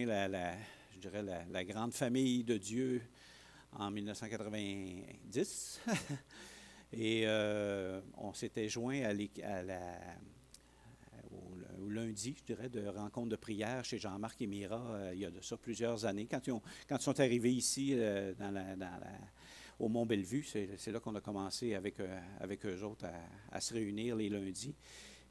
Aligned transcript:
la, 0.00 0.54
je 0.94 0.98
dirais 0.98 1.22
la, 1.22 1.64
grande 1.64 1.92
famille 1.92 2.44
de 2.44 2.56
Dieu 2.56 3.02
en 3.72 3.90
1990. 3.90 5.80
Et 6.94 7.26
on 8.18 8.32
s'était 8.34 8.68
joint 8.68 9.02
à, 9.02 9.62
la, 9.62 9.80
au, 11.80 11.88
lundi, 11.88 12.34
je 12.38 12.44
dirais, 12.44 12.68
de 12.68 12.86
rencontre 12.86 13.28
de 13.28 13.36
prière 13.36 13.84
chez 13.84 13.98
Jean-Marc 13.98 14.40
et 14.42 14.46
Mira, 14.46 15.12
il 15.12 15.20
y 15.20 15.24
a 15.24 15.30
de 15.30 15.40
ça 15.40 15.56
plusieurs 15.56 16.04
années. 16.04 16.26
Quand 16.30 16.46
ils, 16.46 16.54
quand 16.88 17.00
sont 17.00 17.18
arrivés 17.18 17.52
ici 17.52 17.94
dans 18.38 18.52
au 19.78 19.88
Mont-Bellevue, 19.88 20.44
c'est 20.44 20.92
là 20.92 21.00
qu'on 21.00 21.14
a 21.14 21.20
commencé 21.20 21.74
avec, 21.74 21.96
avec 22.40 22.64
eux 22.66 22.82
autres 22.82 23.06
à, 23.50 23.60
se 23.60 23.72
réunir 23.72 24.16
les 24.16 24.28
lundis. 24.28 24.74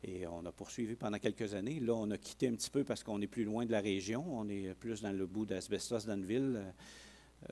Et 0.03 0.25
on 0.25 0.43
a 0.45 0.51
poursuivi 0.51 0.95
pendant 0.95 1.19
quelques 1.19 1.53
années. 1.53 1.79
Là, 1.79 1.93
on 1.93 2.09
a 2.09 2.17
quitté 2.17 2.47
un 2.47 2.53
petit 2.53 2.71
peu 2.71 2.83
parce 2.83 3.03
qu'on 3.03 3.21
est 3.21 3.27
plus 3.27 3.43
loin 3.43 3.65
de 3.65 3.71
la 3.71 3.81
région. 3.81 4.25
On 4.27 4.49
est 4.49 4.73
plus 4.73 5.01
dans 5.01 5.11
le 5.11 5.27
bout 5.27 5.45
d'Asbestos, 5.45 6.07
Danville, 6.07 6.55
euh, 6.55 6.71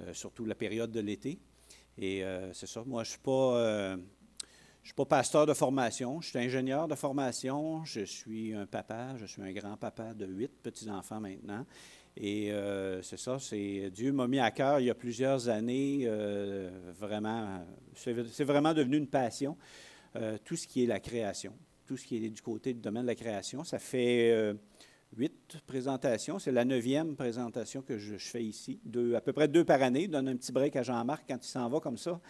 euh, 0.02 0.14
surtout 0.14 0.46
la 0.46 0.56
période 0.56 0.92
de 0.92 1.00
l'été. 1.00 1.38
Et 1.98 2.24
euh, 2.24 2.52
c'est 2.54 2.66
ça. 2.66 2.84
Moi, 2.88 3.04
je 3.04 3.10
ne 3.10 4.00
suis 4.84 4.94
pas. 4.96 5.06
pasteur 5.06 5.46
de 5.46 5.54
formation, 5.54 6.22
je 6.22 6.30
suis 6.30 6.40
ingénieur 6.40 6.88
de 6.88 6.96
formation, 6.96 7.86
je 7.86 8.02
suis 8.02 8.56
un 8.56 8.66
papa, 8.66 9.16
je 9.18 9.28
suis 9.28 9.44
un 9.44 9.52
grand-papa 9.52 10.16
de 10.16 10.26
huit 10.26 10.52
petits-enfants 10.64 11.20
maintenant. 11.20 11.68
Et 12.18 12.52
c'est 13.04 13.20
ça, 13.20 13.38
Dieu 13.94 14.12
m'a 14.12 14.28
mis 14.28 14.40
à 14.40 14.52
cœur 14.52 14.80
il 14.80 14.88
y 14.88 14.90
a 14.90 14.96
plusieurs 14.96 15.48
années, 15.48 16.10
vraiment, 17.00 17.64
c'est 17.94 18.44
vraiment 18.44 18.74
devenu 18.74 18.98
une 18.98 19.08
passion, 19.08 19.56
tout 20.44 20.58
ce 20.58 20.68
qui 20.68 20.84
est 20.84 20.88
la 20.88 21.00
création 21.00 21.54
tout 21.90 21.98
ce 21.98 22.06
qui 22.06 22.24
est 22.24 22.30
du 22.30 22.42
côté 22.44 22.72
du 22.72 22.82
domaine 22.82 23.02
de 23.02 23.08
la 23.08 23.16
création. 23.16 23.64
Ça 23.64 23.80
fait 23.80 24.30
euh, 24.30 24.54
huit 25.18 25.58
présentations. 25.66 26.38
C'est 26.38 26.52
la 26.52 26.64
neuvième 26.64 27.16
présentation 27.16 27.82
que 27.82 27.98
je, 27.98 28.16
fais 28.18 28.44
ici. 28.44 28.80
À 29.16 29.22
peu 29.22 29.34
près 29.34 29.48
deux 29.48 29.66
par 29.66 29.82
année. 29.82 30.04
Je 30.04 30.12
donne 30.12 30.28
un 30.28 30.36
petit 30.36 30.52
break 30.52 30.76
à 30.76 30.84
Jean-Marc 30.84 31.24
quand 31.28 31.44
il 31.44 31.50
s'en 31.50 31.68
va 31.68 31.80
comme 31.80 31.98
ça, 31.98 32.22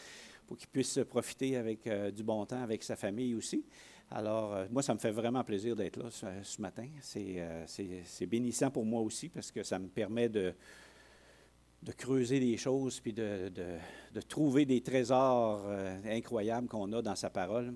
pour 0.47 0.55
qu'il 0.55 0.69
puisse 0.69 0.97
profiter 1.09 1.57
avec 1.57 1.85
euh, 1.87 2.09
du 2.09 2.23
bon 2.23 2.45
temps 2.45 2.63
avec 2.63 2.83
sa 2.83 2.95
famille 2.95 3.35
aussi. 3.35 3.65
Alors, 4.11 4.53
euh, 4.53 4.65
moi, 4.71 4.81
ça 4.81 4.93
me 4.93 4.99
fait 4.99 5.11
vraiment 5.11 5.43
plaisir 5.43 5.75
d'être 5.75 5.97
là 5.97 6.09
ce, 6.09 6.61
matin. 6.61 6.87
C'est 7.01 8.25
bénissant 8.27 8.71
pour 8.71 8.85
moi 8.85 9.01
aussi 9.01 9.27
parce 9.27 9.51
que 9.51 9.61
ça 9.61 9.77
me 9.77 9.89
permet 9.89 10.29
de, 10.29 10.53
creuser 11.97 12.39
des 12.39 12.55
choses 12.55 13.01
puis 13.01 13.11
de 13.11 13.51
trouver 14.29 14.65
des 14.65 14.79
trésors 14.79 15.69
incroyables 16.05 16.69
qu'on 16.69 16.93
a 16.93 17.01
dans 17.01 17.15
sa 17.15 17.29
parole. 17.29 17.73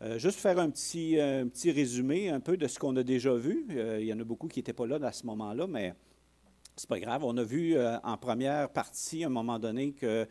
Euh, 0.00 0.16
juste 0.16 0.38
faire 0.38 0.60
un 0.60 0.70
petit, 0.70 1.18
euh, 1.18 1.42
un 1.42 1.48
petit 1.48 1.72
résumé 1.72 2.28
un 2.28 2.38
peu 2.38 2.56
de 2.56 2.68
ce 2.68 2.78
qu'on 2.78 2.94
a 2.96 3.02
déjà 3.02 3.34
vu. 3.34 3.66
Euh, 3.70 3.98
il 4.00 4.06
y 4.06 4.12
en 4.12 4.20
a 4.20 4.24
beaucoup 4.24 4.46
qui 4.46 4.60
n'étaient 4.60 4.72
pas 4.72 4.86
là 4.86 4.98
à 5.02 5.12
ce 5.12 5.26
moment-là, 5.26 5.66
mais 5.66 5.92
c'est 6.76 6.88
pas 6.88 7.00
grave. 7.00 7.24
On 7.24 7.36
a 7.36 7.42
vu 7.42 7.76
en 7.80 8.16
première 8.16 8.70
partie, 8.70 9.24
à 9.24 9.26
un 9.26 9.30
moment 9.30 9.58
donné, 9.58 9.92
qu'il 9.92 10.28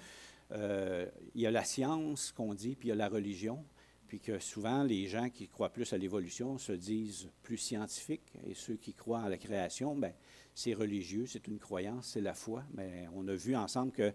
y 1.35 1.45
a 1.45 1.51
la 1.51 1.63
science 1.65 2.31
qu'on 2.31 2.53
dit, 2.53 2.77
puis 2.77 2.87
il 2.87 2.89
y 2.89 2.93
a 2.93 2.95
la 2.95 3.09
religion, 3.09 3.65
puis 4.07 4.21
que 4.21 4.39
souvent 4.39 4.83
les 4.83 5.07
gens 5.07 5.29
qui 5.29 5.49
croient 5.49 5.73
plus 5.73 5.91
à 5.91 5.97
l'évolution 5.97 6.57
se 6.57 6.71
disent 6.71 7.29
plus 7.43 7.57
scientifiques, 7.57 8.31
et 8.45 8.53
ceux 8.53 8.75
qui 8.75 8.93
croient 8.93 9.23
à 9.23 9.29
la 9.29 9.37
création, 9.37 9.93
ben 9.97 10.13
c'est 10.55 10.73
religieux, 10.73 11.25
c'est 11.27 11.47
une 11.47 11.59
croyance, 11.59 12.11
c'est 12.13 12.21
la 12.21 12.33
foi. 12.33 12.63
Mais 12.73 13.09
on 13.13 13.27
a 13.27 13.33
vu 13.33 13.57
ensemble 13.57 13.91
que 13.91 14.13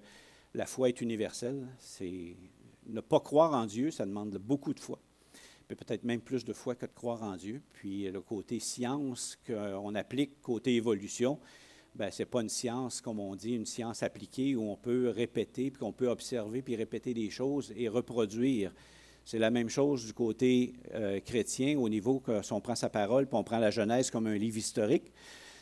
la 0.55 0.65
foi 0.65 0.89
est 0.89 1.03
universelle. 1.03 1.69
C'est 1.79 2.37
ne 2.87 3.03
pas 3.03 3.21
croire 3.21 3.53
en 3.53 3.67
Dieu, 3.67 3.91
ça 3.91 4.07
demande 4.07 4.39
beaucoup 4.39 4.73
de 4.73 4.81
foi 4.81 4.99
peut-être 5.75 6.05
même 6.05 6.21
plus 6.21 6.45
de 6.45 6.53
foi 6.53 6.75
que 6.75 6.87
de 6.87 6.93
croire 6.93 7.23
en 7.23 7.37
Dieu. 7.37 7.63
Puis 7.73 8.11
le 8.11 8.21
côté 8.21 8.61
science 8.61 9.39
qu'on 9.47 9.95
applique, 9.95 10.41
côté 10.43 10.77
évolution, 10.77 11.39
ben, 11.95 12.11
ce 12.11 12.23
n'est 12.23 12.27
pas 12.27 12.41
une 12.41 12.49
science, 12.49 13.01
comme 13.01 13.21
on 13.21 13.35
dit, 13.35 13.55
une 13.55 13.67
science 13.67 14.03
appliquée 14.03 14.57
où 14.57 14.63
on 14.71 14.77
peut 14.77 15.11
répéter, 15.11 15.71
puis 15.71 15.79
qu'on 15.79 15.93
peut 15.93 16.09
observer, 16.09 16.63
puis 16.63 16.75
répéter 16.75 17.13
des 17.13 17.29
choses 17.31 17.73
et 17.77 17.89
reproduire. 17.89 18.73
C'est 19.25 19.39
la 19.39 19.51
même 19.51 19.69
chose 19.69 20.07
du 20.07 20.15
côté 20.15 20.73
euh, 20.95 21.21
chrétien, 21.21 21.79
au 21.79 21.89
niveau 21.89 22.19
que 22.19 22.43
si 22.43 22.53
on 22.53 22.61
prend 22.61 22.75
sa 22.75 22.89
parole, 22.89 23.27
puis 23.27 23.37
on 23.37 23.45
prend 23.45 23.59
la 23.59 23.71
Genèse 23.71 24.11
comme 24.11 24.27
un 24.27 24.37
livre 24.37 24.57
historique, 24.57 25.13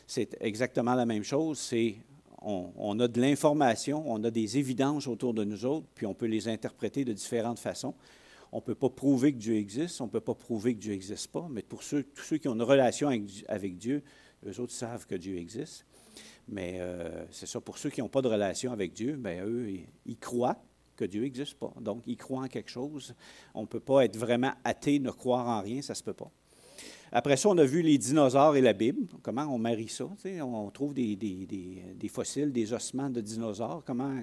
c'est 0.07 0.37
exactement 0.41 0.95
la 0.95 1.05
même 1.05 1.23
chose. 1.23 1.59
C'est 1.59 1.97
on, 2.41 2.99
a 2.99 3.07
de 3.07 3.21
l'information, 3.21 4.03
on 4.07 4.23
a 4.23 4.31
des 4.31 4.57
évidences 4.57 5.07
autour 5.07 5.33
de 5.33 5.43
nous 5.43 5.65
autres, 5.65 5.85
puis 5.93 6.05
on 6.05 6.13
peut 6.13 6.25
les 6.25 6.47
interpréter 6.47 7.05
de 7.05 7.13
différentes 7.13 7.59
façons. 7.59 7.93
On 8.51 8.57
ne 8.57 8.61
peut 8.61 8.75
pas 8.75 8.89
prouver 8.89 9.31
que 9.31 9.37
Dieu 9.37 9.55
existe, 9.55 10.01
on 10.01 10.05
ne 10.05 10.11
peut 10.11 10.19
pas 10.19 10.35
prouver 10.35 10.75
que 10.75 10.79
Dieu 10.79 10.91
n'existe 10.91 11.31
pas, 11.31 11.47
mais 11.49 11.61
pour 11.61 11.83
ceux, 11.83 12.03
tous 12.03 12.23
ceux 12.23 12.37
qui 12.37 12.47
ont 12.49 12.53
une 12.53 12.61
relation 12.61 13.07
avec, 13.47 13.77
Dieu, 13.77 14.03
eux 14.45 14.59
autres 14.59 14.73
savent 14.73 15.05
que 15.05 15.15
Dieu 15.15 15.37
existe. 15.37 15.85
Mais 16.47 16.77
euh, 16.79 17.25
c'est 17.31 17.45
ça, 17.45 17.61
pour 17.61 17.77
ceux 17.77 17.89
qui 17.89 18.01
n'ont 18.01 18.09
pas 18.09 18.21
de 18.21 18.27
relation 18.27 18.73
avec 18.73 18.91
Dieu, 18.93 19.15
bien, 19.15 19.45
eux, 19.45 19.69
ils, 20.05 20.17
croient 20.17 20.61
que 20.97 21.05
Dieu 21.05 21.21
n'existe 21.21 21.53
pas. 21.53 21.73
Donc, 21.79 22.03
ils 22.05 22.17
croient 22.17 22.43
en 22.43 22.47
quelque 22.47 22.69
chose. 22.69 23.15
On 23.53 23.61
ne 23.61 23.67
peut 23.67 23.79
pas 23.79 24.03
être 24.03 24.17
vraiment 24.17 24.51
athée, 24.65 24.99
ne 24.99 25.11
croire 25.11 25.47
en 25.47 25.61
rien, 25.61 25.81
ça 25.81 25.93
ne 25.93 25.97
se 25.97 26.03
peut 26.03 26.13
pas. 26.13 26.31
Après 27.13 27.35
ça, 27.35 27.49
on 27.49 27.57
a 27.57 27.65
vu 27.65 27.81
les 27.81 27.97
dinosaures 27.97 28.55
et 28.55 28.61
la 28.61 28.71
Bible. 28.71 29.05
Comment 29.21 29.43
on 29.43 29.57
marie 29.57 29.89
ça? 29.89 30.05
On 30.41 30.69
trouve 30.69 30.93
des, 30.93 31.17
fossiles, 32.09 32.53
des 32.53 32.71
ossements 32.71 33.09
de 33.09 33.19
dinosaures. 33.19 33.83
Comment, 33.85 34.13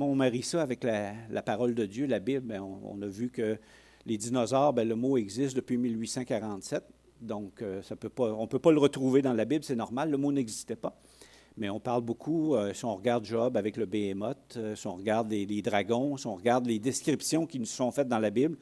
on 0.00 0.14
marie 0.14 0.42
ça 0.42 0.62
avec 0.62 0.84
la, 0.84 1.42
parole 1.42 1.74
de 1.74 1.84
Dieu, 1.84 2.06
la 2.06 2.18
Bible? 2.18 2.46
Ben, 2.46 2.62
on, 2.62 3.02
a 3.02 3.06
vu 3.06 3.28
que 3.28 3.58
les 4.06 4.16
dinosaures, 4.16 4.72
ben, 4.72 4.88
le 4.88 4.94
mot 4.94 5.18
existe 5.18 5.54
depuis 5.54 5.76
1847. 5.76 6.82
Donc, 7.20 7.60
euh, 7.60 7.82
ça 7.82 7.94
peut 7.94 8.08
pas, 8.08 8.32
on 8.32 8.42
ne 8.42 8.46
peut 8.46 8.58
pas 8.58 8.72
le 8.72 8.78
retrouver 8.78 9.20
dans 9.20 9.34
la 9.34 9.44
Bible, 9.44 9.62
c'est 9.62 9.76
normal, 9.76 10.10
le 10.10 10.16
mot 10.16 10.32
n'existait 10.32 10.74
pas. 10.74 10.98
Mais 11.56 11.70
on 11.70 11.78
parle 11.78 12.02
beaucoup, 12.02 12.56
euh, 12.56 12.72
si 12.72 12.84
on 12.84 12.96
regarde 12.96 13.24
Job 13.24 13.56
avec 13.56 13.76
le 13.76 13.86
Behemoth, 13.86 14.56
euh, 14.56 14.74
si 14.74 14.86
on 14.88 14.96
regarde 14.96 15.30
les, 15.30 15.46
les, 15.46 15.62
dragons, 15.62 16.16
si 16.16 16.26
on 16.26 16.34
regarde 16.34 16.66
les 16.66 16.80
descriptions 16.80 17.46
qui 17.46 17.60
nous 17.60 17.66
sont 17.66 17.92
faites 17.92 18.08
dans 18.08 18.18
la 18.18 18.30
Bible, 18.30 18.56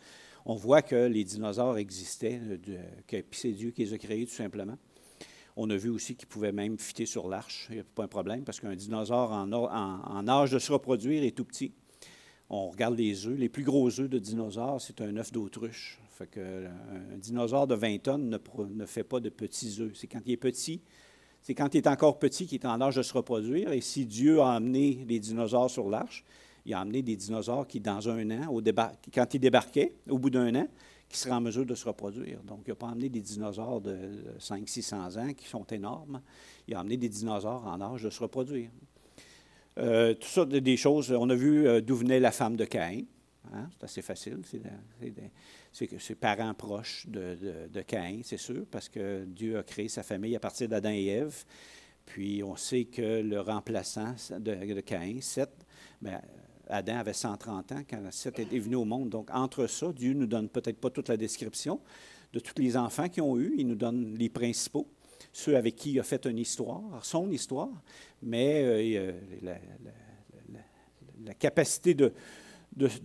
on 0.45 0.55
voit 0.55 0.83
que 0.83 1.07
les 1.07 1.25
dinosaures 1.25 1.79
existaient, 1.79 2.41
que 3.07 3.17
c'est 3.33 3.53
Dieu 3.53 3.71
qui 3.71 3.85
les 3.85 3.95
a 3.95 3.99
créés 3.99 4.27
tout 4.27 4.35
simplement. 4.35 4.77
On 5.57 5.69
a 5.71 5.77
vu 5.77 5.91
aussi 5.91 6.17
qu'ils 6.17 6.29
pouvaient 6.29 6.53
même 6.53 6.79
fitter 6.79 7.07
sur 7.07 7.29
l'arche. 7.29 7.67
Il 7.71 7.75
n'y 7.75 7.81
a 7.81 7.85
pas 7.85 8.05
un 8.05 8.09
problème 8.09 8.45
parce 8.45 8.61
qu'un 8.61 8.75
dinosaure 8.75 9.33
en, 9.33 10.29
âge 10.29 10.53
de 10.53 10.59
se 10.59 10.73
reproduire 10.73 11.23
est 11.23 11.37
tout 11.37 11.45
petit. 11.45 11.73
On 12.49 12.69
regarde 12.69 12.97
les 12.97 13.27
œufs. 13.27 13.39
Les 13.39 13.49
plus 13.49 13.65
gros 13.65 14.01
œufs 14.01 14.09
de 14.09 14.19
dinosaures, 14.19 14.81
c'est 14.81 15.01
un 15.01 15.17
œuf 15.17 15.33
d'autruche. 15.33 16.01
Fait 16.13 16.27
que 16.27 16.67
un 16.67 17.19
dinosaure 17.19 17.67
de 17.67 17.75
20 17.75 17.99
tonnes 18.03 18.31
ne, 18.31 18.39
ne 18.75 18.87
fait 18.87 19.05
pas 19.05 19.21
de 19.21 19.29
petits 19.29 19.77
œufs. 19.81 19.93
C'est 19.95 20.07
quand 20.07 20.21
il 20.25 20.33
est 20.33 20.37
petit, 20.37 20.81
c'est 21.43 21.55
quand 21.55 21.75
il 21.75 21.79
est 21.79 21.87
encore 21.87 22.19
petit 22.19 22.47
qu'il 22.47 22.61
est 22.61 22.67
en 22.67 22.81
âge 22.81 22.97
de 22.97 23.03
se 23.03 23.13
reproduire. 23.13 23.73
Et 23.73 23.81
si 23.81 24.07
Dieu 24.07 24.41
a 24.41 24.55
amené 24.55 25.05
les 25.09 25.19
dinosaures 25.19 25.71
sur 25.71 25.89
l'arche, 25.89 26.25
il 26.67 26.75
a 26.75 26.81
amené 26.81 27.03
des 27.03 27.17
dinosaures 27.17 27.67
qui, 27.67 27.81
dans 27.81 28.09
un 28.09 28.31
an, 28.31 28.61
quand 29.15 29.35
ils 29.35 29.39
débarquaient, 29.39 29.95
au 30.09 30.19
bout 30.19 30.31
d'un 30.31 30.55
an, 30.55 30.69
qui 31.09 31.19
seraient 31.19 31.35
en 31.35 31.41
mesure 31.41 31.67
de 31.67 31.75
se 31.75 31.87
reproduire. 31.87 32.41
Donc, 32.45 32.63
il 32.67 32.71
n'a 32.71 32.77
pas 32.77 32.89
amené 32.89 33.09
des 33.09 33.21
dinosaures 33.21 33.81
de 33.81 33.97
500-600 34.39 35.19
ans 35.19 35.33
qui 35.35 35.47
sont 35.47 35.65
énormes. 35.65 36.23
Il 36.69 36.75
a 36.75 36.81
amené 36.81 36.97
des 36.97 37.09
dinosaures 37.09 37.67
en 37.67 37.81
âge 37.81 38.05
de 38.05 38.11
se 38.11 38.21
reproduire. 38.21 38.71
Euh, 39.79 40.15
tout 40.15 40.29
ça, 40.29 40.45
des 40.45 40.77
choses. 40.77 41.11
On 41.11 41.29
a 41.31 41.35
vu 41.35 41.67
euh, 41.67 41.81
d'où 41.81 41.97
venait 41.97 42.21
la 42.21 42.31
femme 42.31 42.57
de 42.57 42.65
Caïn. 42.65 43.05
Hein, 43.53 43.69
c'est 43.79 43.85
assez 43.85 44.03
facile. 44.03 44.39
C'est 45.73 46.15
parents 46.15 46.55
proches 46.55 47.07
de, 47.09 47.69
de 47.73 47.81
Caïn, 47.83 48.21
c'est 48.23 48.37
sûr, 48.37 48.65
parce 48.71 48.89
que 48.89 49.25
Dieu 49.25 49.59
a 49.59 49.63
créé 49.63 49.89
sa 49.89 50.03
famille 50.03 50.37
à 50.37 50.41
partir 50.41 50.69
d'Adam 50.69 50.91
et 50.91 51.07
Ève. 51.07 51.45
Puis 52.07 52.43
on 52.43 52.57
sait 52.57 52.85
que 52.85 53.21
le 53.23 53.41
remplaçant 53.41 54.15
de, 54.31 54.75
de 54.75 54.81
Caïn, 54.81 55.21
Seth, 55.21 55.67
ben, 56.01 56.21
Adam 56.71 56.99
avait 56.99 57.13
130 57.13 57.73
ans 57.73 57.83
quand 57.89 58.01
Seth 58.11 58.39
est 58.39 58.59
venu 58.59 58.77
au 58.77 58.85
monde. 58.85 59.11
Donc, 59.11 59.29
entre 59.33 59.67
ça, 59.67 59.93
Dieu 59.93 60.13
nous 60.13 60.27
donne 60.27 60.49
peut-être 60.49 60.79
pas 60.79 60.91
toute 60.91 61.09
la 61.09 61.17
description 61.17 61.81
de 62.33 62.41
tous 62.41 62.61
les 62.61 62.77
enfants 62.77 63.09
qu'ils 63.09 63.23
ont 63.23 63.37
eus. 63.39 63.55
Il 63.59 63.67
nous 63.67 63.75
donne 63.75 64.15
les 64.17 64.29
principaux, 64.29 64.87
ceux 65.33 65.57
avec 65.57 65.77
qui 65.77 65.93
il 65.93 66.01
a 66.01 66.03
fait 66.03 66.25
une 66.27 66.39
histoire, 66.39 66.83
son 67.03 67.31
histoire, 67.31 67.71
mais 68.23 68.63
euh, 68.63 69.13
la, 71.25 71.35
capacité 71.35 71.95
de, 71.95 72.13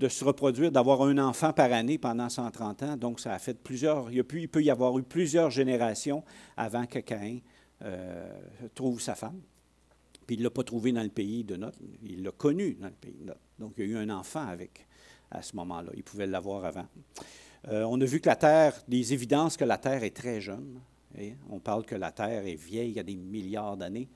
se 0.07 0.24
reproduire, 0.24 0.72
d'avoir 0.72 1.01
un 1.01 1.18
enfant 1.18 1.51
par 1.51 1.72
année 1.74 1.98
pendant 1.98 2.30
130 2.30 2.84
ans. 2.84 2.98
Donc, 2.98 3.19
ça 3.19 3.34
a 3.34 3.39
fait 3.39 3.57
plusieurs. 3.62 4.12
Il, 4.12 4.24
il 4.34 4.50
peut 4.50 4.63
y 4.63 4.69
avoir 4.69 4.98
eu 4.98 5.04
plusieurs 5.04 5.50
générations 5.50 6.24
avant 6.56 6.86
que 6.86 7.00
Caïn 7.00 7.39
euh, 7.81 8.30
trouve 8.74 9.01
sa 9.01 9.16
femme. 9.16 9.42
Puis 10.25 10.36
il 10.36 10.39
ne 10.39 10.44
l'a 10.45 10.50
pas 10.50 10.63
trouvé 10.63 10.92
dans 10.92 11.04
le 11.04 11.10
pays 11.10 11.44
de 11.44 11.56
Note, 11.56 11.75
il 12.04 12.24
l'a 12.24 12.31
connu 12.31 12.75
dans 12.75 12.88
le 12.88 12.94
pays 12.94 13.16
de 13.19 13.25
Note. 13.25 13.39
Donc 13.60 13.74
il 13.77 13.86
y 13.86 13.88
a 13.88 13.92
eu 13.92 13.98
un 13.98 14.10
enfant 14.10 14.48
avec 14.48 14.86
à 15.31 15.42
ce 15.42 15.56
moment-là. 15.56 15.92
Il 15.95 16.04
pouvait 16.04 16.27
l'avoir 16.27 16.66
avant. 16.66 16.88
Euh, 17.68 17.83
on 17.83 18.00
a 18.01 18.06
vu 18.06 18.19
que 18.19 18.30
la 18.30 18.36
Terre, 18.36 18.74
des 18.88 19.13
évidences 19.13 19.57
que 19.57 19.66
la 19.66 19.77
Terre 19.77 20.04
est 20.04 20.16
très 20.16 20.42
jeune. 20.42 20.80
On 21.50 21.60
parle 21.60 21.86
que 21.86 21.95
la 21.95 22.12
Terre 22.12 22.45
est 22.45 22.56
vieille 22.56 22.89
il 22.89 22.95
y 22.95 23.00
a 23.00 23.04
des 23.04 23.16
milliards 23.16 23.77
d'années, 23.77 24.10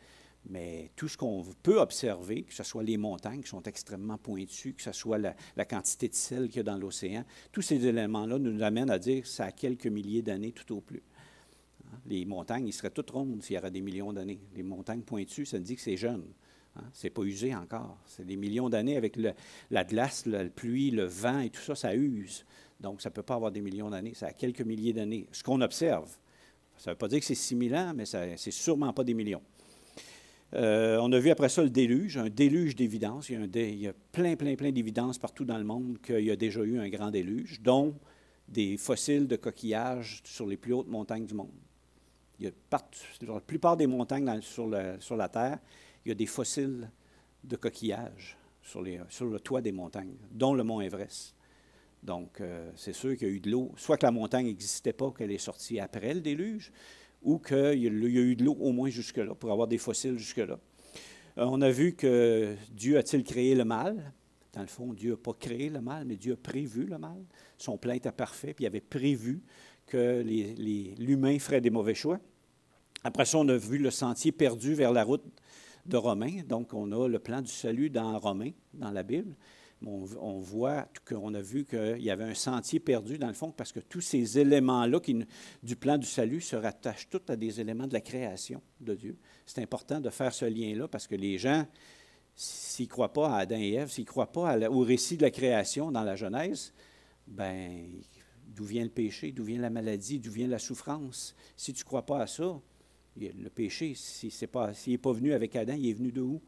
mais 0.50 0.92
tout 0.98 1.08
ce 1.08 1.16
qu'on 1.16 1.46
peut 1.64 1.80
observer, 1.80 2.44
que 2.44 2.54
ce 2.54 2.64
soit 2.64 2.84
les 2.84 2.98
montagnes 2.98 3.42
qui 3.42 3.48
sont 3.48 3.64
extrêmement 3.64 4.18
pointues, 4.18 4.74
que 4.74 4.82
ce 4.82 4.92
soit 4.92 5.18
la, 5.18 5.34
la 5.56 5.64
quantité 5.64 6.10
de 6.10 6.14
sel 6.14 6.48
qu'il 6.50 6.58
y 6.58 6.60
a 6.60 6.64
dans 6.64 6.78
l'océan, 6.78 7.24
tous 7.54 7.62
ces 7.62 7.86
éléments-là 7.86 8.38
nous 8.38 8.62
amènent 8.62 8.90
à 8.90 9.00
dire 9.00 9.22
que 9.22 9.30
ça 9.30 9.46
a 9.46 9.52
quelques 9.54 9.88
milliers 9.88 10.22
d'années 10.22 10.52
tout 10.52 10.76
au 10.76 10.82
plus. 10.82 11.02
Les 12.10 12.26
montagnes, 12.26 12.68
ils 12.68 12.74
seraient 12.74 12.90
toutes 12.90 13.12
rondes 13.12 13.42
s'il 13.44 13.56
y 13.56 13.60
aurait 13.60 13.72
des 13.72 13.82
millions 13.82 14.12
d'années. 14.12 14.40
Les 14.56 14.64
montagnes 14.64 15.02
pointues, 15.02 15.46
ça 15.46 15.60
dit 15.60 15.76
que 15.76 15.82
c'est 15.82 15.98
jeune. 15.98 16.26
Hein? 16.76 16.84
Ce 16.92 17.06
n'est 17.06 17.12
pas 17.12 17.22
usé 17.22 17.56
encore. 17.56 17.98
C'est 18.06 18.26
des 18.26 18.36
millions 18.36 18.70
d'années 18.70 18.98
avec 18.98 19.18
la 19.70 19.84
glace, 19.84 20.26
la 20.26 20.46
pluie, 20.46 20.92
le 20.92 21.06
vent 21.06 21.40
et 21.40 21.50
tout 21.50 21.62
ça, 21.62 21.76
ça 21.76 21.96
use. 21.96 22.46
Donc, 22.80 23.02
ça 23.02 23.10
ne 23.10 23.14
peut 23.14 23.24
pas 23.24 23.36
avoir 23.36 23.52
des 23.52 23.62
millions 23.62 23.90
d'années. 23.90 24.14
Ça 24.16 24.28
a 24.28 24.34
quelques 24.34 24.62
milliers 24.62 24.94
d'années. 24.94 25.28
Ce 25.32 25.44
qu'on 25.44 25.62
observe. 25.62 26.10
Ça 26.78 26.90
ne 26.90 26.94
veut 26.94 26.98
pas 26.98 27.08
dire 27.08 27.20
que 27.20 27.26
c'est 27.26 27.36
6 27.36 27.70
000 27.70 27.76
ans, 27.76 27.94
mais 27.96 28.06
ce 28.06 28.18
n'est 28.18 28.38
sûrement 28.38 28.92
pas 28.92 29.04
des 29.04 29.14
millions. 29.14 29.42
Euh, 30.56 30.98
on 31.02 31.12
a 31.12 31.20
vu 31.20 31.30
après 31.30 31.50
ça 31.50 31.62
le 31.62 31.70
déluge, 31.70 32.18
un 32.18 32.30
déluge 32.30 32.76
d'évidence. 32.76 33.30
Il, 33.30 33.50
il, 33.54 33.80
y 33.80 33.88
a 33.88 33.94
plein, 34.12 34.36
plein, 34.36 34.56
plein 34.56 34.72
d'évidences 34.72 35.20
partout 35.20 35.46
dans 35.46 35.58
le 35.60 35.64
monde 35.64 36.00
qu'il 36.02 36.22
y 36.22 36.32
a 36.32 36.36
déjà 36.36 36.62
eu 36.62 36.80
un 36.80 36.90
grand 36.90 37.12
déluge, 37.12 37.62
dont 37.62 37.94
des 38.48 38.78
fossiles 38.78 39.28
de 39.28 39.36
coquillages 39.36 40.22
sur 40.24 40.48
les 40.48 40.58
plus 40.58 40.74
hautes 40.74 40.88
montagnes 40.88 41.28
du 41.28 41.36
monde. 41.36 41.52
Il 42.40 42.46
y 42.46 42.48
a 42.48 42.52
partout, 42.70 43.00
la 43.22 43.42
plupart 43.42 43.76
des 43.76 43.88
montagnes 43.88 44.42
sur, 44.42 44.68
la 44.68 45.30
Terre, 45.30 45.60
il 46.06 46.10
y 46.10 46.12
a 46.12 46.16
des 46.16 46.26
fossiles 46.26 46.90
de 47.44 47.56
coquillages 47.56 48.38
sur, 48.62 48.82
le 48.82 49.40
toit 49.40 49.62
des 49.62 49.72
montagnes, 49.72 50.16
dont 50.32 50.54
le 50.54 50.64
mont 50.64 50.80
Everest. 50.80 51.36
Donc, 52.02 52.40
euh, 52.40 52.72
c'est 52.76 52.94
sûr 52.94 53.18
qu'il 53.18 53.28
y 53.28 53.32
a 53.32 53.34
eu 53.34 53.40
de 53.42 53.52
l'eau, 53.52 53.74
soit 53.76 53.98
que 53.98 54.06
la 54.06 54.12
montagne 54.12 54.46
n'existait 54.46 54.94
pas, 54.94 55.12
qu'elle 55.12 55.32
est 55.32 55.38
sortie 55.38 55.80
après 55.80 56.14
le 56.14 56.22
déluge, 56.22 56.72
ou 57.22 57.40
qu'il 57.40 57.58
y, 57.58 57.88
a 57.88 57.90
eu 57.90 58.36
de 58.36 58.46
l'eau 58.46 58.56
au 58.60 58.72
moins 58.72 58.90
jusque-là, 58.90 59.36
pour 59.36 59.52
avoir 59.52 59.68
des 59.68 59.78
fossiles 59.78 60.18
jusque-là. 60.18 60.60
Euh, 61.38 61.46
on 61.46 61.62
a 61.62 61.70
vu 61.70 61.94
que 61.94 62.56
Dieu 62.72 62.98
a-t-il 62.98 63.24
créé 63.24 63.54
le 63.54 63.66
mal? 63.66 64.14
Dans 64.54 64.62
le 64.62 64.68
fond, 64.68 64.94
Dieu 64.94 65.12
n'a 65.12 65.18
pas 65.18 65.34
créé 65.34 65.70
le 65.70 65.82
mal, 65.82 66.06
mais 66.06 66.16
Dieu 66.16 66.34
a 66.34 66.38
prévu 66.38 66.86
le 66.86 66.98
mal. 66.98 67.22
Son 67.58 67.78
plan 67.78 67.94
était 67.94 68.12
parfait, 68.12 68.54
puis 68.54 68.64
il 68.64 68.68
avait 68.68 68.80
prévu 68.80 69.42
que 69.86 70.24
l'humain 71.00 71.38
ferait 71.40 71.62
des 71.62 71.70
mauvais 71.70 71.96
choix. 71.96 72.20
Après 73.04 73.26
ça, 73.26 73.38
on 73.38 73.48
a 73.48 73.58
vu 73.58 73.78
le 73.78 73.92
sentier 73.92 74.32
perdu 74.32 74.74
vers 74.74 74.92
la 74.92 75.04
route 75.04 75.24
de 75.86 75.98
Romain. 75.98 76.42
Donc, 76.48 76.74
on 76.74 76.92
a 76.92 77.08
le 77.08 77.20
plan 77.20 77.42
du 77.42 77.52
salut 77.52 77.90
dans 77.90 78.18
Romain, 78.20 78.52
dans 78.74 78.92
la 78.92 79.04
Bible. 79.04 79.36
On, 79.86 80.06
on 80.20 80.40
voit 80.40 80.90
qu'on 81.08 81.34
a 81.34 81.42
vu 81.42 81.64
qu'il 81.64 82.02
y 82.02 82.12
avait 82.12 82.26
un 82.26 82.34
sentier 82.34 82.82
perdu, 82.82 83.18
dans 83.18 83.30
le 83.30 83.34
fond, 83.34 83.52
parce 83.52 83.72
que 83.72 83.80
tous 83.80 84.02
ces 84.02 84.38
éléments-là 84.38 85.00
du 85.64 85.76
plan 85.78 85.98
du 85.98 86.06
salut 86.06 86.42
se 86.42 86.58
rattachent 86.58 87.08
tous 87.10 87.22
à 87.30 87.38
des 87.38 87.62
éléments 87.62 87.88
de 87.88 87.94
la 87.94 88.02
création 88.02 88.62
de 88.82 88.94
Dieu. 88.94 89.18
C'est 89.46 89.62
important 89.62 90.02
de 90.02 90.10
faire 90.10 90.34
ce 90.34 90.46
lien-là 90.46 90.90
parce 90.90 91.08
que 91.08 91.16
les 91.16 91.38
gens 91.38 91.66
s'ils 92.42 92.86
ne 92.86 92.90
croient 92.90 93.12
pas 93.12 93.36
à 93.36 93.40
Adam 93.40 93.58
et 93.58 93.74
Ève, 93.74 93.90
s'ils 93.90 94.06
ne 94.06 94.08
croient 94.08 94.32
pas 94.32 94.58
au 94.70 94.80
récit 94.80 95.18
de 95.18 95.24
la 95.24 95.30
création 95.30 95.92
dans 95.92 96.04
la 96.04 96.16
Genèse, 96.16 96.74
ben 97.28 98.02
d'où 98.48 98.64
vient 98.64 98.84
le 98.84 98.90
péché, 98.90 99.34
d'où 99.34 99.44
vient 99.44 99.60
la 99.60 99.70
maladie, 99.70 100.20
d'où 100.20 100.32
vient 100.32 100.48
la 100.48 100.58
souffrance? 100.58 101.36
Si 101.58 101.74
tu 101.74 101.84
ne 101.84 101.86
crois 101.86 102.06
pas 102.06 102.22
à 102.22 102.28
ça, 102.28 102.62
le 103.20 103.50
péché, 103.50 103.94
s'il 103.96 104.32
n'est 104.42 104.48
pas, 104.48 104.72
venu 105.12 105.34
avec 105.34 105.56
Adam, 105.56 105.74
il 105.74 105.90
est 105.90 105.94
venu 105.94 106.12
de 106.12 106.22
où? 106.22 106.42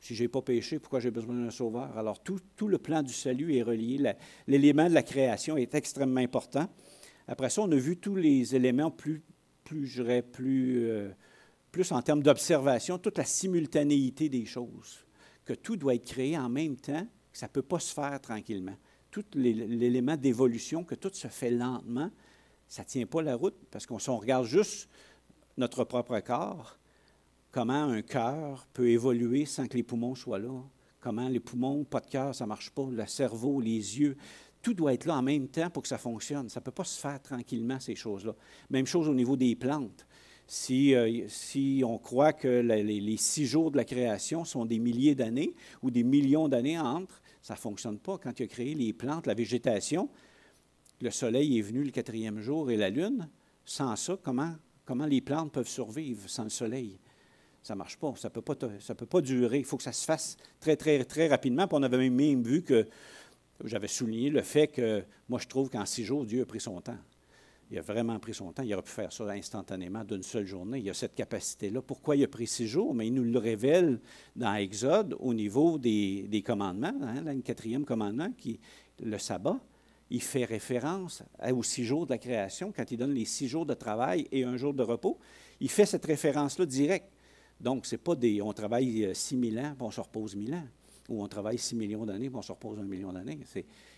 Si 0.00 0.16
je 0.16 0.24
n'ai 0.24 0.28
pas 0.28 0.42
péché, 0.42 0.80
pourquoi 0.80 0.98
j'ai 0.98 1.12
besoin 1.12 1.34
d'un 1.34 1.50
sauveur? 1.50 1.96
Alors, 1.96 2.20
tout, 2.22 2.40
le 2.66 2.78
plan 2.78 3.02
du 3.02 3.12
salut 3.12 3.54
est 3.54 3.62
relié. 3.62 4.14
L'élément 4.48 4.88
de 4.88 4.94
la 4.94 5.04
création 5.04 5.56
est 5.56 5.74
extrêmement 5.76 6.20
important. 6.20 6.68
Après 7.28 7.50
ça, 7.50 7.62
on 7.62 7.70
a 7.70 7.76
vu 7.76 7.96
tous 7.96 8.16
les 8.16 8.56
éléments 8.56 8.90
plus, 8.90 9.22
plus 9.62 9.86
je 9.86 10.02
dirais, 10.02 10.22
plus, 10.22 10.90
euh, 10.90 11.10
plus 11.70 11.92
en 11.92 12.02
termes 12.02 12.22
d'observation, 12.22 12.98
toute 12.98 13.18
la 13.18 13.24
simultanéité 13.24 14.28
des 14.28 14.44
choses, 14.44 15.04
que 15.44 15.52
tout 15.52 15.76
doit 15.76 15.94
être 15.94 16.04
créé 16.04 16.36
en 16.36 16.48
même 16.48 16.76
temps, 16.76 17.06
que 17.32 17.38
ça 17.38 17.46
ne 17.46 17.52
peut 17.52 17.62
pas 17.62 17.78
se 17.78 17.94
faire 17.94 18.20
tranquillement. 18.20 18.76
Tout 19.10 19.24
l'élément 19.34 20.16
d'évolution, 20.16 20.82
que 20.82 20.96
tout 20.96 21.10
se 21.12 21.28
fait 21.28 21.50
lentement, 21.50 22.10
ça 22.66 22.82
ne 22.82 22.88
tient 22.88 23.06
pas 23.06 23.22
la 23.22 23.36
route, 23.36 23.54
parce 23.70 23.86
qu'on 23.86 23.98
regarde 24.16 24.46
juste 24.46 24.88
notre 25.56 25.84
propre 25.84 26.18
corps, 26.20 26.78
comment 27.50 27.84
un 27.84 28.02
cœur 28.02 28.66
peut 28.72 28.88
évoluer 28.88 29.44
sans 29.44 29.66
que 29.66 29.76
les 29.76 29.82
poumons 29.82 30.14
soient 30.14 30.38
là, 30.38 30.62
comment 31.00 31.28
les 31.28 31.40
poumons, 31.40 31.84
pas 31.84 32.00
de 32.00 32.06
cœur, 32.06 32.34
ça 32.34 32.44
ne 32.44 32.48
marche 32.48 32.70
pas, 32.70 32.88
le 32.90 33.06
cerveau, 33.06 33.60
les 33.60 34.00
yeux, 34.00 34.16
tout 34.62 34.74
doit 34.74 34.94
être 34.94 35.06
là 35.06 35.16
en 35.16 35.22
même 35.22 35.48
temps 35.48 35.68
pour 35.68 35.82
que 35.82 35.88
ça 35.88 35.98
fonctionne. 35.98 36.48
Ça 36.48 36.60
ne 36.60 36.64
peut 36.64 36.70
pas 36.70 36.84
se 36.84 36.98
faire 36.98 37.20
tranquillement, 37.20 37.80
ces 37.80 37.96
choses-là. 37.96 38.34
Même 38.70 38.86
chose 38.86 39.08
au 39.08 39.14
niveau 39.14 39.36
des 39.36 39.56
plantes. 39.56 40.06
Si, 40.46 40.94
euh, 40.94 41.26
si, 41.28 41.82
on 41.84 41.98
croit 41.98 42.32
que 42.32 42.60
les, 42.60 43.16
six 43.16 43.46
jours 43.46 43.70
de 43.70 43.76
la 43.76 43.84
création 43.84 44.44
sont 44.44 44.64
des 44.64 44.78
milliers 44.78 45.14
d'années 45.14 45.54
ou 45.82 45.90
des 45.90 46.04
millions 46.04 46.48
d'années 46.48 46.78
entre, 46.78 47.22
ça 47.42 47.54
ne 47.54 47.58
fonctionne 47.58 47.98
pas. 47.98 48.18
Quand 48.18 48.38
il 48.38 48.44
a 48.44 48.46
créé 48.46 48.74
les 48.74 48.92
plantes, 48.92 49.26
la 49.26 49.34
végétation, 49.34 50.08
le 51.00 51.10
soleil 51.10 51.58
est 51.58 51.62
venu 51.62 51.82
le 51.82 51.90
quatrième 51.90 52.38
jour 52.38 52.70
et 52.70 52.76
la 52.76 52.90
lune. 52.90 53.28
Sans 53.64 53.96
ça, 53.96 54.16
comment, 54.22 54.54
comment 54.84 55.06
les 55.06 55.20
plantes 55.20 55.52
peuvent 55.52 55.68
survivre 55.68 56.28
sans 56.28 56.44
le 56.44 56.50
soleil? 56.50 56.98
Ça 57.62 57.74
ne 57.74 57.78
marche 57.78 57.96
pas. 57.96 58.12
Ça 58.16 58.28
ne 58.28 58.32
peut, 58.32 59.06
pas, 59.06 59.20
durer. 59.20 59.58
Il 59.58 59.64
faut 59.64 59.76
que 59.76 59.82
ça 59.82 59.92
se 59.92 60.04
fasse 60.04 60.36
très, 60.60 60.76
très, 60.76 61.04
très 61.04 61.28
rapidement. 61.28 61.68
Puis 61.68 61.78
on 61.78 61.82
avait 61.82 62.10
même 62.10 62.42
vu 62.42 62.62
que 62.62 62.88
j'avais 63.64 63.88
souligné 63.88 64.30
le 64.30 64.42
fait 64.42 64.66
que 64.66 65.04
moi, 65.28 65.38
je 65.38 65.46
trouve 65.46 65.70
qu'en 65.70 65.86
six 65.86 66.04
jours, 66.04 66.24
Dieu 66.24 66.42
a 66.42 66.46
pris 66.46 66.60
son 66.60 66.80
temps. 66.80 66.98
Il 67.70 67.78
a 67.78 67.82
vraiment 67.82 68.18
pris 68.18 68.34
son 68.34 68.52
temps. 68.52 68.62
Il 68.62 68.74
aurait 68.74 68.82
pu 68.82 68.90
faire 68.90 69.12
ça 69.12 69.24
instantanément 69.30 70.04
d'une 70.04 70.22
seule 70.22 70.44
journée. 70.44 70.80
Il 70.80 70.90
a 70.90 70.94
cette 70.94 71.14
capacité-là. 71.14 71.80
Pourquoi 71.80 72.16
il 72.16 72.24
a 72.24 72.28
pris 72.28 72.46
six 72.46 72.66
jours? 72.66 72.94
Mais 72.94 73.06
il 73.06 73.14
nous 73.14 73.24
le 73.24 73.38
révèle 73.38 73.98
dans 74.36 74.54
Exode 74.54 75.16
au 75.18 75.32
niveau 75.32 75.78
des, 75.78 76.42
commandements, 76.44 76.92
hein, 77.00 77.22
le 77.24 77.40
quatrième 77.40 77.86
commandement, 77.86 78.30
qui, 78.36 78.60
le 79.02 79.16
sabbat. 79.16 79.58
Il 80.12 80.20
fait 80.20 80.44
référence 80.44 81.22
aux 81.42 81.62
six 81.62 81.84
jours 81.84 82.04
de 82.04 82.12
la 82.12 82.18
création 82.18 82.70
quand 82.70 82.90
il 82.90 82.98
donne 82.98 83.14
les 83.14 83.24
six 83.24 83.48
jours 83.48 83.64
de 83.64 83.72
travail 83.72 84.28
et 84.30 84.44
un 84.44 84.58
jour 84.58 84.74
de 84.74 84.82
repos. 84.82 85.18
Il 85.58 85.70
fait 85.70 85.86
cette 85.86 86.04
référence-là 86.04 86.66
direct. 86.66 87.06
Donc, 87.58 87.86
c'est 87.86 87.96
pas 87.96 88.14
des. 88.14 88.42
On 88.42 88.52
travaille 88.52 89.06
euh, 89.06 89.14
six 89.14 89.36
mille 89.36 89.58
ans, 89.58 89.72
puis 89.74 89.86
on 89.86 89.90
se 89.90 90.02
repose 90.02 90.36
mille 90.36 90.52
ans. 90.52 90.66
Ou 91.08 91.22
on 91.22 91.28
travaille 91.28 91.56
six 91.56 91.74
millions 91.74 92.04
d'années, 92.04 92.28
puis 92.28 92.36
on 92.36 92.42
se 92.42 92.52
repose 92.52 92.78
un 92.78 92.84
million 92.84 93.10
d'années. 93.10 93.38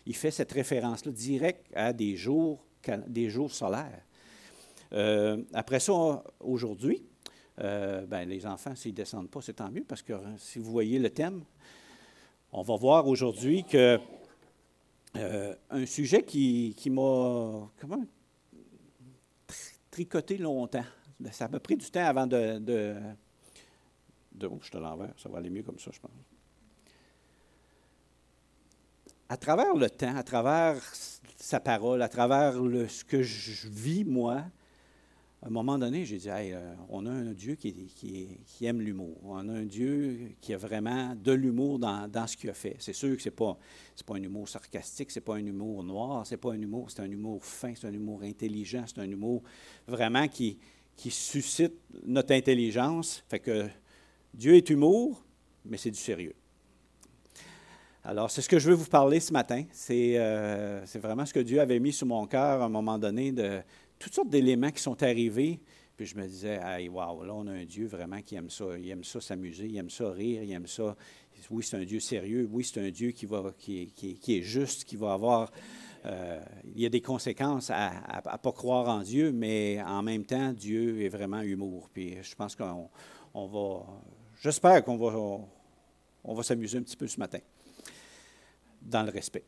Il 0.06 0.14
fait 0.14 0.30
cette 0.30 0.52
référence-là 0.52 1.10
direct 1.10 1.66
à 1.74 1.92
des 1.92 2.14
jours 2.14 2.64
des 3.08 3.28
jours 3.28 3.50
solaires. 3.50 4.02
Euh, 4.92 5.42
après 5.52 5.80
ça, 5.80 6.22
aujourd'hui, 6.38 7.02
euh, 7.60 8.06
ben, 8.06 8.28
les 8.28 8.46
enfants, 8.46 8.76
s'ils 8.76 8.92
ne 8.92 8.96
descendent 8.96 9.30
pas, 9.30 9.40
c'est 9.40 9.54
tant 9.54 9.70
mieux, 9.70 9.84
parce 9.84 10.02
que 10.02 10.12
hein, 10.12 10.34
si 10.36 10.58
vous 10.58 10.70
voyez 10.70 10.98
le 10.98 11.10
thème, 11.10 11.42
on 12.52 12.62
va 12.62 12.76
voir 12.76 13.08
aujourd'hui 13.08 13.64
que 13.64 13.98
euh, 15.16 15.54
un 15.70 15.86
sujet 15.86 16.22
qui, 16.22 16.74
m'a 16.90 17.70
comment, 17.80 18.04
tricoté 19.90 20.38
longtemps. 20.38 20.84
Ça 21.30 21.48
m'a 21.48 21.60
pris 21.60 21.76
du 21.76 21.88
temps 21.90 22.04
avant 22.04 22.26
de. 22.26 22.58
de, 22.58 22.96
de 24.32 24.46
oh, 24.48 24.58
je 24.62 24.70
te 24.70 24.78
l'envers, 24.78 25.14
ça 25.16 25.28
va 25.28 25.38
aller 25.38 25.50
mieux 25.50 25.62
comme 25.62 25.78
ça, 25.78 25.90
je 25.92 26.00
pense. 26.00 26.10
À 29.28 29.36
travers 29.36 29.74
le 29.74 29.88
temps, 29.88 30.14
à 30.16 30.22
travers 30.22 30.76
sa 31.36 31.60
parole, 31.60 32.02
à 32.02 32.08
travers 32.08 32.54
ce 32.54 33.04
que 33.04 33.22
je 33.22 33.68
vis, 33.68 34.04
moi, 34.04 34.44
à 35.44 35.48
un 35.48 35.50
moment 35.50 35.76
donné, 35.76 36.06
j'ai 36.06 36.16
dit, 36.16 36.30
euh, 36.30 36.74
on 36.88 37.04
a 37.04 37.10
un 37.10 37.34
Dieu 37.34 37.54
qui, 37.54 37.74
aime 38.62 38.80
l'humour. 38.80 39.18
On 39.24 39.46
a 39.50 39.52
un 39.52 39.66
Dieu 39.66 40.30
qui 40.40 40.54
a 40.54 40.56
vraiment 40.56 41.14
de 41.14 41.32
l'humour 41.32 41.78
dans, 41.78 42.26
ce 42.26 42.34
qu'il 42.34 42.48
a 42.48 42.54
fait. 42.54 42.76
C'est 42.78 42.94
sûr 42.94 43.14
que 43.14 43.22
ce 43.22 43.28
n'est 43.28 43.34
pas, 43.34 43.58
un 44.08 44.22
humour 44.22 44.48
sarcastique, 44.48 45.10
ce 45.10 45.18
n'est 45.18 45.24
pas 45.24 45.34
un 45.34 45.44
humour 45.44 45.84
noir, 45.84 46.26
c'est 46.26 46.38
pas 46.38 46.52
un 46.52 46.60
humour, 46.60 46.90
c'est 46.90 47.00
un 47.02 47.10
humour 47.10 47.44
fin, 47.44 47.74
c'est 47.74 47.86
un 47.86 47.92
humour 47.92 48.22
intelligent, 48.22 48.84
c'est 48.86 49.02
un 49.02 49.10
humour 49.10 49.42
vraiment 49.86 50.26
qui, 50.28 50.58
suscite 50.96 51.74
notre 52.06 52.32
intelligence. 52.32 53.22
Fait 53.28 53.40
que 53.40 53.68
Dieu 54.32 54.54
est 54.54 54.70
humour, 54.70 55.22
mais 55.66 55.76
c'est 55.76 55.90
du 55.90 55.98
sérieux. 55.98 56.34
Alors, 58.06 58.30
c'est 58.30 58.42
ce 58.42 58.48
que 58.48 58.58
je 58.58 58.68
veux 58.68 58.76
vous 58.76 58.88
parler 58.88 59.20
ce 59.20 59.32
matin. 59.32 59.64
Euh, 59.90 60.82
c'est 60.84 60.98
vraiment 60.98 61.24
ce 61.24 61.32
que 61.32 61.40
Dieu 61.40 61.60
avait 61.60 61.80
mis 61.80 61.92
sur 61.92 62.06
mon 62.06 62.26
cœur 62.26 62.62
à 62.62 62.64
un 62.66 62.68
moment 62.68 62.98
donné, 62.98 63.32
toutes 63.98 64.14
sortes 64.14 64.30
d'éléments 64.30 64.70
qui 64.70 64.82
sont 64.82 65.02
arrivés. 65.02 65.60
Puis 65.96 66.06
je 66.06 66.16
me 66.16 66.26
disais, 66.26 66.60
hey, 66.62 66.88
wow, 66.88 67.22
là, 67.22 67.34
on 67.34 67.46
a 67.46 67.52
un 67.52 67.64
Dieu 67.64 67.86
vraiment 67.86 68.20
qui 68.20 68.34
aime 68.34 68.50
ça. 68.50 68.64
Il 68.78 68.88
aime 68.90 69.04
ça 69.04 69.20
s'amuser, 69.20 69.66
il 69.66 69.76
aime 69.76 69.90
ça 69.90 70.10
rire, 70.10 70.42
il 70.42 70.50
aime 70.52 70.66
ça. 70.66 70.96
Oui, 71.50 71.62
c'est 71.62 71.76
un 71.76 71.84
Dieu 71.84 72.00
sérieux. 72.00 72.48
Oui, 72.50 72.64
c'est 72.64 72.80
un 72.80 72.90
Dieu 72.90 73.10
qui, 73.10 73.26
est 73.26 74.42
juste, 74.42 74.84
qui 74.84 74.96
va 74.96 75.12
avoir. 75.12 75.52
Euh, 76.06 76.40
il 76.74 76.80
y 76.80 76.86
a 76.86 76.88
des 76.88 77.00
conséquences 77.00 77.70
à 77.70 77.92
ne 77.92 78.36
pas 78.38 78.52
croire 78.52 78.88
en 78.88 79.02
Dieu, 79.02 79.30
mais 79.32 79.80
en 79.82 80.02
même 80.02 80.24
temps, 80.24 80.52
Dieu 80.52 81.02
est 81.02 81.08
vraiment 81.08 81.42
humour. 81.42 81.88
Puis 81.92 82.16
je 82.22 82.34
pense 82.34 82.56
qu'on 82.56 82.88
on 83.32 83.46
va. 83.46 83.86
J'espère 84.42 84.84
qu'on 84.84 84.96
va, 84.96 86.34
va 86.34 86.42
s'amuser 86.42 86.78
un 86.78 86.82
petit 86.82 86.96
peu 86.96 87.06
ce 87.06 87.18
matin 87.18 87.38
dans 88.82 89.02
le 89.02 89.10
respect. 89.10 89.44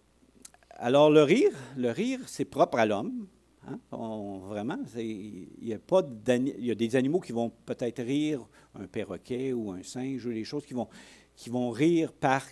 Alors, 0.70 1.10
le 1.10 1.22
rire, 1.22 1.52
le 1.76 1.90
rire, 1.90 2.20
c'est 2.26 2.44
propre 2.44 2.78
à 2.78 2.86
l'homme. 2.86 3.26
Hein? 3.66 3.80
vraiment, 3.90 4.78
il 4.96 5.48
y, 5.60 6.70
a 6.70 6.74
des 6.74 6.96
animaux 6.96 7.20
qui 7.20 7.32
vont 7.32 7.50
peut-être 7.50 8.02
rire, 8.02 8.46
un 8.74 8.86
perroquet 8.86 9.52
ou 9.52 9.72
un 9.72 9.82
singe, 9.82 10.24
ou 10.24 10.32
des 10.32 10.44
choses 10.44 10.64
qui 10.64 10.74
vont, 10.74 11.70
rire 11.70 12.12
par 12.12 12.44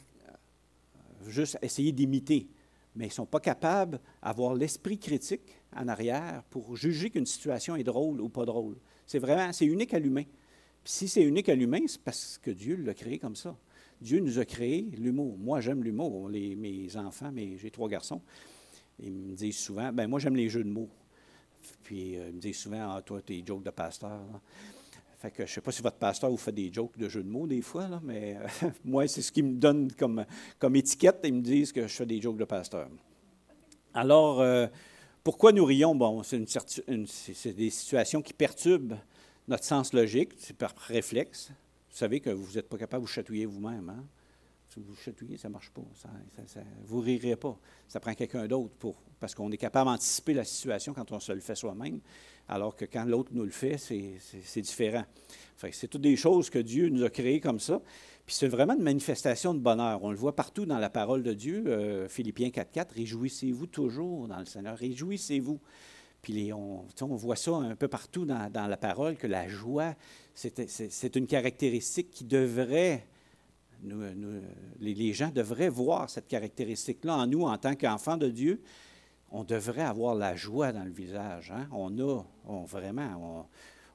juste 1.27 1.57
essayer 1.63 1.93
d'imiter. 1.93 2.49
mais 2.97 3.05
ils 3.05 3.09
ne 3.09 3.13
sont 3.13 3.27
pas 3.27 3.41
capables 3.41 4.01
d'avoir 4.23 4.55
l'esprit 4.55 4.99
critique 4.99 5.57
en 5.75 5.89
arrière 5.89 6.43
pour 6.51 6.77
juger 6.77 7.11
qu'une 7.11 7.27
situation 7.27 7.77
est 7.77 7.85
drôle 7.85 8.21
ou 8.21 8.29
pas 8.29 8.45
drôle. 8.45 8.77
C'est 9.07 9.19
vraiment, 9.19 9.53
c'est 9.53 9.67
unique 9.67 9.95
à 9.95 9.99
l'humain. 9.99 10.25
Si 10.85 11.09
c'est 11.09 11.23
unique 11.23 11.49
à 11.49 11.55
l'humain, 11.55 11.81
c'est 11.87 12.03
parce 12.03 12.39
que 12.39 12.51
Dieu 12.51 12.77
l'a 12.77 12.93
créé 12.93 13.19
comme 13.19 13.37
ça. 13.37 13.57
Dieu 14.01 14.21
nous 14.21 14.39
a 14.39 14.45
créé 14.45 14.83
l'humour. 14.99 15.39
Moi, 15.39 15.61
j'aime 15.61 15.83
l'humour. 15.83 16.29
mes 16.29 16.97
enfants, 16.97 17.33
j'ai 17.57 17.71
trois 17.71 17.89
garçons, 17.89 18.21
ils 18.99 19.13
me 19.13 19.35
disent 19.35 19.59
souvent, 19.59 19.93
ben 19.93 20.09
moi, 20.09 20.19
j'aime 20.19 20.37
les 20.37 20.49
jeux 20.49 20.65
de 20.65 20.69
mots. 20.69 20.91
Puis 21.83 22.17
euh, 22.17 22.29
ils 22.29 22.35
me 22.35 22.41
disent 22.41 22.59
souvent, 22.59 22.95
ah, 22.97 23.03
toi, 23.03 23.21
t'es 23.21 23.43
jokes 23.47 23.63
de 23.63 23.71
pasteur. 23.71 24.21
Fait 25.19 25.31
que 25.31 25.39
je 25.39 25.51
ne 25.51 25.55
sais 25.55 25.61
pas 25.61 25.73
si 25.73 25.83
votre 25.83 25.97
pasteur 25.97 26.31
vous 26.31 26.37
fait 26.37 26.53
des 26.53 26.73
jokes 26.73 26.99
de 26.99 27.09
jeux 27.09 27.23
de 27.23 27.29
mots 27.29 27.47
des 27.47 27.63
fois, 27.63 27.89
mais 28.03 28.37
euh, 28.37 28.69
moi, 28.85 29.07
c'est 29.09 29.23
ce 29.23 29.33
qu'ils 29.33 29.45
me 29.45 29.55
donnent 29.55 29.91
comme, 29.93 30.25
comme 30.59 30.77
étiquette. 30.77 31.21
Ils 31.25 31.35
me 31.35 31.41
disent 31.41 31.73
que 31.73 31.87
je 31.87 31.95
fais 31.95 32.07
des 32.07 32.21
jokes 32.21 32.37
de 32.37 32.45
pasteur. 32.45 32.89
Alors, 33.95 34.41
euh, 34.41 34.67
pourquoi 35.23 35.53
nous 35.53 35.65
rions? 35.65 35.95
Bon, 35.95 36.23
c'est 36.23 37.57
des 37.57 37.71
situations 37.71 38.21
qui 38.21 38.33
perturbent 38.33 38.99
notre 39.49 39.65
sens 39.65 39.93
logique, 39.93 40.33
c'est 40.39 40.57
par 40.57 40.75
réflexe. 40.77 41.51
Vous 41.91 41.97
savez 41.97 42.21
que 42.21 42.31
vous 42.31 42.55
n'êtes 42.55 42.69
pas 42.69 42.77
capable 42.77 43.05
de 43.05 43.09
vous 43.09 43.13
chatouiller 43.13 43.47
vous-même. 43.47 43.89
Hein? 43.91 44.05
Si 44.75 44.81
vous 44.81 44.97
chatouillez, 44.97 45.37
ça 45.37 45.47
ne 45.47 45.53
marche 45.53 45.71
pas. 45.71 45.83
vous 46.87 46.99
ne 46.99 47.05
rirez 47.05 47.37
pas. 47.37 47.57
Ça 47.87 48.01
prend 48.01 48.13
quelqu'un 48.13 48.49
d'autre 48.49 48.75
pour. 48.77 48.97
Parce 49.21 49.33
qu'on 49.33 49.53
est 49.53 49.57
capable 49.57 49.89
d'anticiper 49.89 50.35
la 50.35 50.43
situation 50.43 50.93
quand 50.93 51.13
on 51.13 51.21
se 51.21 51.31
le 51.31 51.39
fait 51.39 51.55
soi-même, 51.55 52.01
alors 52.49 52.75
que 52.75 52.85
quand 52.85 53.05
l'autre 53.05 53.31
nous 53.33 53.45
le 53.45 53.53
fait, 53.53 53.79
c'est 53.79 54.61
différent. 54.61 55.05
c'est 55.71 55.87
toutes 55.87 56.01
des 56.01 56.17
choses 56.17 56.51
que 56.51 56.59
Dieu 56.59 56.89
nous 56.89 57.05
a 57.05 57.11
créées 57.11 57.39
comme 57.39 57.61
ça. 57.61 57.81
Puis 58.27 58.35
c'est 58.35 58.49
vraiment 58.49 58.75
une 58.75 58.83
manifestation 58.83 59.55
de 59.55 59.61
bonheur. 59.61 60.03
On 60.03 60.11
le 60.11 60.17
voit 60.17 60.35
partout 60.35 60.67
dans 60.67 60.79
la 60.79 60.91
parole 60.91 61.23
de 61.23 61.35
Dieu, 61.35 61.63
euh, 61.69 62.09
Philippiens 62.09 62.49
4.4, 62.49 62.95
Réjouissez-vous 62.97 63.69
toujours 63.69 64.27
dans 64.27 64.41
le 64.41 64.47
Seigneur, 64.47 64.77
réjouissez-vous. 64.77 65.61
Puis 66.21 66.53
on, 66.53 66.87
voit 67.01 67.37
ça 67.37 67.53
un 67.53 67.77
peu 67.77 67.87
partout 67.87 68.25
dans, 68.25 68.51
la 68.53 68.77
parole, 68.77 69.15
que 69.17 69.27
la 69.27 69.47
joie, 69.47 69.95
c'est 70.35 71.17
une 71.17 71.27
caractéristique 71.27 72.11
qui 72.11 72.25
devrait, 72.25 73.07
les, 74.81 75.13
gens 75.13 75.31
devraient 75.31 75.69
voir 75.69 76.11
cette 76.11 76.27
caractéristique-là 76.27 77.17
en 77.17 77.27
nous 77.27 77.43
en 77.43 77.57
tant 77.59 77.75
qu'enfants 77.75 78.17
de 78.17 78.29
Dieu. 78.29 78.63
On 79.31 79.45
devrait 79.45 79.83
avoir 79.83 80.15
la 80.15 80.37
joie 80.37 80.73
dans 80.73 80.85
le 80.85 80.93
visage. 80.93 81.51
Hein. 81.51 81.67
On 81.73 81.99
a, 81.99 82.23
vraiment, 82.67 83.49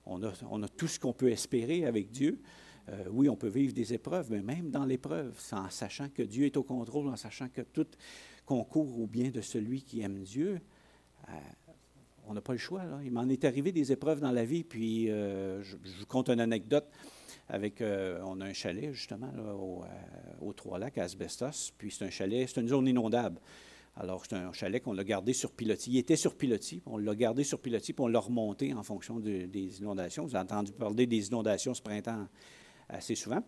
on, 0.06 0.24
a, 0.24 0.68
tout 0.68 0.88
ce 0.88 1.00
qu'on 1.00 1.14
peut 1.14 1.32
espérer 1.32 1.86
avec 1.86 2.12
Dieu. 2.12 2.40
Euh, 2.90 3.06
oui, 3.12 3.30
on 3.30 3.36
peut 3.36 3.48
vivre 3.48 3.74
des 3.74 3.94
épreuves, 3.94 4.32
mais 4.32 4.42
même 4.42 4.70
dans 4.70 4.86
l'épreuve, 4.86 5.40
en 5.52 5.70
sachant 5.70 6.10
que 6.10 6.24
Dieu 6.24 6.46
est 6.46 6.58
au 6.58 6.64
contrôle, 6.64 7.08
en 7.08 7.16
sachant 7.16 7.48
que 7.50 7.62
tout 7.62 7.88
concourt 8.46 9.00
au 9.00 9.06
bien 9.06 9.30
de 9.30 9.42
celui 9.42 9.84
qui 9.84 10.02
aime 10.02 10.24
Dieu, 10.24 10.60
euh, 11.30 11.32
on 12.28 12.34
n'a 12.34 12.42
pas 12.42 12.54
le 12.54 12.60
choix. 12.60 12.84
Il 13.04 13.12
m'en 13.12 13.28
est 13.28 13.44
arrivé 13.46 13.72
des 13.72 13.92
épreuves 13.92 14.22
dans 14.22 14.32
la 14.32 14.46
vie, 14.46 14.64
puis 14.64 15.10
euh, 15.10 15.64
je, 15.64 15.76
vous 16.00 16.06
compte 16.06 16.30
une 16.30 16.40
anecdote. 16.40 16.88
Avec, 17.50 17.82
euh, 17.82 18.22
on 18.26 18.42
a 18.42 18.46
un 18.46 18.54
chalet, 18.54 18.94
justement, 18.94 19.32
au, 19.60 19.84
euh, 19.84 20.54
Trois-Lacs, 20.54 21.00
à 21.00 21.04
Asbestos, 21.04 21.74
puis 21.78 21.92
c'est 21.92 22.06
un 22.06 22.10
chalet, 22.12 22.48
c'est 22.48 22.62
une 22.62 22.68
zone 22.68 22.88
inondable. 22.88 23.40
Alors, 23.96 24.24
c'est 24.24 24.36
un 24.36 24.52
chalet 24.54 24.82
qu'on 24.82 24.98
a 24.98 25.04
gardé 25.04 25.34
sur 25.34 25.52
pilotis. 25.52 25.92
Il 25.92 25.98
était 25.98 26.16
sur 26.16 26.36
pilotis, 26.36 26.84
on 26.86 26.98
l'a 26.98 27.16
gardé 27.16 27.44
sur 27.44 27.60
pilotis, 27.60 27.94
puis 27.94 28.04
on 28.04 28.08
l'a 28.08 28.20
remonté 28.20 28.74
en 28.74 28.84
fonction 28.84 29.20
des 29.20 29.80
inondations. 29.80 30.26
Vous 30.26 30.36
avez 30.36 30.44
entendu 30.44 30.72
parler 30.72 31.08
des 31.08 31.28
inondations 31.28 31.74
ce 31.74 31.82
printemps 31.82 32.28
assez 32.88 33.16
souvent. 33.16 33.44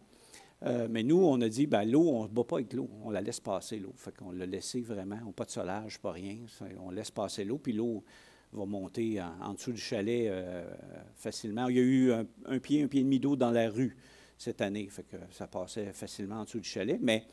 mais 0.90 1.04
nous, 1.04 1.24
on 1.24 1.40
a 1.42 1.48
dit, 1.48 1.68
ben, 1.68 1.86
l'eau, 1.86 2.10
on 2.10 2.24
ne 2.24 2.28
se 2.28 2.34
bat 2.34 2.44
pas 2.44 2.56
avec 2.58 2.74
l'eau, 2.74 2.90
on 3.04 3.12
la 3.12 3.22
laisse 3.22 3.40
passer, 3.40 3.78
l'eau. 3.78 3.94
Fait 3.96 4.16
qu'on 4.16 4.32
l'a 4.32 4.46
laissé 4.46 4.82
vraiment, 4.82 5.20
on 5.28 5.32
pas 5.32 5.46
de 5.46 5.52
solage, 5.52 6.00
pas 6.00 6.12
rien. 6.12 6.38
On 6.80 6.90
laisse 6.90 7.12
passer 7.12 7.46
l'eau, 7.46 7.60
puis 7.60 7.74
l'eau, 7.74 8.04
va 8.54 8.66
monter 8.66 9.22
en, 9.22 9.54
dessous 9.54 9.72
du 9.72 9.82
chalet 9.82 10.28
euh, 10.30 10.64
facilement. 11.16 11.68
Il 11.70 11.76
y 11.76 11.80
a 11.80 11.84
eu 11.84 12.12
un, 12.12 12.60
pied, 12.60 12.84
un 12.84 12.88
pied 12.88 13.02
et 13.02 13.04
demi 13.04 13.20
d'eau 13.20 13.36
dans 13.36 13.52
la 13.52 13.70
rue 13.70 13.96
cette 14.42 14.62
année, 14.62 14.88
fait 14.90 15.04
que 15.04 15.18
ça 15.30 15.46
passait 15.46 15.94
facilement 15.94 16.38
en 16.38 16.44
dessous 16.46 16.60
du 16.60 16.68
chalet. 16.68 17.00
Mais 17.02 17.26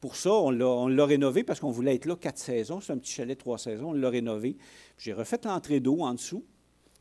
pour 0.00 0.16
ça, 0.16 0.32
on 0.32 0.50
l'a 0.50 1.04
rénové 1.04 1.44
parce 1.44 1.60
qu'on 1.60 1.70
voulait 1.70 1.94
être 1.94 2.06
là 2.06 2.16
quatre 2.16 2.38
saisons. 2.38 2.80
C'est 2.80 2.92
un 2.92 2.98
petit 2.98 3.12
chalet 3.12 3.38
trois 3.38 3.58
saisons. 3.58 3.90
On 3.90 3.92
l'a 3.92 4.08
rénové. 4.08 4.56
J'ai 4.96 5.12
refait 5.12 5.40
l'entrée 5.44 5.80
d'eau 5.80 6.00
en 6.00 6.14
dessous 6.14 6.44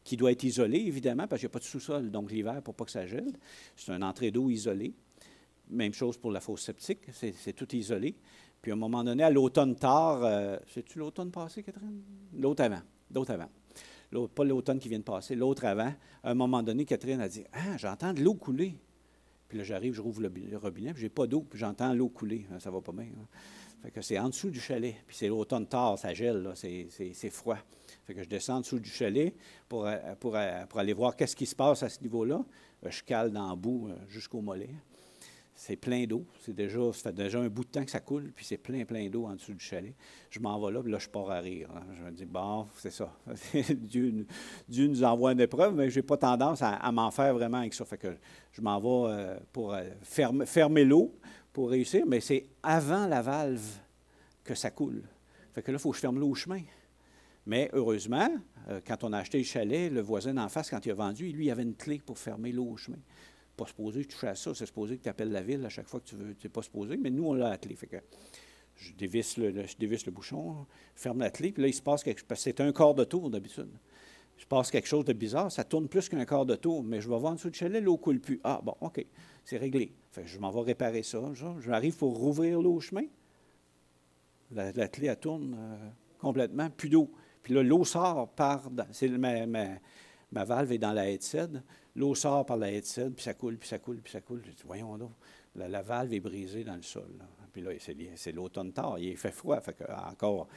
qui 0.04 0.18
doit 0.18 0.34
être 0.34 0.44
isolée, 0.44 0.80
évidemment, 0.80 1.28
parce 1.28 1.40
qu'il 1.40 1.48
n'y 1.48 1.52
a 1.52 1.54
pas 1.54 1.60
de 1.60 1.64
sous-sol, 1.64 2.12
donc 2.12 2.30
l'hiver, 2.30 2.62
pour 2.62 2.76
pas 2.76 2.84
que 2.84 2.92
ça 2.92 3.08
gèle. 3.08 3.32
C'est 3.78 3.94
une 3.94 4.04
entrée 4.04 4.32
d'eau 4.32 4.50
isolée. 4.50 4.94
Même 5.70 5.94
chose 5.94 6.18
pour 6.18 6.32
la 6.32 6.42
fosse 6.42 6.64
septique, 6.64 7.00
c'est 7.14 7.54
tout 7.54 7.74
isolé. 7.74 8.18
Puis 8.62 8.72
à 8.72 8.76
un 8.76 8.78
moment 8.78 9.04
donné, 9.04 9.24
à 9.24 9.30
l'automne 9.30 9.76
tard, 9.76 10.24
euh, 10.24 10.58
c'est-tu 10.68 11.00
l'automne 11.00 11.32
passé, 11.32 11.64
Catherine? 11.64 12.02
L'automne 12.34 12.74
avant. 12.74 12.82
L'automne 13.14 13.42
avant 13.42 13.50
pas 14.34 14.44
l'automne 14.44 14.80
qui 14.80 14.90
vient 14.90 15.00
de 15.00 15.04
passer, 15.04 15.36
l'autre 15.36 15.66
avant, 15.66 15.94
à 16.24 16.32
un 16.32 16.34
moment 16.34 16.64
donné, 16.64 16.86
Catherine 16.86 17.22
a 17.22 17.28
dit 17.28 17.44
Ah, 17.54 17.78
j'entends 17.78 18.14
de 18.14 18.22
l'eau 18.22 18.34
couler. 18.34 18.76
Puis 19.48 19.58
là, 19.58 19.64
j'arrive, 19.64 19.94
je 19.94 20.02
rouvre 20.02 20.22
le 20.22 20.58
robinet, 20.58 20.94
puis 20.94 21.02
j'ai 21.02 21.10
pas 21.10 21.28
d'eau, 21.28 21.42
puis 21.42 21.60
j'entends 21.60 21.94
l'eau 21.94 22.10
couler. 22.10 22.48
Ça 22.60 22.72
va 22.72 22.82
pas 22.82 22.92
bien. 22.92 23.06
Hein. 23.06 23.28
Fait 23.84 23.92
que 23.92 24.02
c'est 24.02 24.18
en 24.18 24.30
dessous 24.30 24.50
du 24.50 24.62
chalet. 24.62 24.96
Puis 25.06 25.18
c'est 25.18 25.28
l'automne 25.28 25.68
tard, 25.68 26.00
ça 26.00 26.14
gèle, 26.14 26.54
c'est 26.56 27.30
froid. 27.30 27.58
Fait 28.06 28.14
que 28.14 28.24
je 28.24 28.30
descends 28.30 28.58
en 28.58 28.62
dessous 28.62 28.80
du 28.80 28.90
chalet 28.90 29.36
pour, 29.68 29.86
euh, 29.86 29.98
euh, 30.26 30.66
aller 30.76 30.94
voir 30.94 31.18
qu'est-ce 31.18 31.36
qui 31.36 31.46
se 31.46 31.56
passe 31.56 31.84
à 31.84 31.90
ce 31.90 32.02
niveau-là. 32.02 32.46
Euh, 32.86 32.90
je 32.90 33.04
cale 33.04 33.32
dans 33.32 33.50
le 33.50 33.58
bout 33.58 33.90
jusqu'au 34.08 34.42
mollet 34.42 34.70
c'est 35.56 35.76
plein 35.76 36.06
d'eau. 36.06 36.26
C'est 36.40 36.56
déjà, 36.56 36.80
ça 36.94 37.10
fait 37.10 37.14
déjà 37.14 37.40
un 37.40 37.48
bout 37.48 37.64
de 37.64 37.70
temps 37.70 37.86
que 37.86 37.92
ça 37.92 38.00
coule, 38.00 38.32
puis 38.36 38.44
c'est 38.46 38.58
plein, 38.58 38.86
plein 38.86 39.08
d'eau 39.10 39.26
en 39.26 39.36
dessous 39.36 39.54
du 39.54 39.64
chalet. 39.64 39.94
Je 40.30 40.40
m'en 40.40 40.60
vais 40.60 40.72
là, 40.72 40.82
puis 40.82 40.92
là, 40.92 41.00
je 41.00 41.08
pars 41.08 41.30
à 41.30 41.40
rire. 41.40 41.70
Hein. 41.76 41.84
Je 41.98 42.04
me 42.04 42.12
dis, 42.12 42.26
bon, 42.26 42.68
c'est 42.78 42.92
ça. 42.92 43.14
Dieu, 43.78 44.26
nous 44.70 45.04
envoie 45.04 45.34
une 45.34 45.42
épreuve, 45.42 45.76
mais 45.76 45.90
je 45.90 46.00
n'ai 46.00 46.04
pas 46.04 46.18
tendance 46.18 46.62
à, 46.62 46.92
m'en 46.92 47.12
faire 47.12 47.34
vraiment 47.34 47.60
avec 47.60 47.74
ça. 47.74 47.86
Fait 47.86 47.98
que 47.98 48.16
je 48.52 48.62
m'en 48.62 48.80
vais 48.80 49.14
euh, 49.14 49.40
pour 49.52 49.74
euh, 49.74 49.84
fermer, 50.02 50.46
fermer 50.46 50.86
l'eau 50.86 51.14
pour 51.52 51.70
réussir, 51.70 52.04
mais 52.08 52.20
c'est 52.20 52.48
avant 52.64 53.08
la 53.08 53.22
valve 53.22 53.80
que 54.44 54.56
ça 54.56 54.72
coule. 54.72 55.04
Fait 55.54 55.62
que 55.62 55.72
là, 55.72 55.78
il 55.78 55.82
faut 55.82 55.92
que 55.92 55.98
je 55.98 56.02
ferme 56.02 56.20
l'eau 56.20 56.30
au 56.30 56.36
chemin. 56.36 56.62
Mais 57.46 57.70
heureusement, 57.74 58.30
euh, 58.70 58.80
quand 58.86 59.04
on 59.04 59.14
a 59.14 59.20
acheté 59.20 59.38
le 59.38 59.44
chalet, 59.44 59.92
le 59.92 60.02
voisin 60.02 60.34
d'en 60.34 60.50
face, 60.50 60.70
quand 60.70 60.84
il 60.86 60.92
a 60.92 60.96
vendu, 60.96 61.30
lui, 61.32 61.46
il 61.46 61.52
avait 61.52 61.64
une 61.64 61.76
clé 61.76 62.02
pour 62.04 62.18
fermer 62.18 62.52
l'eau 62.52 62.66
au 62.72 62.78
chemin 62.78 62.98
pas 63.56 63.66
supposé 63.66 64.06
toucher 64.06 64.28
à 64.28 64.36
ça, 64.36 64.54
c'est 64.54 64.66
supposé 64.66 64.98
que 64.98 65.04
tu 65.04 65.10
appelles 65.10 65.32
la 65.32 65.42
ville 65.42 65.64
à 65.66 65.70
chaque 65.70 65.88
fois 65.88 66.00
que 66.00 66.06
tu 66.06 66.16
veux. 66.16 66.36
Tu 66.36 66.48
n'es 66.48 66.52
pas 66.52 66.62
supposé, 66.62 66.98
mais 66.98 67.10
nous, 67.10 67.26
on 67.26 67.34
l'a 67.34 67.50
attelé. 67.50 67.76
Fait 67.76 67.88
que 67.88 67.98
je 68.76 68.94
dévisse 68.94 69.38
le, 69.38 69.66
je 69.66 69.78
dévisse 69.78 70.06
le 70.06 70.12
bouchon, 70.12 70.66
ferme 70.96 71.20
la 71.20 71.30
puis 71.30 71.54
là, 71.58 71.68
il 71.68 71.74
se 71.74 71.82
passe 71.82 72.04
quelque 72.04 72.20
chose. 72.20 72.28
Parce 72.28 72.40
que 72.42 72.44
c'est 72.44 72.62
un 72.62 72.72
quart 72.72 72.94
de 72.94 73.04
tour 73.04 73.30
d'habitude. 73.30 73.70
Se 74.38 74.48
passe 74.48 74.72
quelque 74.72 74.88
chose 74.88 75.06
de 75.06 75.14
bizarre, 75.14 75.52
ça 75.52 75.64
tourne 75.64 75.88
plus 75.88 76.10
qu'un 76.10 76.26
quart 76.26 76.46
de 76.46 76.56
tour, 76.56 76.84
mais 76.84 77.00
je 77.00 77.08
vais 77.08 77.18
voir 77.18 77.34
en 77.34 77.36
dessous 77.36 77.52
du 77.52 77.58
chalet, 77.58 77.82
l'eau 77.82 77.98
coule 77.98 78.20
plus. 78.20 78.40
Ah, 78.44 78.60
bon, 78.64 78.76
OK, 78.82 79.06
c'est 79.46 79.58
réglé. 79.58 79.94
Fait 80.12 80.26
je 80.26 80.40
m'en 80.40 80.50
vais 80.50 80.62
réparer 80.62 81.04
ça. 81.04 81.22
Je 81.34 81.70
m'arrive 81.70 81.96
pour 81.96 82.18
rouvrir 82.18 82.62
l'eau 82.62 82.74
au 82.74 82.80
chemin. 82.80 83.04
La, 84.52 84.70
elle 84.70 85.18
tourne 85.18 85.56
euh, 85.58 85.90
complètement, 86.20 86.70
plus 86.70 86.90
d'eau. 86.90 87.12
Puis 87.42 87.54
là, 87.54 87.64
l'eau 87.64 87.84
sort 87.84 88.30
par. 88.30 88.70
Ma, 88.72 89.46
ma, 89.46 89.68
ma, 90.32 90.46
valve 90.46 90.72
est 90.72 90.78
dans 90.78 90.94
la 90.94 91.10
headset. 91.10 91.50
L'eau 91.96 92.16
sort 92.16 92.46
par 92.46 92.58
la 92.58 92.72
headset, 92.72 93.12
puis 93.12 93.24
ça 93.24 93.34
coule, 93.34 93.58
puis 93.58 93.70
ça 93.70 93.78
coule, 93.78 93.98
puis 93.98 94.12
ça 94.12 94.22
coule. 94.22 94.42
Je 94.46 94.52
dis, 94.52 94.64
voyons 94.66 94.98
donc, 94.98 95.12
la, 95.56 95.82
valve 95.82 96.14
est 96.14 96.20
brisée 96.20 96.64
dans 96.64 96.76
le 96.76 96.82
sol. 96.82 97.10
Puis 97.52 97.62
là, 97.62 97.72
c'est 98.16 98.32
l'automne 98.32 98.74
tard, 98.74 98.98
il 98.98 99.16
fait 99.16 99.32
froid. 99.32 99.60
Que, 99.60 99.84
encore, 100.10 100.48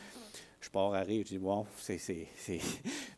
je 0.60 0.70
pars 0.70 0.94
à 0.94 1.00
rire, 1.00 1.24
je 1.26 1.34
dis, 1.34 1.38
bon, 1.38 1.66
c'est 1.76 2.00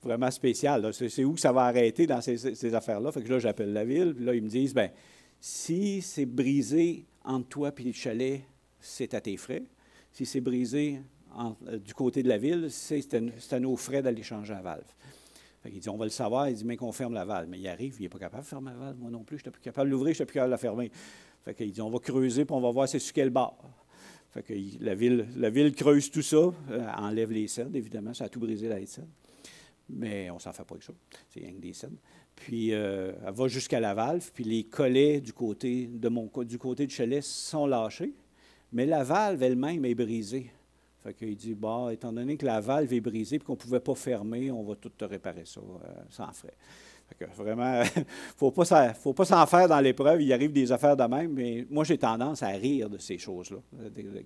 vraiment 0.02 0.30
spécial. 0.30 0.92
C'est 0.92 1.24
où 1.24 1.36
ça 1.36 1.52
va 1.52 1.62
arrêter 1.62 2.06
dans 2.06 2.20
ces, 2.20 2.74
affaires-là? 2.74 3.12
Fait 3.12 3.22
que 3.22 3.28
là, 3.28 3.38
j'appelle 3.38 3.72
la 3.72 3.84
ville, 3.84 4.14
puis 4.14 4.24
là, 4.24 4.34
ils 4.34 4.42
me 4.42 4.48
disent, 4.48 4.74
ben 4.74 4.90
si 5.40 6.02
c'est 6.02 6.26
brisé 6.26 7.06
entre 7.24 7.48
toi 7.48 7.72
et 7.76 7.82
le 7.82 7.92
chalet, 7.92 8.42
c'est 8.80 9.14
à 9.14 9.20
tes 9.20 9.36
frais. 9.36 9.62
Si 10.12 10.26
c'est 10.26 10.40
brisé 10.40 11.00
euh, 11.38 11.78
du 11.78 11.94
côté 11.94 12.22
de 12.24 12.28
la 12.28 12.38
ville, 12.38 12.68
c'est 12.70 13.14
à, 13.52 13.60
nos 13.60 13.76
frais 13.76 14.02
d'aller 14.02 14.22
changer 14.22 14.54
la 14.54 14.62
valve 14.62 14.92
il 15.72 15.80
dit, 15.80 15.88
on 15.88 15.96
va 15.96 16.04
le 16.04 16.10
savoir. 16.10 16.48
Il 16.48 16.54
dit, 16.54 16.64
mais 16.64 16.76
qu'on 16.76 16.92
ferme 16.92 17.14
la 17.14 17.24
valve. 17.24 17.48
Mais 17.48 17.58
il 17.58 17.68
arrive, 17.68 17.96
il 17.98 18.02
n'est 18.02 18.08
pas 18.08 18.18
capable 18.18 18.42
de 18.42 18.48
fermer 18.48 18.70
la 18.70 18.76
valve. 18.76 18.98
Moi 18.98 19.10
non 19.10 19.24
plus, 19.24 19.38
je 19.38 19.42
n'étais 19.42 19.50
plus 19.50 19.62
capable 19.62 19.88
de 19.88 19.92
l'ouvrir, 19.92 20.14
je 20.14 20.22
n'étais 20.22 20.26
plus 20.26 20.34
capable 20.34 20.50
de 20.50 20.54
la 20.54 20.58
fermer. 20.58 20.90
Fait 21.44 21.54
qu'il 21.54 21.70
dit, 21.70 21.80
on 21.80 21.90
va 21.90 21.98
creuser, 21.98 22.44
puis 22.44 22.54
on 22.54 22.60
va 22.60 22.70
voir 22.70 22.88
c'est 22.88 22.98
sur 22.98 23.12
quel 23.12 23.30
bord. 23.30 23.58
Fait 24.30 24.42
que 24.42 24.54
la 24.80 24.94
ville, 24.94 25.74
creuse 25.74 26.10
tout 26.10 26.22
ça, 26.22 26.36
euh, 26.36 26.52
enlève 26.96 27.32
les 27.32 27.48
cèdres, 27.48 27.74
évidemment, 27.74 28.12
ça 28.12 28.24
a 28.24 28.28
tout 28.28 28.40
brisé 28.40 28.68
la 28.68 28.84
cèdre. 28.84 29.08
Mais 29.88 30.30
on 30.30 30.38
s'en 30.38 30.52
fait 30.52 30.64
pas 30.64 30.74
avec 30.74 30.82
ça. 30.82 30.92
C'est 31.30 31.40
rien 31.40 31.52
que 31.52 31.60
des 31.60 31.72
cèdres. 31.72 31.96
Puis 32.36 32.72
euh, 32.72 33.12
elle 33.26 33.34
va 33.34 33.48
jusqu'à 33.48 33.80
la 33.80 33.94
valve, 33.94 34.30
puis 34.32 34.44
les 34.44 34.64
collets 34.64 35.20
du 35.20 35.32
côté, 35.32 35.86
de 35.86 36.08
mon, 36.08 36.30
du 36.44 36.58
côté 36.58 36.86
du 36.86 36.94
chalet 36.94 37.22
sont 37.22 37.66
lâchés. 37.66 38.12
Mais 38.70 38.84
la 38.84 39.02
valve 39.02 39.42
elle-même 39.42 39.84
est 39.86 39.94
brisée. 39.94 40.52
Fait 41.02 41.14
qu'il 41.14 41.36
dit, 41.36 41.54
bah, 41.54 41.88
étant 41.92 42.12
donné 42.12 42.36
que 42.36 42.44
la 42.44 42.60
valve 42.60 42.92
est 42.92 43.00
brisée 43.00 43.36
et 43.36 43.38
qu'on 43.38 43.52
ne 43.52 43.58
pouvait 43.58 43.80
pas 43.80 43.94
fermer, 43.94 44.50
on 44.50 44.64
va 44.64 44.74
tout 44.74 44.88
te 44.88 45.04
réparer 45.04 45.44
ça 45.44 45.60
euh, 45.60 45.92
sans 46.10 46.32
frais. 46.32 46.54
vraiment, 47.36 47.82
il 47.96 48.00
ne 48.00 48.04
faut 48.36 48.50
pas 49.12 49.24
s'en 49.24 49.46
faire 49.46 49.68
dans 49.68 49.80
l'épreuve. 49.80 50.22
Il 50.22 50.32
arrive 50.32 50.52
des 50.52 50.72
affaires 50.72 50.96
de 50.96 51.04
même, 51.04 51.32
mais 51.32 51.66
moi, 51.70 51.84
j'ai 51.84 51.98
tendance 51.98 52.42
à 52.42 52.48
rire 52.48 52.90
de 52.90 52.98
ces 52.98 53.16
choses-là. 53.16 53.58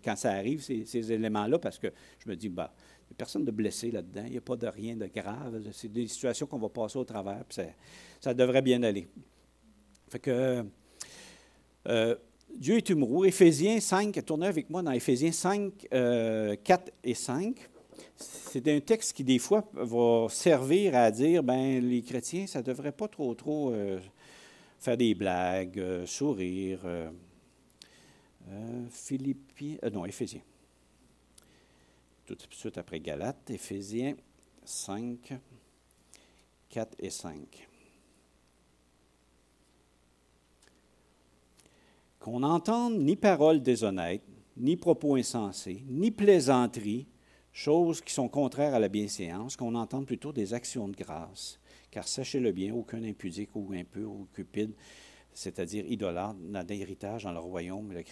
Quand 0.03 0.17
ça 0.17 0.33
arrive, 0.33 0.63
ces, 0.63 1.13
éléments-là, 1.13 1.59
parce 1.59 1.79
que 1.79 1.89
je 2.25 2.31
me 2.31 2.37
dis, 2.37 2.49
bah, 2.49 2.73
il 3.03 3.13
n'y 3.13 3.15
a 3.15 3.19
personne 3.19 3.45
de 3.45 3.51
blessé 3.51 3.91
là-dedans, 3.91 4.23
il 4.25 4.33
n'y 4.33 4.39
a 4.39 4.43
pas 4.43 4.57
de 4.57 4.67
rien 4.67 4.97
de 4.97 5.07
grave. 5.07 5.63
C'est 5.73 5.93
des 5.93 6.07
situations 6.07 6.47
qu'on 6.47 6.59
va 6.59 6.71
passer 6.71 6.99
au 6.99 7.05
travers, 7.05 7.45
puis 7.45 7.67
ça, 8.19 8.33
devrait 8.33 8.63
bien 8.63 8.83
aller. 8.83 9.07
Fait 10.09 10.19
que. 10.19 10.65
Euh, 11.89 12.15
Dieu 12.57 12.77
est 12.77 12.89
humoureux. 12.91 13.27
Éphésiens 13.27 13.81
5, 13.81 14.25
tournez 14.25 14.47
avec 14.47 14.71
moi 14.71 14.83
dans 14.83 14.93
Éphésiens 14.93 15.33
5, 15.33 15.73
4 15.73 15.91
euh, 15.93 16.57
et 17.05 17.15
5 17.15 17.69
c'est 18.17 18.69
un 18.69 18.81
texte 18.81 19.15
qui, 19.15 19.25
des 19.25 19.39
fois, 19.39 19.69
va 19.73 20.29
servir 20.29 20.95
à 20.95 21.11
dire, 21.11 21.43
ben 21.43 21.81
les 21.81 22.03
chrétiens, 22.03 22.47
ça 22.47 22.61
ne 22.61 22.65
devrait 22.65 22.93
pas 22.93 23.09
trop, 23.09 23.35
trop 23.35 23.73
euh, 23.73 23.99
faire 24.79 24.97
des 24.97 25.15
blagues, 25.15 25.79
euh, 25.79 26.07
sourire. 26.07 26.81
Philippiens, 28.91 29.79
non, 29.93 30.05
Éphésiens. 30.05 30.43
Tout 32.27 32.35
de 32.35 32.43
suite 32.51 32.77
après 32.77 33.01
Galates, 33.01 33.51
Éphésiens 33.51 34.15
5, 34.65 35.33
4 36.69 36.97
et 36.99 37.11
5. 37.11 37.69
Qu'on 42.23 42.39
n'entende 42.41 43.01
ni 43.01 43.17
paroles 43.17 43.61
déshonnêtes, 43.61 44.23
ni 44.57 44.77
propos 44.77 45.17
insensés, 45.17 45.83
ni 45.89 46.13
plaisanteries, 46.13 47.09
choses 47.53 48.01
qui 48.01 48.13
sont 48.13 48.29
contraires 48.29 48.75
à 48.75 48.79
la 48.79 48.87
bienséance, 48.87 49.57
qu'on 49.57 49.75
entende 49.75 50.07
plutôt 50.07 50.33
des 50.33 50.55
actions 50.55 50.87
de 50.87 50.95
grâce. 50.95 51.59
Car 51.91 52.07
sachez-le 52.07 52.53
bien, 52.53 52.73
aucun 52.73 53.03
impudique 53.03 53.51
ou 53.57 53.73
impur 53.73 54.13
ou 54.13 54.29
cupide, 54.33 54.71
c'est-à-dire 55.35 55.85
idolâtre, 55.91 56.39
n'a 56.41 56.63
d'héritage 56.63 57.25
dans 57.25 57.33
le 57.33 57.41
royaume, 57.41 57.89
de 57.93 58.03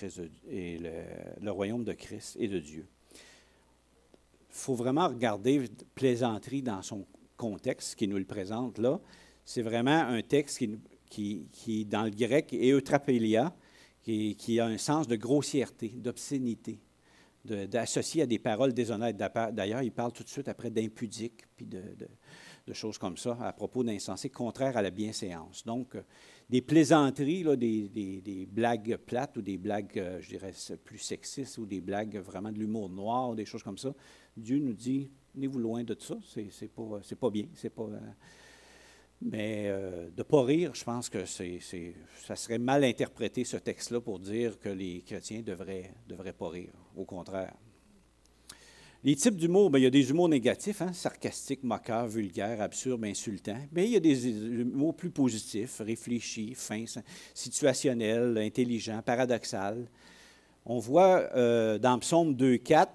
Christ 1.93 2.37
et 2.37 2.49
de 2.49 2.59
Dieu. 2.59 2.88
Il 3.12 4.57
faut 4.57 4.75
vraiment 4.75 5.07
regarder 5.07 5.67
plaisanterie 5.95 6.62
dans 6.62 6.83
son 6.83 7.07
contexte 7.37 7.95
qui 7.95 8.09
nous 8.09 8.19
le 8.19 8.25
présente 8.25 8.79
là. 8.79 9.00
C'est 9.45 9.62
vraiment 9.62 10.00
un 10.00 10.23
texte 10.23 10.59
qui, 10.59 10.81
qui, 11.09 11.47
qui 11.52 11.85
dans 11.85 12.02
le 12.02 12.11
grec, 12.11 12.52
est 12.52 12.73
eutrapelia, 12.73 13.55
qui, 14.02 14.61
a 14.61 14.66
un 14.66 14.78
sens 14.78 15.07
de 15.07 15.16
grossièreté, 15.16 15.88
d'obscénité 15.88 16.80
d'associer 17.45 18.23
à 18.23 18.26
des 18.26 18.38
paroles 18.38 18.73
déshonnêtes. 18.73 19.16
D'ailleurs, 19.16 19.83
il 19.83 19.92
parle 19.92 20.12
tout 20.12 20.23
de 20.23 20.28
suite 20.28 20.49
après 20.49 20.71
d'impudique, 20.71 21.45
puis 21.57 21.66
de, 21.66 22.73
choses 22.73 22.99
comme 22.99 23.16
ça, 23.16 23.37
à 23.40 23.52
propos 23.52 23.83
d'insensés, 23.83 24.30
contraires 24.30 24.76
à 24.76 24.83
la 24.83 24.90
bienséance. 24.90 25.64
Donc, 25.64 25.97
euh, 25.97 26.02
des 26.49 26.62
plaisanteries, 26.62 27.45
des, 27.57 28.49
blagues 28.49 28.97
plates 28.97 29.37
ou 29.38 29.42
des 29.42 29.59
blagues, 29.59 29.99
euh, 29.99 30.21
je 30.21 30.28
dirais, 30.28 30.52
plus 30.85 30.99
sexistes 30.99 31.59
ou 31.59 31.66
des 31.66 31.80
blagues 31.80 32.19
vraiment 32.19 32.52
de 32.52 32.59
l'humour 32.59 32.88
noir, 32.88 33.35
des 33.35 33.45
choses 33.45 33.64
comme 33.64 33.78
ça. 33.78 33.92
Dieu 34.37 34.61
nous 34.61 34.75
dit, 34.75 35.11
tenez-vous 35.35 35.59
loin 35.59 35.83
de 35.83 35.97
ça, 35.99 36.16
c'est 36.25 36.69
pas, 36.69 37.00
pas 37.21 37.30
bien, 37.30 37.47
c'est 37.54 37.71
pas... 37.71 37.88
Mais 39.23 39.65
euh, 39.67 40.07
de 40.07 40.19
ne 40.19 40.23
pas 40.23 40.43
rire, 40.43 40.75
je 40.75 40.83
pense 40.83 41.11
que 41.11 41.27
c'est, 41.27 41.61
ça 42.25 42.37
serait 42.37 42.59
mal 42.59 42.85
interprété, 42.85 43.45
ce 43.45 43.59
texte-là, 43.59 44.00
pour 44.00 44.19
dire 44.19 44.59
que 44.59 44.71
les 44.71 45.03
chrétiens 45.03 45.39
ne 45.39 45.43
devraient, 45.43 45.93
devraient 46.09 46.33
pas 46.33 46.49
rire. 46.49 46.73
Au 46.97 47.05
contraire. 47.05 47.55
Les 49.03 49.17
types 49.17 49.37
d'humour, 49.37 49.71
ben, 49.71 49.79
il 49.79 49.83
y 49.83 49.87
a 49.87 49.91
des 49.91 50.11
humours 50.11 50.29
négatifs, 50.29 50.83
hein, 50.83 50.93
sarcastiques, 50.93 51.65
moqueurs, 51.65 52.07
vulgaires, 52.07 52.61
absurdes, 52.61 53.05
insultants. 53.05 53.61
Mais 53.73 53.87
il 53.87 53.93
y 53.93 53.97
a 53.97 54.00
des 54.00 54.29
humours 54.29 54.95
plus 54.95 55.11
positifs, 55.11 55.81
réfléchis, 55.81 56.55
fins, 56.55 56.85
situationnels, 57.33 58.37
intelligents, 58.37 59.00
paradoxal. 59.03 59.87
On 60.67 60.79
voit 60.79 61.31
euh, 61.35 61.79
dans 61.79 61.99
Psaume 61.99 62.35
2.4, 62.35 62.89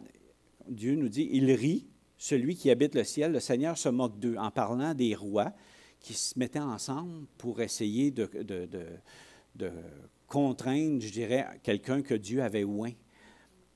Dieu 0.69 0.95
nous 0.95 1.09
dit, 1.09 1.27
il 1.31 1.51
rit, 1.51 1.87
celui 2.17 2.55
qui 2.55 2.69
habite 2.69 2.95
le 2.95 3.03
ciel, 3.03 3.31
le 3.31 3.39
Seigneur 3.39 3.77
se 3.77 3.89
moque 3.89 4.19
d'eux, 4.19 4.37
en 4.37 4.51
parlant 4.51 4.93
des 4.93 5.15
rois 5.15 5.53
qui 6.05 6.13
se 6.13 6.37
mettaient 6.37 6.59
ensemble 6.59 7.25
pour 7.35 7.61
essayer 7.61 8.11
de, 8.11 8.29
contraindre, 10.27 11.01
je 11.01 11.11
dirais, 11.11 11.47
quelqu'un 11.63 12.03
que 12.03 12.13
Dieu 12.13 12.43
avait 12.43 12.63
oint, 12.63 12.91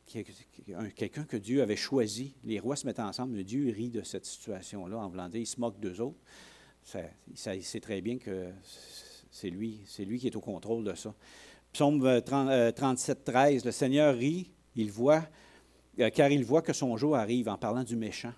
quelqu'un 0.05 1.23
que 1.23 1.37
Dieu 1.37 1.63
avait 1.63 1.75
choisi. 1.75 2.35
Les 2.43 2.59
rois 2.59 2.75
se 2.75 2.85
mettaient 2.85 3.01
ensemble, 3.01 3.33
mais 3.33 3.43
Dieu 3.43 3.71
rit 3.71 3.89
de 3.89 4.03
cette 4.03 4.27
situation-là 4.27 4.99
en 4.99 5.09
voulant 5.09 5.27
dire, 5.27 5.41
il 5.41 5.47
se 5.47 5.59
moque 5.59 5.79
d'eux 5.79 5.99
autres. 6.01 6.19
Ça, 6.83 7.01
il 7.55 7.63
sait 7.63 7.79
très 7.79 7.99
bien 7.99 8.19
que 8.19 8.51
c'est 9.31 9.49
lui, 9.49 9.81
c'est 9.87 10.05
lui 10.05 10.19
qui 10.19 10.27
est 10.27 10.35
au 10.35 10.41
contrôle 10.41 10.83
de 10.83 10.93
ça. 10.93 11.15
Psaume 11.73 12.21
37, 12.21 13.23
13, 13.23 13.65
le 13.65 13.71
Seigneur 13.71 14.15
rit, 14.15 14.51
il 14.75 14.91
voit, 14.91 15.27
euh, 15.99 16.11
car 16.11 16.29
il 16.29 16.45
voit 16.45 16.61
que 16.61 16.73
son 16.73 16.95
jour 16.95 17.15
arrive 17.15 17.49
en 17.49 17.57
parlant 17.57 17.83
du 17.83 17.95
méchant. 17.95 18.33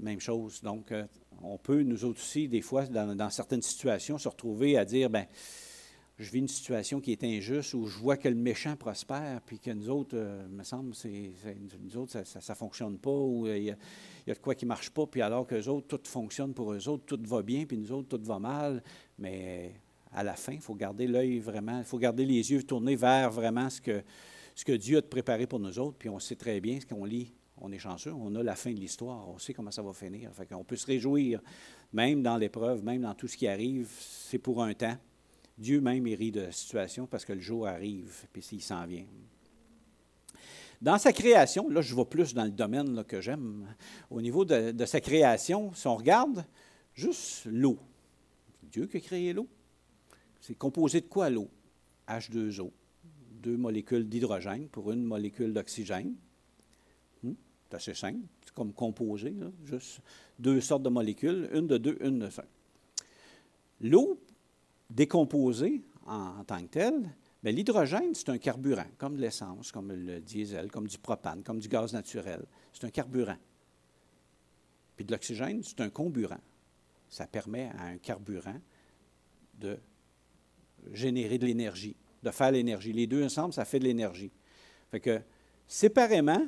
Même 0.00 0.20
chose. 0.20 0.60
Donc, 0.62 0.90
euh, 0.90 1.06
on 1.42 1.58
peut, 1.58 1.82
nous 1.82 2.04
autres 2.04 2.20
aussi, 2.20 2.48
des 2.48 2.60
fois, 2.60 2.86
dans, 2.86 3.30
certaines 3.30 3.62
situations, 3.62 4.18
se 4.18 4.28
retrouver 4.28 4.76
à 4.76 4.84
dire, 4.84 5.10
ben 5.10 5.26
je 6.18 6.30
vis 6.30 6.38
une 6.38 6.48
situation 6.48 7.00
qui 7.00 7.10
est 7.10 7.24
injuste 7.24 7.74
où 7.74 7.86
je 7.86 7.98
vois 7.98 8.16
que 8.16 8.28
le 8.28 8.36
méchant 8.36 8.76
prospère, 8.76 9.40
puis 9.44 9.58
que 9.58 9.72
nous 9.72 9.90
autres, 9.90 10.16
euh, 10.16 10.46
me 10.48 10.62
semble, 10.62 10.94
c'est, 10.94 11.32
nous 11.80 11.96
autres, 11.96 12.24
ça 12.24 12.52
ne 12.52 12.56
fonctionne 12.56 12.98
pas, 12.98 13.10
ou 13.10 13.48
il 13.48 13.64
y, 13.64 13.70
a, 13.70 13.76
de 14.34 14.38
quoi 14.38 14.54
qui 14.54 14.64
ne 14.64 14.68
marche 14.68 14.90
pas, 14.90 15.06
puis 15.06 15.22
alors 15.22 15.46
que 15.46 15.56
les 15.56 15.66
autres, 15.66 15.98
tout 15.98 16.08
fonctionne 16.08 16.54
pour 16.54 16.72
eux 16.72 16.88
autres, 16.88 17.04
tout 17.04 17.20
va 17.26 17.42
bien, 17.42 17.64
puis 17.66 17.76
nous 17.76 17.90
autres, 17.90 18.16
tout 18.16 18.24
va 18.24 18.38
mal. 18.38 18.82
Mais 19.18 19.72
à 20.12 20.22
la 20.22 20.34
fin, 20.34 20.52
il 20.52 20.60
faut 20.60 20.74
garder 20.74 21.08
l'œil 21.08 21.40
vraiment, 21.40 21.78
il 21.78 21.84
faut 21.84 21.98
garder 21.98 22.24
les 22.24 22.52
yeux 22.52 22.62
tournés 22.62 22.96
vers 22.96 23.30
vraiment 23.30 23.68
ce 23.68 23.80
que, 23.80 24.04
ce 24.54 24.64
que 24.64 24.72
Dieu 24.72 24.98
a 24.98 25.02
préparé 25.02 25.48
pour 25.48 25.58
nous 25.58 25.78
autres, 25.80 25.96
puis 25.98 26.08
on 26.08 26.20
sait 26.20 26.36
très 26.36 26.60
bien 26.60 26.78
ce 26.80 26.86
qu'on 26.86 27.04
lit 27.04 27.32
on 27.64 27.72
est 27.72 27.78
chanceux, 27.78 28.12
on 28.12 28.34
a 28.34 28.42
la 28.42 28.54
fin 28.54 28.72
de 28.72 28.78
l'histoire, 28.78 29.28
on 29.28 29.38
sait 29.38 29.54
comment 29.54 29.70
ça 29.70 29.82
va 29.82 29.92
finir. 29.92 30.30
on 30.52 30.64
peut 30.64 30.76
se 30.76 30.86
réjouir, 30.86 31.40
même 31.92 32.22
dans 32.22 32.36
l'épreuve, 32.36 32.84
même 32.84 33.02
dans 33.02 33.14
tout 33.14 33.26
ce 33.26 33.36
qui 33.36 33.48
arrive, 33.48 33.88
c'est 33.98 34.38
pour 34.38 34.62
un 34.62 34.74
temps. 34.74 34.96
Dieu 35.56 35.80
même 35.80 36.04
rit 36.04 36.32
de 36.32 36.42
la 36.42 36.52
situation 36.52 37.06
parce 37.06 37.24
que 37.24 37.32
le 37.32 37.40
jour 37.40 37.66
arrive, 37.66 38.26
puis 38.32 38.42
s'il 38.42 38.62
s'en 38.62 38.84
vient. 38.86 39.06
Dans 40.82 40.98
sa 40.98 41.12
création, 41.12 41.70
là 41.70 41.80
je 41.80 41.94
vais 41.94 42.04
plus 42.04 42.34
dans 42.34 42.44
le 42.44 42.50
domaine 42.50 43.02
que 43.04 43.20
j'aime, 43.20 43.74
au 44.10 44.20
niveau 44.20 44.44
de, 44.44 44.72
de, 44.72 44.84
sa 44.84 45.00
création, 45.00 45.72
si 45.72 45.86
on 45.86 45.96
regarde 45.96 46.44
juste 46.92 47.46
l'eau, 47.46 47.78
Dieu 48.62 48.86
qui 48.86 48.98
a 48.98 49.00
créé 49.00 49.32
l'eau, 49.32 49.48
c'est 50.40 50.56
composé 50.56 51.00
de 51.00 51.06
quoi 51.06 51.30
l'eau? 51.30 51.48
H2O, 52.06 52.70
deux 53.42 53.56
molécules 53.56 54.06
d'hydrogène 54.06 54.68
pour 54.68 54.92
une 54.92 55.04
molécule 55.04 55.54
d'oxygène. 55.54 56.14
C'est 57.78 57.90
assez 57.90 58.00
simple, 58.00 58.20
c'est 58.44 58.54
comme 58.54 58.72
composé, 58.72 59.34
juste 59.64 60.00
deux 60.38 60.60
sortes 60.60 60.84
de 60.84 60.88
molécules, 60.88 61.48
une 61.52 61.66
de 61.66 61.76
deux, 61.76 61.98
une 62.00 62.20
de 62.20 62.30
cinq. 62.30 62.46
L'eau 63.80 64.20
décomposée 64.88 65.82
en, 66.06 66.44
tant 66.44 66.60
que 66.62 66.68
telle, 66.68 67.10
mais 67.42 67.50
l'hydrogène, 67.50 68.14
c'est 68.14 68.28
un 68.28 68.38
carburant, 68.38 68.86
comme 68.96 69.16
l'essence, 69.16 69.72
comme 69.72 69.92
le 69.92 70.20
diesel, 70.20 70.70
comme 70.70 70.86
du 70.86 70.98
propane, 70.98 71.42
comme 71.42 71.58
du 71.58 71.66
gaz 71.66 71.92
naturel. 71.92 72.44
C'est 72.72 72.84
un 72.84 72.90
carburant. 72.90 73.38
Puis 74.94 75.04
de 75.04 75.10
l'oxygène, 75.10 75.62
c'est 75.64 75.80
un 75.80 75.90
comburant. 75.90 76.40
Ça 77.08 77.26
permet 77.26 77.70
à 77.76 77.86
un 77.86 77.98
carburant 77.98 78.60
de 79.58 79.78
générer 80.92 81.38
de 81.38 81.46
l'énergie, 81.46 81.96
de 82.22 82.30
faire 82.30 82.52
l'énergie. 82.52 82.92
Les 82.92 83.08
deux 83.08 83.24
ensemble, 83.24 83.52
ça 83.52 83.64
fait 83.64 83.80
de 83.80 83.84
l'énergie. 83.84 84.30
Fait 84.92 85.00
que 85.00 85.20
séparément, 85.66 86.46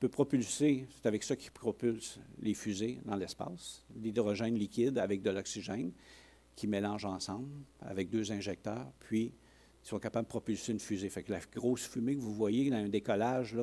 tu 0.00 0.06
peux 0.06 0.12
propulser, 0.12 0.86
c'est 0.94 1.06
avec 1.06 1.22
ça 1.22 1.36
qu'ils 1.36 1.50
propulsent 1.50 2.18
les 2.40 2.54
fusées 2.54 2.98
dans 3.04 3.16
l'espace, 3.16 3.84
l'hydrogène 3.94 4.54
liquide 4.54 4.96
avec 4.96 5.20
de 5.20 5.28
l'oxygène 5.28 5.92
qui 6.56 6.66
mélangent 6.66 7.04
ensemble 7.04 7.50
avec 7.82 8.08
deux 8.08 8.32
injecteurs, 8.32 8.90
puis 8.98 9.24
ils 9.84 9.86
sont 9.86 9.98
capables 9.98 10.24
de 10.24 10.30
propulser 10.30 10.72
une 10.72 10.80
fusée. 10.80 11.10
Fait 11.10 11.22
que 11.22 11.30
la 11.30 11.40
grosse 11.54 11.86
fumée 11.86 12.16
que 12.16 12.20
vous 12.22 12.32
voyez 12.32 12.70
dans 12.70 12.78
un 12.78 12.88
décollage, 12.88 13.58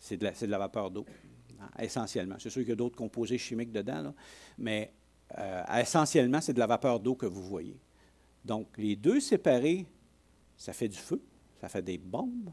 c'est 0.00 0.16
de, 0.16 0.26
la, 0.48 0.58
vapeur 0.58 0.90
d'eau, 0.90 1.06
hein, 1.60 1.70
essentiellement. 1.78 2.34
C'est 2.40 2.50
sûr 2.50 2.62
qu'il 2.62 2.70
y 2.70 2.72
a 2.72 2.76
d'autres 2.76 2.96
composés 2.96 3.38
chimiques 3.38 3.70
dedans, 3.70 4.12
mais 4.58 4.92
euh, 5.38 5.62
essentiellement, 5.80 6.40
c'est 6.40 6.52
de 6.52 6.58
la 6.58 6.66
vapeur 6.66 6.98
d'eau 6.98 7.14
que 7.14 7.26
vous 7.26 7.44
voyez. 7.44 7.78
Donc, 8.44 8.76
les 8.76 8.96
deux 8.96 9.20
séparés, 9.20 9.86
ça 10.56 10.72
fait 10.72 10.88
du 10.88 10.98
feu, 10.98 11.22
ça 11.60 11.68
fait 11.68 11.82
des 11.82 11.98
bombes, 11.98 12.50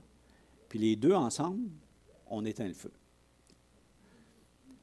puis 0.70 0.78
les 0.78 0.96
deux 0.96 1.14
ensemble, 1.14 1.68
on 2.28 2.46
éteint 2.46 2.68
le 2.68 2.76
feu. 2.76 2.92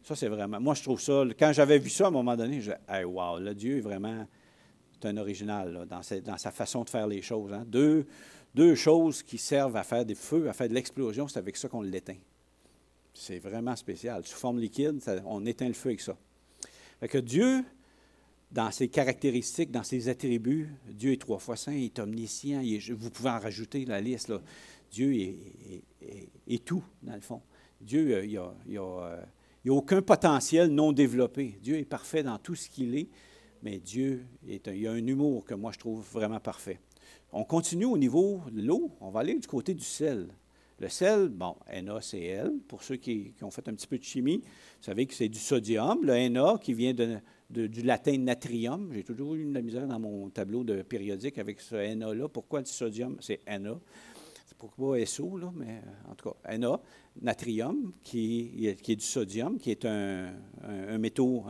Ça, 0.04 0.14
c'est 0.14 0.28
vraiment. 0.28 0.60
Moi, 0.60 0.74
je 0.74 0.82
trouve 0.82 1.00
ça. 1.00 1.24
Quand 1.38 1.52
j'avais 1.52 1.78
vu 1.78 1.88
ça 1.88 2.04
à 2.04 2.08
un 2.08 2.10
moment 2.10 2.36
donné, 2.36 2.60
je 2.60 2.72
hey, 2.88 3.04
wow, 3.04 3.38
là, 3.38 3.54
Dieu 3.54 3.78
est 3.78 3.80
vraiment. 3.80 4.26
un 5.02 5.16
original 5.16 5.86
dans, 5.88 6.02
sa, 6.02 6.50
façon 6.50 6.84
de 6.84 6.90
faire 6.90 7.06
les 7.06 7.22
choses. 7.22 7.52
Hein. 7.52 7.64
Deux, 7.66 8.74
choses 8.74 9.22
qui 9.22 9.38
servent 9.38 9.76
à 9.76 9.82
faire 9.82 10.04
des 10.04 10.14
feux, 10.14 10.48
à 10.48 10.52
faire 10.52 10.68
de 10.68 10.74
l'explosion, 10.74 11.26
c'est 11.26 11.38
avec 11.38 11.56
ça 11.56 11.68
qu'on 11.68 11.82
l'éteint. 11.82 12.16
C'est 13.12 13.38
vraiment 13.38 13.76
spécial. 13.76 14.24
Sous 14.24 14.36
forme 14.36 14.60
liquide, 14.60 15.00
on 15.26 15.44
éteint 15.46 15.68
le 15.68 15.74
feu 15.74 15.90
avec 15.90 16.00
ça. 16.00 16.16
Fait 17.00 17.08
que 17.08 17.18
Dieu, 17.18 17.64
dans 18.54 18.70
ses 18.70 18.88
caractéristiques, 18.88 19.70
dans 19.70 19.82
ses 19.82 20.08
attributs. 20.08 20.70
Dieu 20.88 21.12
est 21.12 21.20
trois 21.20 21.38
fois 21.38 21.56
saint, 21.56 21.72
il 21.72 21.86
est 21.86 21.98
omniscient. 21.98 22.62
vous 22.96 23.10
pouvez 23.10 23.30
en 23.30 23.40
rajouter 23.40 23.84
la 23.84 24.00
liste. 24.00 24.28
Là. 24.28 24.40
Dieu 24.92 25.12
est, 25.12 26.64
tout, 26.64 26.84
dans 27.02 27.14
le 27.14 27.20
fond. 27.20 27.42
Dieu, 27.80 28.16
euh, 28.16 28.48
il 28.66 28.78
n'y 29.64 29.70
a, 29.70 29.74
aucun 29.74 30.02
potentiel 30.02 30.68
non 30.68 30.92
développé. 30.92 31.58
Dieu 31.62 31.78
est 31.78 31.84
parfait 31.84 32.22
dans 32.22 32.38
tout 32.38 32.54
ce 32.54 32.68
qu'il 32.68 32.96
est, 32.96 33.08
mais 33.62 33.78
Dieu, 33.78 34.26
est 34.48 34.66
il 34.66 34.86
a 34.86 34.92
un 34.92 35.06
humour 35.06 35.44
que 35.44 35.54
moi 35.54 35.72
je 35.72 35.78
trouve 35.78 36.04
vraiment 36.12 36.40
parfait. 36.40 36.80
On 37.32 37.44
continue 37.44 37.86
au 37.86 37.98
niveau 37.98 38.40
de 38.52 38.62
l'eau. 38.62 38.92
On 39.00 39.10
va 39.10 39.20
aller 39.20 39.34
du 39.34 39.46
côté 39.46 39.74
du 39.74 39.84
sel. 39.84 40.28
Le 40.80 40.88
sel, 40.88 41.28
bon, 41.28 41.56
NaCl, 41.72 42.52
pour 42.68 42.82
ceux 42.82 42.96
qui, 42.96 43.32
ont 43.42 43.50
fait 43.50 43.68
un 43.68 43.74
petit 43.74 43.86
peu 43.86 43.96
de 43.96 44.02
chimie, 44.02 44.38
vous 44.38 44.82
savez 44.82 45.06
que 45.06 45.14
c'est 45.14 45.28
du 45.28 45.38
sodium. 45.38 46.04
Le 46.04 46.28
Na 46.28 46.58
qui 46.60 46.74
vient 46.74 46.92
du 47.50 47.82
latin 47.82 48.18
natrium. 48.18 48.90
J'ai 48.92 49.04
toujours 49.04 49.34
eu 49.34 49.46
de 49.46 49.54
la 49.54 49.62
misère 49.62 49.86
dans 49.86 50.00
mon 50.00 50.28
tableau 50.30 50.64
de 50.64 50.82
périodique 50.82 51.38
avec 51.38 51.60
ce 51.60 51.94
Na-là. 51.94 52.28
Pourquoi 52.28 52.60
le 52.60 52.66
sodium? 52.66 53.16
C'est 53.20 53.40
Na. 53.46 53.78
Pourquoi 54.64 55.04
SO, 55.04 55.36
là, 55.36 55.52
mais 55.54 55.82
en 56.10 56.14
tout 56.14 56.30
cas, 56.30 56.56
Na, 56.56 56.80
natrium, 57.20 57.92
qui, 58.02 58.66
est 58.66 58.96
du 58.96 59.04
sodium, 59.04 59.58
qui 59.58 59.70
est 59.70 59.84
un, 59.84 60.32
un, 60.62 60.96
métaux, 60.96 61.44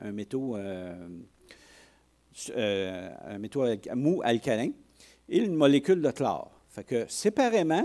un, 0.00 0.12
métaux, 0.12 0.56
euh, 0.56 1.08
euh, 2.56 3.10
un 3.26 3.94
mou 3.96 4.22
alcalin 4.24 4.70
et 5.28 5.44
une 5.44 5.54
molécule 5.54 6.00
de 6.00 6.10
chlore. 6.10 6.58
Fait 6.70 6.84
que 6.84 7.04
séparément, 7.06 7.84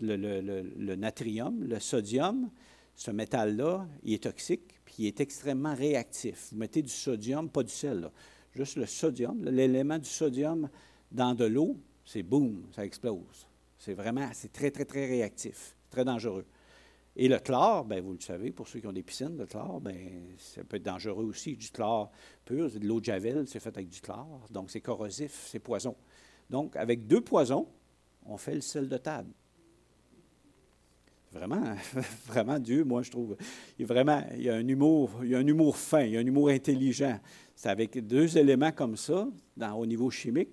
le, 0.00 0.94
natrium, 0.96 1.62
le 1.62 1.78
sodium, 1.78 2.50
ce 2.96 3.12
métal-là, 3.12 3.86
il 4.02 4.14
est 4.14 4.24
toxique, 4.24 4.74
puis 4.84 4.94
il 4.98 5.06
est 5.06 5.20
extrêmement 5.20 5.76
réactif. 5.76 6.48
Vous 6.50 6.58
mettez 6.58 6.82
du 6.82 6.90
sodium, 6.90 7.48
pas 7.48 7.62
du 7.62 7.72
sel, 7.72 8.10
juste 8.56 8.74
le 8.74 8.86
sodium, 8.86 9.44
l'élément 9.44 9.98
du 9.98 10.08
sodium 10.08 10.68
dans 11.12 11.36
de 11.36 11.44
l'eau, 11.44 11.76
c'est 12.08 12.22
boum, 12.22 12.62
ça 12.74 12.86
explose. 12.86 13.46
C'est 13.78 13.92
vraiment, 13.92 14.30
c'est 14.32 14.50
très, 14.50 14.70
très, 14.70 14.86
très 14.86 15.06
réactif, 15.06 15.76
très 15.90 16.06
dangereux. 16.06 16.46
Et 17.14 17.28
le 17.28 17.38
chlore, 17.38 17.84
bien, 17.84 18.00
vous 18.00 18.14
le 18.14 18.20
savez, 18.20 18.50
pour 18.50 18.66
ceux 18.66 18.80
qui 18.80 18.86
ont 18.86 18.92
des 18.92 19.02
piscines, 19.02 19.36
le 19.36 19.44
chlore, 19.44 19.78
bien, 19.78 19.94
ça 20.38 20.64
peut 20.64 20.78
être 20.78 20.84
dangereux 20.84 21.24
aussi. 21.24 21.54
Du 21.54 21.68
chlore 21.70 22.10
pur, 22.46 22.70
de 22.70 22.86
l'eau 22.86 23.00
de 23.00 23.04
javel, 23.04 23.46
c'est 23.46 23.60
fait 23.60 23.76
avec 23.76 23.90
du 23.90 24.00
chlore. 24.00 24.46
Donc, 24.50 24.70
c'est 24.70 24.80
corrosif, 24.80 25.48
c'est 25.50 25.58
poison. 25.58 25.94
Donc, 26.48 26.76
avec 26.76 27.06
deux 27.06 27.20
poisons, 27.20 27.68
on 28.24 28.38
fait 28.38 28.54
le 28.54 28.62
sel 28.62 28.88
de 28.88 28.96
table. 28.96 29.30
Vraiment, 31.30 31.74
vraiment 32.26 32.58
Dieu, 32.58 32.84
moi, 32.84 33.02
je 33.02 33.10
trouve, 33.10 33.36
il, 33.78 33.84
vraiment, 33.84 34.24
il 34.34 34.44
y 34.44 34.48
a 34.48 34.54
un 34.54 34.66
humour, 34.66 35.10
il 35.22 35.28
y 35.28 35.34
a 35.34 35.38
un 35.38 35.46
humour 35.46 35.76
fin, 35.76 36.04
il 36.04 36.12
y 36.12 36.16
a 36.16 36.20
un 36.20 36.26
humour 36.26 36.48
intelligent. 36.48 37.20
C'est 37.54 37.68
avec 37.68 37.98
deux 38.06 38.38
éléments 38.38 38.72
comme 38.72 38.96
ça, 38.96 39.28
au 39.76 39.84
niveau 39.84 40.08
chimique, 40.10 40.50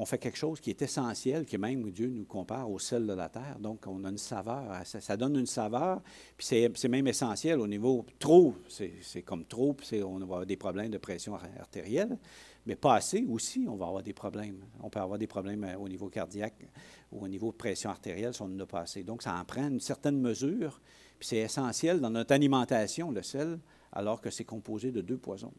on 0.00 0.04
fait 0.04 0.18
quelque 0.18 0.38
chose 0.38 0.60
qui 0.60 0.70
est 0.70 0.80
essentiel, 0.80 1.44
qui 1.44 1.58
même 1.58 1.90
Dieu 1.90 2.06
nous 2.08 2.24
compare 2.24 2.70
au 2.70 2.78
sel 2.78 3.04
de 3.04 3.12
la 3.12 3.28
terre. 3.28 3.58
Donc, 3.58 3.84
on 3.88 4.04
a 4.04 4.10
une 4.10 4.16
saveur, 4.16 4.64
ça, 4.84 5.16
donne 5.16 5.36
une 5.36 5.46
saveur, 5.46 6.00
puis 6.36 6.46
c'est 6.46 6.88
même 6.88 7.08
essentiel 7.08 7.58
au 7.58 7.66
niveau 7.66 8.06
trop, 8.20 8.54
c'est 8.68 9.22
comme 9.22 9.44
trop, 9.44 9.72
puis 9.72 10.00
on 10.04 10.18
va 10.18 10.22
avoir 10.22 10.46
des 10.46 10.56
problèmes 10.56 10.92
de 10.92 10.98
pression 10.98 11.34
artérielle, 11.34 12.16
mais 12.64 12.76
pas 12.76 12.94
assez 12.94 13.26
aussi, 13.28 13.66
on 13.68 13.74
va 13.74 13.86
avoir 13.86 14.04
des 14.04 14.12
problèmes. 14.12 14.60
On 14.80 14.88
peut 14.88 15.00
avoir 15.00 15.18
des 15.18 15.26
problèmes 15.26 15.64
euh, 15.64 15.76
au 15.78 15.88
niveau 15.88 16.08
cardiaque 16.08 16.68
ou 17.10 17.24
au 17.24 17.28
niveau 17.28 17.50
de 17.50 17.56
pression 17.56 17.90
artérielle 17.90 18.34
si 18.34 18.42
on 18.42 18.44
en 18.44 18.60
a 18.60 18.66
pas 18.66 18.80
assez. 18.80 19.02
Donc, 19.02 19.22
ça 19.22 19.34
en 19.34 19.44
prend 19.44 19.66
une 19.66 19.80
certaine 19.80 20.20
mesure, 20.20 20.80
puis 21.18 21.26
c'est 21.26 21.38
essentiel 21.38 22.00
dans 22.00 22.10
notre 22.10 22.32
alimentation, 22.32 23.10
le 23.10 23.22
sel, 23.22 23.58
alors 23.90 24.20
que 24.20 24.30
c'est 24.30 24.44
composé 24.44 24.92
de 24.92 25.00
deux 25.00 25.18
poisons. 25.18 25.52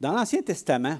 Dans 0.00 0.12
l'Ancien 0.12 0.42
Testament, 0.42 0.98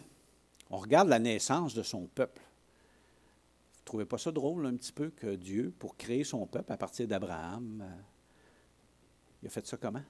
on 0.70 0.78
regarde 0.78 1.09
la 1.09 1.18
naissance 1.18 1.74
de 1.74 1.83
son 1.83 2.06
peuple. 2.06 2.40
Vous 2.40 3.80
ne 3.80 3.85
trouvez 3.85 4.04
pas 4.04 4.18
ça 4.18 4.30
drôle 4.30 4.66
un 4.66 4.76
petit 4.76 4.92
peu 4.92 5.11
que 5.11 5.35
Dieu, 5.35 5.74
pour 5.78 5.96
créer 5.96 6.24
son 6.24 6.46
peuple 6.46 6.72
à 6.72 6.76
partir 6.76 7.09
d'Abraham, 7.09 7.83
euh, 7.85 8.02
il 9.42 9.46
a 9.46 9.50
fait 9.50 9.66
ça 9.66 9.76
comment? 9.76 10.02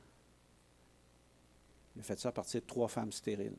Il 1.97 2.01
a 2.01 2.03
fait 2.03 2.19
ça 2.19 2.29
à 2.29 2.33
partir 2.33 2.61
de 2.61 2.67
trois 2.67 2.89
femmes 2.89 3.13
stériles. 3.13 3.57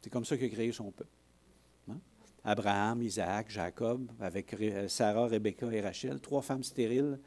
C'est 0.00 0.10
comme 0.10 0.24
ça 0.24 0.36
qu'il 0.36 0.46
a 0.46 0.50
créé 0.50 0.70
son 0.70 0.90
peuple. 0.90 1.10
Hein? 1.90 1.98
Abraham, 2.44 3.02
Isaac, 3.02 3.50
Jacob, 3.50 4.10
avec 4.20 4.54
Sarah, 4.88 5.26
Rebecca 5.26 5.70
et 5.72 5.80
Rachel, 5.80 6.20
trois 6.20 6.42
femmes 6.42 6.62
stériles. 6.62 7.18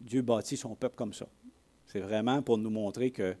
Dieu 0.00 0.22
bâtit 0.22 0.56
son 0.56 0.74
peuple 0.74 0.96
comme 0.96 1.14
ça. 1.14 1.28
C'est 1.86 2.00
vraiment 2.00 2.42
pour 2.42 2.58
nous 2.58 2.70
montrer 2.70 3.10
que 3.10 3.36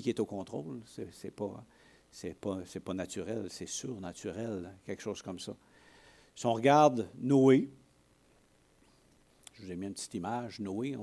qui 0.00 0.08
est 0.08 0.20
au 0.20 0.26
contrôle, 0.26 0.80
c'est 0.86 1.30
pas 1.30 1.64
c'est 2.12 2.34
pas, 2.34 2.58
pas 2.84 2.94
naturel, 2.94 3.46
c'est 3.48 3.66
surnaturel, 3.66 4.70
quelque 4.84 5.02
chose 5.02 5.22
comme 5.22 5.40
ça. 5.40 5.56
Si 6.36 6.46
on 6.46 6.52
regarde 6.52 7.08
Noé, 7.18 7.70
je 9.54 9.64
vous 9.64 9.72
ai 9.72 9.76
mis 9.76 9.86
une 9.86 9.94
petite 9.94 10.14
image, 10.14 10.60
Noé, 10.60 10.94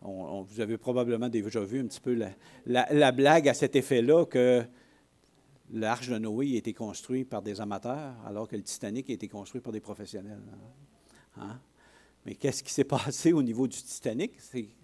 vous 0.00 0.60
avez 0.60 0.76
probablement 0.76 1.28
déjà 1.28 1.60
vu 1.60 1.80
un 1.80 1.86
petit 1.86 2.00
peu 2.00 2.20
la, 2.66 3.12
blague 3.12 3.48
à 3.48 3.54
cet 3.54 3.76
effet-là 3.76 4.26
que 4.26 4.64
l'arche 5.72 6.08
de 6.08 6.18
Noé 6.18 6.54
a 6.54 6.58
été 6.58 6.74
construite 6.74 7.28
par 7.28 7.40
des 7.40 7.60
amateurs, 7.60 8.14
alors 8.26 8.48
que 8.48 8.56
le 8.56 8.62
Titanic 8.62 9.08
a 9.08 9.12
été 9.12 9.28
construit 9.28 9.60
par 9.60 9.72
des 9.72 9.80
professionnels. 9.80 10.42
Hein? 11.36 11.60
Mais 12.26 12.34
qu'est-ce 12.34 12.64
qui 12.64 12.72
s'est 12.72 12.84
passé 12.84 13.32
au 13.32 13.42
niveau 13.42 13.68
du 13.68 13.80
Titanic? 13.80 14.32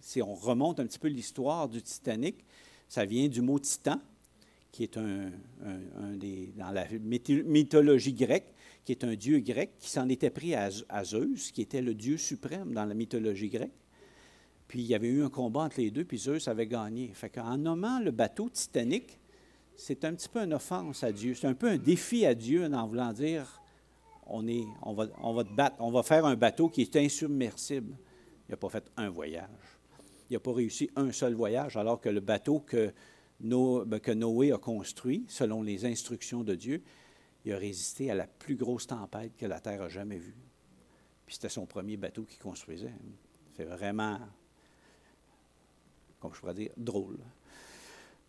Si 0.01 0.23
on 0.23 0.35
remonte 0.35 0.79
un 0.79 0.87
petit 0.87 0.99
peu 0.99 1.09
l'histoire 1.09 1.69
du 1.69 1.83
Titanic, 1.83 2.45
ça 2.89 3.05
vient 3.05 3.29
du 3.29 3.43
mot 3.43 3.59
titan, 3.59 4.01
qui 4.73 4.83
est 4.85 4.97
un, 4.97 5.31
des, 6.17 6.53
dans 6.57 6.71
la 6.71 6.87
mythologie 7.01 8.13
grecque, 8.13 8.53
qui 8.85 8.93
est 8.93 9.05
un 9.05 9.15
dieu 9.15 9.41
grec 9.41 9.73
qui 9.79 9.91
s'en 9.91 10.09
était 10.09 10.31
pris 10.31 10.55
à, 10.55 10.71
Zeus, 11.05 11.53
qui 11.53 11.63
était 11.63 11.83
le 11.83 11.95
dieu 11.95 12.17
suprême 12.17 12.73
dans 12.73 12.85
la 12.85 12.95
mythologie 12.95 13.49
grecque. 13.49 13.73
Puis 14.67 14.81
il 14.81 14.87
y 14.87 14.95
avait 14.95 15.09
eu 15.09 15.23
un 15.23 15.31
combat 15.31 15.61
entre 15.61 15.81
les 15.81 15.91
deux, 15.91 16.05
puis 16.05 16.19
Zeus 16.19 16.47
avait 16.49 16.67
gagné. 16.67 17.11
Fait 17.15 17.31
qu'en 17.31 17.57
nommant 17.57 18.01
le 18.01 18.11
bateau 18.11 18.51
Titanic, 18.51 19.19
c'est 19.77 20.05
un 20.05 20.15
petit 20.15 20.29
peu 20.29 20.41
une 20.41 20.55
offense 20.55 21.03
à 21.05 21.13
Dieu. 21.13 21.35
C'est 21.35 21.47
un 21.47 21.55
peu 21.55 21.69
un 21.69 21.79
défi 21.79 22.27
à 22.27 22.35
Dieu 22.35 22.65
en 22.65 22.87
voulant 22.87 23.13
dire 23.13 23.63
on, 24.27 24.47
est, 24.47 24.65
on, 24.83 24.93
va, 24.93 25.07
on 25.23 25.33
va 25.33 25.45
te 25.45 25.53
battre, 25.53 25.77
on 25.79 25.91
va 25.91 26.03
faire 26.03 26.27
un 26.27 26.37
bateau 26.37 26.69
qui 26.69 26.83
est 26.83 26.97
insubmersible. 26.97 27.97
Il 28.49 28.53
n'a 28.53 28.57
pas 28.57 28.69
fait 28.69 28.85
un 28.97 29.09
voyage. 29.09 29.49
Il 30.31 30.35
n'a 30.35 30.41
pas 30.41 30.53
réussi 30.53 30.91
un 30.97 31.13
seul 31.13 31.35
voyage, 31.35 31.77
alors 31.77 32.01
que 32.01 32.09
le 32.09 32.21
bateau 32.21 32.61
que 32.61 32.93
que 33.41 34.13
Noé 34.13 34.53
a 34.53 34.59
construit 34.59 35.25
selon 35.29 35.63
les 35.63 35.85
instructions 35.85 36.43
de 36.43 36.55
Dieu, 36.55 36.83
il 37.45 37.53
a 37.53 37.59
résisté 37.59 38.11
à 38.11 38.15
la 38.15 38.27
plus 38.27 38.57
grosse 38.57 38.87
tempête 38.87 39.37
que 39.37 39.47
la 39.47 39.61
Terre 39.61 39.83
a 39.83 39.89
jamais 39.89 40.19
vue. 40.19 40.37
Puis 41.27 41.35
c'était 41.35 41.49
son 41.49 41.67
premier 41.67 41.97
bateau 41.97 42.25
qu'il 42.25 42.39
construisait. 42.39 42.93
C'est 43.57 43.65
vraiment, 43.65 44.19
comme 46.21 46.35
je 46.35 46.41
pourrais 46.41 46.55
dire, 46.55 46.71
drôle. 46.77 47.19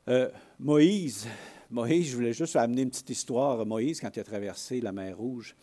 Euh, 0.08 0.30
Moïse, 0.60 1.28
Moïse, 1.70 2.10
je 2.10 2.16
voulais 2.16 2.34
juste 2.34 2.56
amener 2.56 2.82
une 2.82 2.90
petite 2.90 3.10
histoire. 3.10 3.66
Moïse, 3.66 4.02
quand 4.02 4.16
il 4.16 4.20
a 4.20 4.24
traversé 4.24 4.82
la 4.82 4.92
mer 4.92 5.18
Rouge 5.18 5.56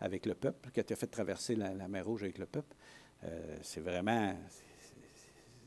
avec 0.00 0.26
le 0.26 0.34
peuple, 0.34 0.70
quand 0.74 0.82
il 0.88 0.92
a 0.92 0.96
fait 0.96 1.06
traverser 1.06 1.56
la, 1.56 1.88
mer 1.88 2.04
Rouge 2.04 2.22
avec 2.22 2.38
le 2.38 2.46
peuple, 2.46 2.76
euh, 3.24 3.56
c'est 3.62 3.80
vraiment, 3.80 4.36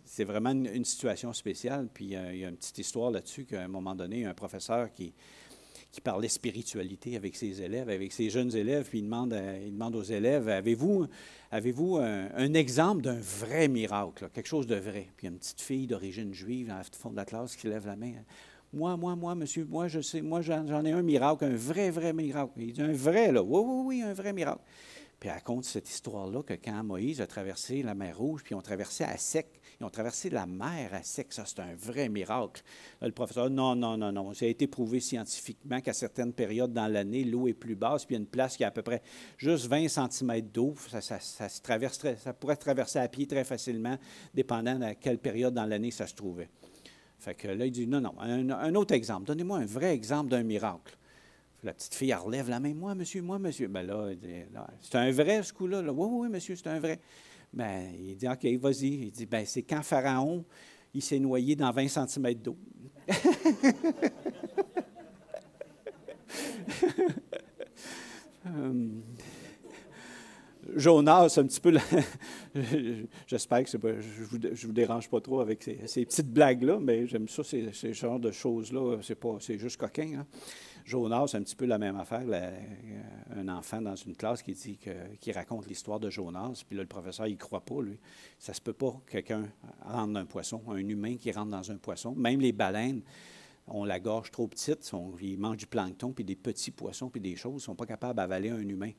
c'est 0.10 0.24
vraiment 0.24 0.50
une, 0.50 0.86
situation 0.86 1.32
spéciale. 1.34 1.88
Puis 1.94 2.06
il 2.06 2.38
y 2.38 2.46
a 2.46 2.50
une 2.50 2.58
petite 2.58 2.80
histoire 2.80 3.12
là-dessus 3.12 3.46
qu'à 3.46 3.62
un 3.62 3.68
moment 3.68 3.94
donné, 3.94 4.26
un 4.26 4.34
professeur 4.34 4.92
qui, 4.92 5.14
qui 5.92 6.02
parlait 6.02 6.28
spiritualité 6.28 7.16
avec 7.16 7.36
ses 7.36 7.62
élèves, 7.62 7.90
avec 7.90 8.12
ses 8.12 8.32
jeunes 8.32 8.56
élèves, 8.56 8.88
puis 8.90 9.00
il 9.00 9.04
demande, 9.04 9.40
il 9.64 9.72
demande 9.72 9.96
aux 9.96 10.04
élèves, 10.04 10.50
avez-vous 10.50 11.06
avez 11.52 11.76
un, 12.36 12.54
exemple 12.56 13.04
d'un 13.04 13.20
vrai 13.20 13.68
miracle, 13.68 14.30
quelque 14.34 14.48
chose 14.48 14.66
de 14.66 14.76
vrai? 14.76 15.10
Puis 15.16 15.28
il 15.28 15.30
y 15.30 15.30
a 15.30 15.32
une 15.32 15.38
petite 15.40 15.62
fille 15.62 15.86
d'origine 15.86 16.34
juive 16.34 16.70
dans 16.70 16.78
le 16.78 16.84
fond 16.92 17.12
de 17.12 17.16
la 17.16 17.26
classe 17.26 17.56
qui 17.56 17.68
lève 17.68 17.86
la 17.86 17.96
main. 17.96 18.14
Moi, 18.74 18.98
moi, 18.98 19.16
moi, 19.16 19.36
monsieur, 19.36 19.66
moi, 19.66 19.88
je 19.88 20.02
sais, 20.02 20.22
moi, 20.22 20.42
j'en 20.42 20.86
ai 20.86 20.92
un 20.92 21.04
miracle, 21.04 21.46
un 21.46 21.56
vrai, 21.56 21.92
vrai 21.92 22.14
miracle. 22.14 22.54
Il 22.58 22.74
dit 22.74 22.82
un 22.82 22.94
vrai, 22.94 23.32
là. 23.32 23.44
Oui, 23.44 23.62
oui, 23.64 23.84
oui, 23.86 24.02
un 24.02 24.14
vrai 24.14 24.34
miracle. 24.34 24.62
Puis 25.20 25.28
elle 25.28 25.36
raconte 25.36 25.66
cette 25.66 25.90
histoire-là 25.90 26.44
que 26.44 26.54
quand 26.54 26.82
Moïse 26.84 27.20
a 27.20 27.28
traversé 27.28 27.84
la 27.84 27.94
mer 27.94 28.18
Rouge, 28.18 28.42
puis 28.44 28.54
ils 28.54 28.58
ont 28.58 28.62
traversé 28.62 29.04
à 29.04 29.18
sec, 29.18 29.60
ils 29.80 29.86
ont 29.86 29.90
traversé 29.90 30.30
la 30.30 30.46
mer 30.46 30.94
à 30.94 31.04
sec, 31.04 31.34
ça 31.34 31.44
c'est 31.46 31.60
un 31.60 31.76
vrai 31.76 32.08
miracle. 32.08 32.64
le 33.02 33.12
professeur, 33.12 33.50
non, 33.50 33.76
non, 33.76 33.98
non, 33.98 34.14
non, 34.14 34.34
ça 34.34 34.46
a 34.46 34.48
été 34.48 34.68
prouvé 34.68 35.02
scientifiquement 35.02 35.82
qu'à 35.82 35.92
certaines 35.92 36.32
périodes 36.32 36.72
dans 36.72 36.88
l'année, 36.88 37.26
l'eau 37.26 37.50
est 37.50 37.54
plus 37.54 37.76
basse, 37.76 38.06
puis 38.06 38.16
il 38.16 38.20
y 38.20 38.22
a 38.22 38.24
une 38.24 38.30
place 38.30 38.56
qui 38.56 38.64
a 38.64 38.68
à 38.68 38.72
peu 38.72 38.82
près 38.82 39.02
juste 39.38 39.68
20 39.68 39.90
cm 39.90 40.42
d'eau, 40.42 40.74
ça, 40.90 41.02
ça, 41.02 41.20
ça 41.20 42.34
pourrait 42.34 42.56
se 42.56 42.60
traverser 42.60 43.00
à 43.00 43.08
pied 43.10 43.28
très 43.28 43.44
facilement, 43.44 43.98
dépendant 44.34 44.80
de 44.80 44.94
quelle 44.94 45.20
période 45.20 45.54
dans 45.54 45.66
l'année 45.66 45.92
ça 45.92 46.08
se 46.08 46.16
trouvait. 46.16 46.50
Fait 47.18 47.36
que 47.36 47.50
là, 47.50 47.66
il 47.66 47.72
dit, 47.72 47.86
non, 47.86 48.00
non, 48.00 48.14
un 48.20 48.76
autre 48.76 48.94
exemple, 48.94 49.26
donnez-moi 49.26 49.58
un 49.58 49.66
vrai 49.66 49.94
exemple 49.94 50.30
d'un 50.30 50.44
miracle. 50.44 50.98
La 51.64 51.74
petite 51.74 51.94
fille, 51.94 52.14
relève 52.14 52.50
la 52.50 52.60
main. 52.60 52.74
Moi, 52.74 52.96
monsieur, 52.96 53.22
moi, 53.22 53.38
monsieur. 53.38 53.68
Ben 53.68 53.84
là, 53.84 54.10
c'est 54.80 54.96
un 54.96 55.12
vrai, 55.12 55.44
ce 55.44 55.52
coup-là. 55.52 55.82
Oui, 55.82 56.08
oui, 56.12 56.30
monsieur, 56.30 56.56
c'est 56.56 56.68
un 56.68 56.80
vrai. 56.80 57.00
Ben, 57.52 57.92
il 58.00 58.16
dit, 58.16 58.28
OK, 58.28 58.46
vas-y. 58.62 58.88
Il 58.88 59.12
dit, 59.12 59.26
ben, 59.26 59.46
c'est 59.46 59.64
quand 59.64 59.82
Pharaon, 59.82 60.46
il 60.94 61.02
s'est 61.02 61.20
noyé 61.20 61.56
dans 61.56 61.72
20 61.72 61.88
cm 61.88 62.34
d'eau. 62.36 62.58
Hum. 68.46 69.02
Jonas, 70.76 71.38
un 71.38 71.46
petit 71.46 71.60
peu. 71.60 71.74
J'espère 73.28 73.64
que 73.64 73.78
pas, 73.78 74.00
je 74.00 74.38
ne 74.38 74.56
vous, 74.56 74.72
dérange 74.72 75.10
pas 75.10 75.20
trop 75.20 75.42
avec 75.42 75.64
ces, 75.64 76.06
petites 76.06 76.32
blagues-là, 76.32 76.80
mais 76.80 77.08
j'aime 77.08 77.28
ça, 77.28 77.44
ces, 77.44 77.72
ces 77.74 77.94
genres 77.94 78.20
de 78.20 78.32
choses-là. 78.32 78.98
C'est, 79.02 79.16
pas, 79.16 79.38
c'est 79.40 79.58
juste 79.58 79.78
coquin. 79.78 80.20
Hein. 80.20 80.28
Jonas, 80.90 81.28
c'est 81.28 81.38
un 81.38 81.44
petit 81.44 81.56
peu 81.56 81.66
la 81.66 81.78
même 81.78 81.98
affaire. 81.98 82.24
un 83.36 83.48
enfant 83.48 83.80
dans 83.80 83.96
une 83.96 84.16
classe 84.16 84.42
qui 84.42 84.54
dit 84.54 84.78
que, 84.78 84.90
qui 85.20 85.32
raconte 85.32 85.68
l'histoire 85.68 86.00
de 86.00 86.10
Jonas, 86.10 86.64
puis 86.68 86.76
là, 86.76 86.82
le 86.82 86.88
professeur, 86.88 87.28
il 87.28 87.34
ne 87.34 87.38
croit 87.38 87.62
pas, 87.62 87.80
lui. 87.80 88.00
Ça 88.40 88.56
se 88.56 88.62
peut 88.62 88.74
pas 88.74 89.00
que 89.06 89.12
quelqu'un 89.12 89.48
rentre 89.86 90.14
dans 90.14 90.20
un 90.20 90.26
poisson, 90.26 90.64
un 90.68 90.78
humain 90.78 91.16
qui 91.18 91.32
rentre 91.32 91.52
dans 91.52 91.72
un 91.72 91.78
poisson. 91.78 92.16
Même 92.16 92.40
les 92.40 92.52
baleines 92.52 93.04
ont 93.68 93.86
la 93.86 94.00
gorge 94.00 94.32
trop 94.32 94.48
petite, 94.48 94.92
ils 95.22 95.38
mangent 95.38 95.58
du 95.58 95.68
plancton, 95.68 96.12
puis 96.12 96.24
des 96.24 96.36
petits 96.36 96.72
poissons, 96.72 97.10
puis 97.10 97.22
des 97.22 97.36
choses, 97.36 97.54
ils 97.54 97.56
ne 97.58 97.62
sont 97.62 97.76
pas 97.76 97.86
capables 97.86 98.16
d'avaler 98.16 98.50
un 98.50 98.68
humain. 98.68 98.92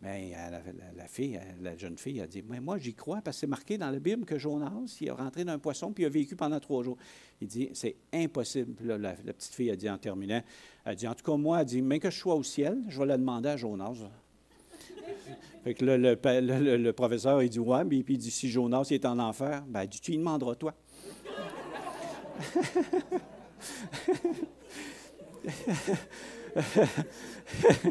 Mais 0.00 0.32
euh, 0.36 0.60
la, 0.96 1.08
fille, 1.08 1.36
euh, 1.36 1.40
la 1.60 1.76
jeune 1.76 1.98
fille, 1.98 2.20
a 2.20 2.26
dit 2.28 2.44
Mais 2.48 2.60
moi, 2.60 2.78
j'y 2.78 2.94
crois 2.94 3.20
parce 3.20 3.36
que 3.36 3.40
c'est 3.40 3.46
marqué 3.48 3.78
dans 3.78 3.90
la 3.90 3.98
Bible 3.98 4.24
que 4.24 4.38
Jonas, 4.38 4.96
il 5.00 5.08
est 5.08 5.10
rentré 5.10 5.44
dans 5.44 5.52
un 5.52 5.58
poisson 5.58 5.92
puis 5.92 6.04
a 6.04 6.08
vécu 6.08 6.36
pendant 6.36 6.60
trois 6.60 6.84
jours. 6.84 6.96
Il 7.40 7.48
dit 7.48 7.70
C'est 7.72 7.96
impossible. 8.12 8.94
la, 8.94 9.14
petite 9.14 9.54
fille 9.54 9.72
a 9.72 9.76
dit 9.76 9.90
en 9.90 9.98
terminant 9.98 10.40
Elle 10.84 10.94
dit 10.94 11.08
En 11.08 11.14
tout 11.14 11.24
cas, 11.24 11.36
moi, 11.36 11.60
elle 11.60 11.66
dit 11.66 11.82
Mais 11.82 11.98
que 11.98 12.10
je 12.10 12.16
sois 12.16 12.36
au 12.36 12.44
ciel, 12.44 12.78
je 12.88 12.98
vais 12.98 13.06
la 13.06 13.18
demander 13.18 13.48
à 13.48 13.56
Jonas. 13.56 13.94
fait 15.64 15.80
le, 15.80 16.90
professeur, 16.92 17.42
il 17.42 17.50
dit 17.50 17.58
Ouais, 17.58 17.82
mais 17.82 18.04
puis 18.04 18.14
il 18.14 18.18
dit 18.18 18.30
Si 18.30 18.48
Jonas 18.48 18.86
est 18.90 19.04
en 19.04 19.18
enfer, 19.18 19.64
ben, 19.66 19.88
tu 19.88 20.12
lui 20.12 20.18
demanderas, 20.18 20.54
toi. 20.54 20.74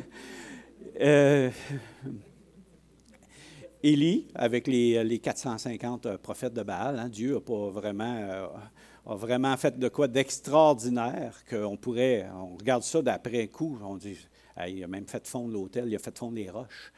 Euh, 0.99 1.51
Élie, 3.83 4.27
avec 4.33 4.67
les, 4.67 5.19
450 5.19 6.05
euh, 6.05 6.17
prophètes 6.17 6.53
de 6.53 6.63
Baal, 6.63 6.97
hein, 6.97 7.09
Dieu 7.09 7.35
a 7.35 7.41
pas 7.41 7.69
vraiment, 7.69 8.17
euh, 8.17 8.47
a 9.05 9.15
vraiment 9.15 9.55
fait 9.57 9.77
de 9.77 9.87
quoi 9.89 10.07
d'extraordinaire 10.07 11.43
qu'on 11.47 11.77
pourrait, 11.77 12.27
on 12.33 12.57
regarde 12.57 12.81
ça 12.81 13.01
d'après 13.03 13.47
coup, 13.47 13.77
on 13.83 13.95
dit, 13.97 14.17
il 14.67 14.83
a 14.83 14.87
même 14.87 15.05
fait 15.05 15.27
fondre 15.27 15.53
l'hôtel, 15.53 15.85
il 15.87 15.95
a 15.95 15.99
fait 15.99 16.17
fondre 16.17 16.35
les 16.35 16.49
roches. 16.49 16.91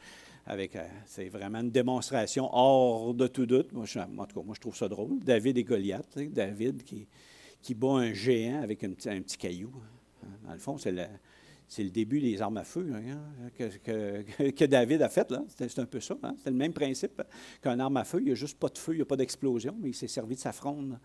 Avec, 0.46 0.76
c'est 1.04 1.28
vraiment 1.28 1.60
une 1.60 1.70
démonstration 1.70 2.48
hors 2.52 3.12
de 3.12 3.26
tout 3.26 3.44
doute. 3.44 3.72
Moi, 3.72 3.84
je, 3.84 3.98
en 3.98 4.26
tout 4.26 4.40
cas, 4.40 4.44
moi, 4.44 4.54
je 4.54 4.60
trouve 4.60 4.74
ça 4.74 4.88
drôle. 4.88 5.20
David 5.20 5.58
et 5.58 5.64
Goliath, 5.64 6.18
David 6.18 6.82
qui, 6.82 7.06
qui 7.60 7.74
bat 7.74 7.98
un 7.98 8.14
géant 8.14 8.62
avec 8.62 8.82
un 8.82 8.90
petit, 8.90 9.36
caillou. 9.36 9.70
Hein. 10.24 10.28
Dans 10.46 10.52
le 10.54 10.58
fond, 10.58 10.78
c'est 10.78 10.92
le, 10.92 11.04
c'est 11.70 11.84
le 11.84 11.90
début 11.90 12.20
des 12.20 12.42
armes 12.42 12.56
à 12.56 12.64
feu 12.64 12.92
hein, 12.92 13.48
que, 13.54 14.64
David 14.64 15.02
a 15.02 15.08
fait. 15.08 15.32
C'est 15.56 15.78
un 15.78 15.86
peu 15.86 16.00
ça. 16.00 16.18
Hein. 16.24 16.34
C'est 16.42 16.50
le 16.50 16.56
même 16.56 16.72
principe 16.72 17.22
qu'un 17.62 17.78
arme 17.78 17.96
à 17.96 18.02
feu. 18.02 18.18
Il 18.18 18.24
n'y 18.24 18.32
a 18.32 18.34
juste 18.34 18.58
pas 18.58 18.68
de 18.68 18.76
feu, 18.76 18.92
il 18.92 18.96
n'y 18.96 19.02
a 19.02 19.06
pas 19.06 19.16
d'explosion, 19.16 19.76
mais 19.80 19.90
il 19.90 19.94
s'est 19.94 20.08
servi 20.08 20.34
de 20.34 20.40
sa 20.40 20.50
fronde 20.50 20.98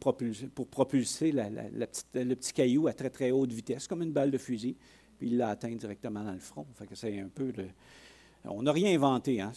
pour 0.00 0.66
propulser 0.68 1.30
le 1.30 2.34
petit 2.34 2.52
caillou 2.54 2.86
à 2.86 2.94
très, 2.94 3.10
très 3.10 3.30
haute 3.30 3.52
vitesse, 3.52 3.86
comme 3.86 4.00
une 4.00 4.12
balle 4.12 4.30
de 4.30 4.38
fusil, 4.38 4.76
puis 5.18 5.28
il 5.28 5.36
l'a 5.36 5.50
atteint 5.50 5.74
directement 5.74 6.24
dans 6.24 6.32
le 6.32 6.38
front. 6.38 6.66
Un 6.80 7.28
peu 7.28 7.52
On 8.46 8.62
n'a 8.62 8.72
rien 8.72 8.94
inventé. 8.94 9.42
Hein. 9.42 9.52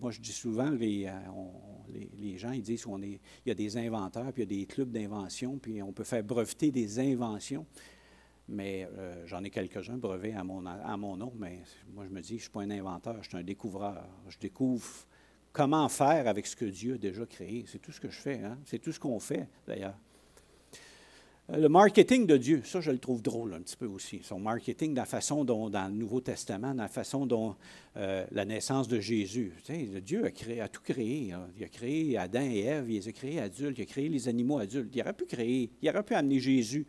moi, 0.00 0.10
je 0.10 0.20
dis 0.20 0.32
souvent, 0.32 0.70
les, 0.70 1.06
euh, 1.06 2.10
les, 2.18 2.36
gens 2.36 2.50
ils 2.50 2.62
disent 2.62 2.84
qu'il 2.84 3.20
y 3.46 3.50
a 3.52 3.54
des 3.54 3.76
inventeurs, 3.76 4.32
puis 4.32 4.42
il 4.42 4.52
y 4.52 4.56
a 4.56 4.58
des 4.60 4.66
clubs 4.66 4.90
d'invention, 4.90 5.56
puis 5.58 5.80
on 5.84 5.92
peut 5.92 6.04
faire 6.04 6.24
breveter 6.24 6.72
des 6.72 6.98
inventions 6.98 7.64
mais 8.52 8.88
euh, 8.98 9.26
j'en 9.26 9.42
ai 9.42 9.50
quelques-uns 9.50 9.96
brevets 9.96 10.34
à 10.34 10.44
mon, 10.44 10.64
à 10.66 10.96
mon 10.96 11.16
nom, 11.16 11.32
mais 11.38 11.60
moi 11.94 12.04
je 12.04 12.14
me 12.14 12.20
dis, 12.20 12.28
je 12.28 12.34
ne 12.34 12.40
suis 12.40 12.50
pas 12.50 12.60
un 12.60 12.70
inventeur, 12.70 13.16
je 13.22 13.28
suis 13.28 13.38
un 13.38 13.42
découvreur. 13.42 14.04
Je 14.28 14.38
découvre 14.38 14.86
comment 15.52 15.88
faire 15.88 16.28
avec 16.28 16.46
ce 16.46 16.54
que 16.54 16.66
Dieu 16.66 16.94
a 16.94 16.98
déjà 16.98 17.26
créé. 17.26 17.64
C'est 17.66 17.80
tout 17.80 17.92
ce 17.92 18.00
que 18.00 18.10
je 18.10 18.18
fais, 18.18 18.40
hein? 18.44 18.58
c'est 18.66 18.78
tout 18.78 18.92
ce 18.92 19.00
qu'on 19.00 19.18
fait 19.18 19.48
d'ailleurs. 19.66 19.96
Euh, 21.50 21.56
le 21.56 21.68
marketing 21.68 22.26
de 22.26 22.36
Dieu, 22.36 22.62
ça 22.64 22.80
je 22.80 22.90
le 22.90 22.98
trouve 22.98 23.22
drôle 23.22 23.54
un 23.54 23.60
petit 23.60 23.76
peu 23.76 23.86
aussi. 23.86 24.20
Son 24.22 24.38
marketing, 24.38 24.94
la 24.94 25.06
façon 25.06 25.44
dont, 25.44 25.70
dans 25.70 25.88
le 25.88 25.94
Nouveau 25.94 26.20
Testament, 26.20 26.74
dans 26.74 26.82
la 26.82 26.88
façon 26.88 27.26
dont 27.26 27.56
euh, 27.96 28.24
la 28.30 28.44
naissance 28.44 28.86
de 28.86 29.00
Jésus. 29.00 29.52
Dieu 30.04 30.24
a, 30.60 30.68
tout 30.68 30.82
créé. 30.82 31.34
Il 31.58 31.64
a 31.64 31.68
créé 31.68 32.16
Adam 32.18 32.42
et 32.42 32.60
Ève, 32.60 32.90
il 32.90 32.96
les 32.96 33.08
a 33.08 33.12
créés 33.12 33.40
adultes, 33.40 33.78
il 33.78 33.82
a 33.82 33.86
créé 33.86 34.08
les 34.08 34.28
animaux 34.28 34.58
adultes. 34.58 34.94
Il 34.94 35.00
aurait 35.00 35.14
pu 35.14 35.24
créer, 35.24 35.70
il 35.80 35.88
aurait 35.88 36.02
pu 36.02 36.14
amener 36.14 36.38
Jésus 36.38 36.86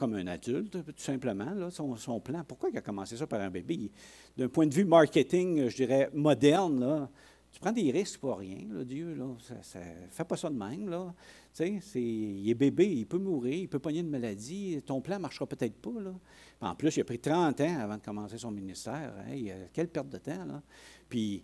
comme 0.00 0.14
un 0.14 0.26
adulte, 0.28 0.82
tout 0.82 0.92
simplement, 0.96 1.52
là, 1.52 1.70
son, 1.70 2.20
plan. 2.20 2.42
Pourquoi 2.48 2.70
il 2.70 2.78
a 2.78 2.80
commencé 2.80 3.18
ça 3.18 3.26
par 3.26 3.42
un 3.42 3.50
bébé? 3.50 3.90
D'un 4.34 4.48
point 4.48 4.66
de 4.66 4.72
vue 4.72 4.86
marketing, 4.86 5.68
je 5.68 5.76
dirais, 5.76 6.08
moderne, 6.14 6.80
là, 6.80 7.10
tu 7.52 7.60
prends 7.60 7.72
des 7.72 7.90
risques 7.90 8.18
pour 8.18 8.38
rien, 8.38 8.66
là, 8.70 8.82
Dieu. 8.82 9.12
Là, 9.12 9.26
ça, 9.60 9.78
ne 9.78 9.84
fait 10.10 10.24
pas 10.24 10.38
ça 10.38 10.48
de 10.48 10.56
même. 10.56 10.88
Là. 10.88 11.12
Il 11.58 12.48
est 12.48 12.54
bébé, 12.54 12.90
il 12.90 13.06
peut 13.06 13.18
mourir, 13.18 13.54
il 13.54 13.68
peut 13.68 13.78
pogner 13.78 14.00
une 14.00 14.08
maladie. 14.08 14.80
Ton 14.86 15.02
plan 15.02 15.16
ne 15.16 15.22
marchera 15.22 15.46
peut-être 15.46 15.76
pas. 15.76 16.00
Là. 16.00 16.14
En 16.62 16.74
plus, 16.74 16.96
il 16.96 17.00
a 17.02 17.04
pris 17.04 17.18
30 17.18 17.60
ans 17.60 17.78
avant 17.80 17.96
de 17.98 18.02
commencer 18.02 18.38
son 18.38 18.52
ministère. 18.52 19.12
Hey, 19.28 19.52
quelle 19.74 19.88
perte 19.88 20.08
de 20.08 20.16
temps. 20.16 20.46
Là? 20.46 20.62
Puis, 21.10 21.42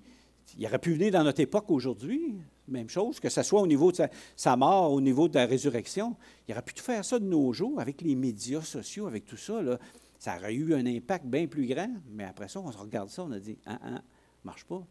il 0.57 0.65
aurait 0.65 0.79
pu 0.79 0.95
venir 0.95 1.13
dans 1.13 1.25
notre 1.25 1.41
époque 1.41 1.71
aujourd'hui, 1.71 2.37
même 2.69 2.89
chose, 2.89 3.21
que 3.21 3.29
ce 3.29 3.43
soit 3.43 3.61
au 3.61 3.67
niveau 3.67 3.93
de 3.93 4.03
sa, 4.37 4.57
mort, 4.57 4.93
au 4.93 5.01
niveau 5.01 5.29
de 5.29 5.35
la 5.35 5.47
résurrection. 5.47 6.17
Il 6.49 6.53
aurait 6.53 6.63
pu 6.63 6.75
tout 6.75 6.83
faire 6.83 7.05
ça 7.05 7.19
de 7.19 7.25
nos 7.25 7.53
jours 7.53 7.81
avec 7.81 8.03
les 8.03 8.15
médias 8.15 8.63
sociaux, 8.63 9.07
avec 9.07 9.25
tout 9.25 9.37
ça. 9.37 9.63
Là. 9.63 9.79
Ça 10.19 10.37
aurait 10.37 10.55
eu 10.55 10.75
un 10.75 10.87
impact 10.87 11.27
bien 11.27 11.47
plus 11.47 11.67
grand, 11.67 11.91
mais 12.11 12.25
après 12.25 12.49
ça, 12.49 12.61
on 12.61 12.71
se 12.71 12.79
regarde 12.79 13.09
ça, 13.09 13.25
on 13.25 13.33
a 13.33 13.39
dit, 13.39 13.59
ah, 13.67 13.79
ah, 13.83 14.03
marche 14.45 14.65
pas. 14.65 14.85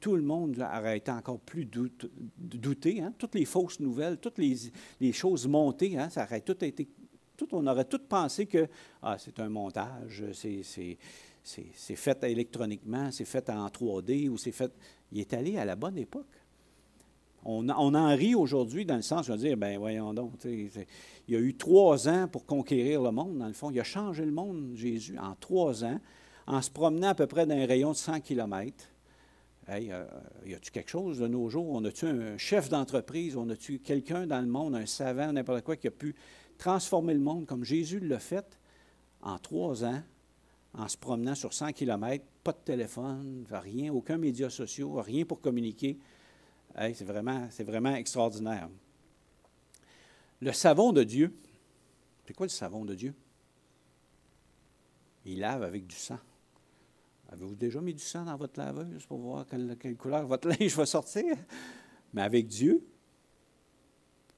Tout 0.00 0.16
le 0.16 0.22
monde 0.22 0.58
aurait 0.58 0.98
été 0.98 1.10
encore 1.10 1.38
plus 1.38 1.64
douté. 1.64 3.00
Hein? 3.00 3.14
Toutes 3.18 3.36
les 3.36 3.44
fausses 3.44 3.78
nouvelles, 3.78 4.18
toutes 4.18 4.38
les, 4.38 5.12
choses 5.12 5.46
montées, 5.46 5.96
ça 6.10 6.24
aurait 6.24 6.40
tout 6.40 6.64
été. 6.64 6.88
On 7.50 7.66
aurait 7.66 7.84
tout 7.84 8.00
pensé 8.08 8.46
que 8.46 8.68
ah, 9.02 9.16
c'est 9.18 9.38
un 9.40 9.48
montage, 9.48 10.24
c'est 10.32 10.62
c'est 11.42 11.96
fait 11.96 12.22
électroniquement, 12.24 13.10
c'est 13.10 13.24
fait 13.24 13.48
en 13.50 13.66
3D 13.66 14.28
ou 14.28 14.38
c'est 14.38 14.52
fait. 14.52 14.72
Il 15.10 15.20
est 15.20 15.32
allé 15.34 15.58
à 15.58 15.64
la 15.64 15.76
bonne 15.76 15.98
époque. 15.98 16.26
On, 17.44 17.68
en 17.68 18.16
rit 18.16 18.34
aujourd'hui 18.34 18.84
dans 18.84 18.96
le 18.96 19.02
sens 19.02 19.28
de 19.28 19.36
dire, 19.36 19.56
ben 19.56 19.78
voyons 19.78 20.14
donc, 20.14 20.32
il 20.44 20.70
y 21.28 21.36
a 21.36 21.40
eu 21.40 21.56
trois 21.56 22.08
ans 22.08 22.28
pour 22.28 22.46
conquérir 22.46 23.02
le 23.02 23.10
monde, 23.10 23.38
dans 23.38 23.48
le 23.48 23.52
fond. 23.52 23.70
Il 23.70 23.80
a 23.80 23.84
changé 23.84 24.24
le 24.24 24.30
monde, 24.30 24.72
Jésus, 24.74 25.18
en 25.18 25.34
trois 25.34 25.84
ans, 25.84 25.98
en 26.46 26.62
se 26.62 26.70
promenant 26.70 27.08
à 27.08 27.14
peu 27.14 27.26
près 27.26 27.46
d'un 27.46 27.66
rayon 27.66 27.92
de 27.92 27.96
100 27.96 28.20
km. 28.20 28.88
Hey, 29.68 29.92
euh, 29.92 30.04
y 30.46 30.54
a-tu 30.54 30.70
quelque 30.70 30.90
chose 30.90 31.18
de 31.18 31.26
nos 31.26 31.48
jours? 31.48 31.68
On 31.70 31.84
a-tu 31.84 32.06
un 32.06 32.36
chef 32.38 32.68
d'entreprise? 32.68 33.36
On 33.36 33.48
a-tu 33.48 33.78
quelqu'un 33.78 34.26
dans 34.26 34.40
le 34.40 34.48
monde, 34.48 34.74
un 34.74 34.86
savant, 34.86 35.32
n'importe 35.32 35.62
quoi, 35.62 35.76
qui 35.76 35.88
a 35.88 35.92
pu 35.92 36.14
transformer 36.58 37.14
le 37.14 37.20
monde 37.20 37.46
comme 37.46 37.64
Jésus 37.64 38.00
l'a 38.00 38.18
fait 38.18 38.58
en 39.20 39.38
trois 39.38 39.84
ans 39.84 40.02
en 40.74 40.88
se 40.88 40.96
promenant 40.96 41.34
sur 41.34 41.52
100 41.52 41.72
km, 41.72 42.24
pas 42.42 42.52
de 42.52 42.58
téléphone, 42.64 43.44
rien, 43.50 43.92
aucun 43.92 44.16
média 44.16 44.48
social, 44.48 44.88
rien 44.96 45.24
pour 45.24 45.40
communiquer. 45.40 45.98
C'est 46.76 47.04
vraiment, 47.04 47.48
vraiment 47.60 47.94
extraordinaire. 47.94 48.68
Le 50.40 50.52
savon 50.52 50.92
de 50.92 51.04
Dieu, 51.04 51.32
c'est 52.26 52.34
quoi 52.34 52.46
le 52.46 52.50
savon 52.50 52.84
de 52.84 52.94
Dieu? 52.94 53.14
Il 55.24 55.40
lave 55.40 55.62
avec 55.62 55.86
du 55.86 55.94
sang. 55.94 56.18
Avez-vous 57.28 57.54
déjà 57.54 57.80
mis 57.80 57.94
du 57.94 58.02
sang 58.02 58.24
dans 58.24 58.36
votre 58.36 58.58
laveuse 58.58 59.06
pour 59.06 59.18
voir 59.18 59.46
quelle, 59.46 59.96
couleur 59.96 60.26
votre 60.26 60.48
linge 60.60 60.74
va 60.74 60.86
sortir? 60.86 61.36
Mais 62.12 62.22
avec 62.22 62.46
Dieu, 62.46 62.84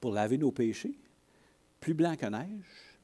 pour 0.01 0.13
laver 0.13 0.39
nos 0.39 0.53
péchés, 0.53 0.99
plus 1.81 1.95
blanc 1.95 2.17
que 2.17 2.27
neige, 2.27 2.99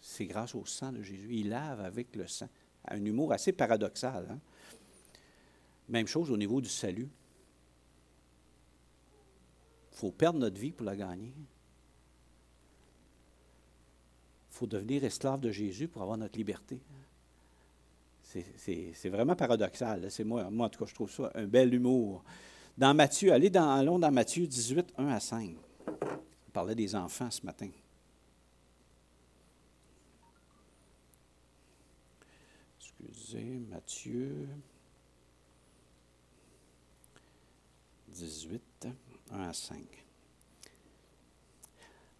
c'est 0.00 0.26
grâce 0.26 0.54
au 0.54 0.64
sang 0.64 0.92
de 0.92 1.02
Jésus. 1.02 1.28
Il 1.30 1.50
lave 1.50 1.80
avec 1.80 2.16
le 2.16 2.26
sang. 2.26 2.48
Un 2.88 3.04
humour 3.04 3.32
assez 3.32 3.52
paradoxal. 3.52 4.26
Hein? 4.30 4.38
Même 5.88 6.06
chose 6.06 6.30
au 6.30 6.36
niveau 6.36 6.60
du 6.60 6.68
salut. 6.68 7.08
Faut 10.00 10.10
perdre 10.10 10.38
notre 10.38 10.58
vie 10.58 10.72
pour 10.72 10.86
la 10.86 10.96
gagner. 10.96 11.34
Il 14.48 14.56
faut 14.56 14.66
devenir 14.66 15.04
esclave 15.04 15.40
de 15.40 15.50
Jésus 15.50 15.88
pour 15.88 16.00
avoir 16.00 16.16
notre 16.16 16.38
liberté. 16.38 16.80
C'est 18.22 19.10
vraiment 19.10 19.36
paradoxal. 19.36 20.10
C'est 20.10 20.24
moi, 20.24 20.48
moi, 20.48 20.68
en 20.68 20.70
tout 20.70 20.78
cas, 20.78 20.86
je 20.88 20.94
trouve 20.94 21.10
ça 21.10 21.30
un 21.34 21.44
bel 21.44 21.74
humour. 21.74 22.24
Dans 22.78 22.94
Matthieu, 22.94 23.30
allez 23.30 23.50
dans, 23.50 23.68
allons 23.68 23.98
dans 23.98 24.10
Matthieu 24.10 24.46
18, 24.46 24.94
1 24.96 25.08
à 25.08 25.20
5. 25.20 25.54
On 25.86 26.50
parlait 26.50 26.74
des 26.74 26.94
enfants 26.94 27.30
ce 27.30 27.44
matin. 27.44 27.68
Matthieu 33.68 34.48
18, 38.08 38.69
1 39.32 39.40
à 39.40 39.52
5. 39.52 39.78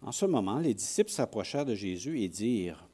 En 0.03 0.11
ce 0.11 0.25
moment, 0.25 0.59
les 0.59 0.73
disciples 0.73 1.11
s'approchèrent 1.11 1.65
de 1.65 1.75
Jésus 1.75 2.21
et 2.21 2.27
dirent, 2.27 2.87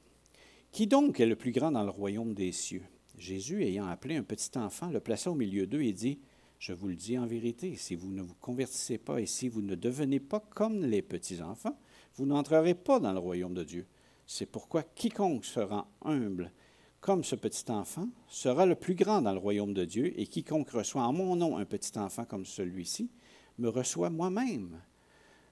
Qui 0.72 0.88
donc 0.88 1.20
est 1.20 1.26
le 1.26 1.36
plus 1.36 1.52
grand 1.52 1.72
dans 1.72 1.84
le 1.84 1.90
royaume 1.90 2.34
des 2.34 2.52
cieux 2.52 2.84
Jésus, 3.18 3.64
ayant 3.64 3.88
appelé 3.88 4.16
un 4.16 4.24
petit 4.24 4.58
enfant, 4.58 4.90
le 4.90 5.00
plaça 5.00 5.32
au 5.32 5.36
milieu 5.36 5.66
d'eux 5.66 5.82
et 5.82 5.94
dit, 5.94 6.20
Je 6.60 6.74
vous 6.74 6.90
le 6.90 6.96
dis 6.96 7.18
en 7.18 7.26
vérité, 7.26 7.76
si 7.76 7.96
vous 7.96 8.12
ne 8.12 8.22
vous 8.22 8.36
convertissez 8.36 8.98
pas 8.98 9.22
et 9.22 9.26
si 9.26 9.48
vous 9.48 9.62
ne 9.62 9.76
devenez 9.76 10.20
pas 10.20 10.40
comme 10.40 10.84
les 10.84 11.02
petits-enfants, 11.02 11.80
vous 12.16 12.26
n'entrerez 12.26 12.76
pas 12.76 13.00
dans 13.00 13.14
le 13.14 13.20
royaume 13.20 13.54
de 13.54 13.64
Dieu. 13.64 13.88
C'est 14.26 14.46
pourquoi 14.46 14.84
quiconque 14.84 15.46
sera 15.46 15.88
humble 16.04 16.52
comme 17.00 17.24
ce 17.24 17.36
petit 17.36 17.72
enfant 17.72 18.10
sera 18.28 18.66
le 18.66 18.76
plus 18.76 18.96
grand 18.96 19.22
dans 19.22 19.32
le 19.32 19.40
royaume 19.40 19.74
de 19.74 19.86
Dieu, 19.86 20.20
et 20.20 20.28
quiconque 20.28 20.72
reçoit 20.72 21.04
en 21.04 21.14
mon 21.14 21.38
nom 21.38 21.58
un 21.58 21.66
petit 21.66 21.98
enfant 21.98 22.26
comme 22.26 22.46
celui-ci 22.46 23.10
me 23.58 23.70
reçoit 23.70 24.10
moi-même. 24.10 24.82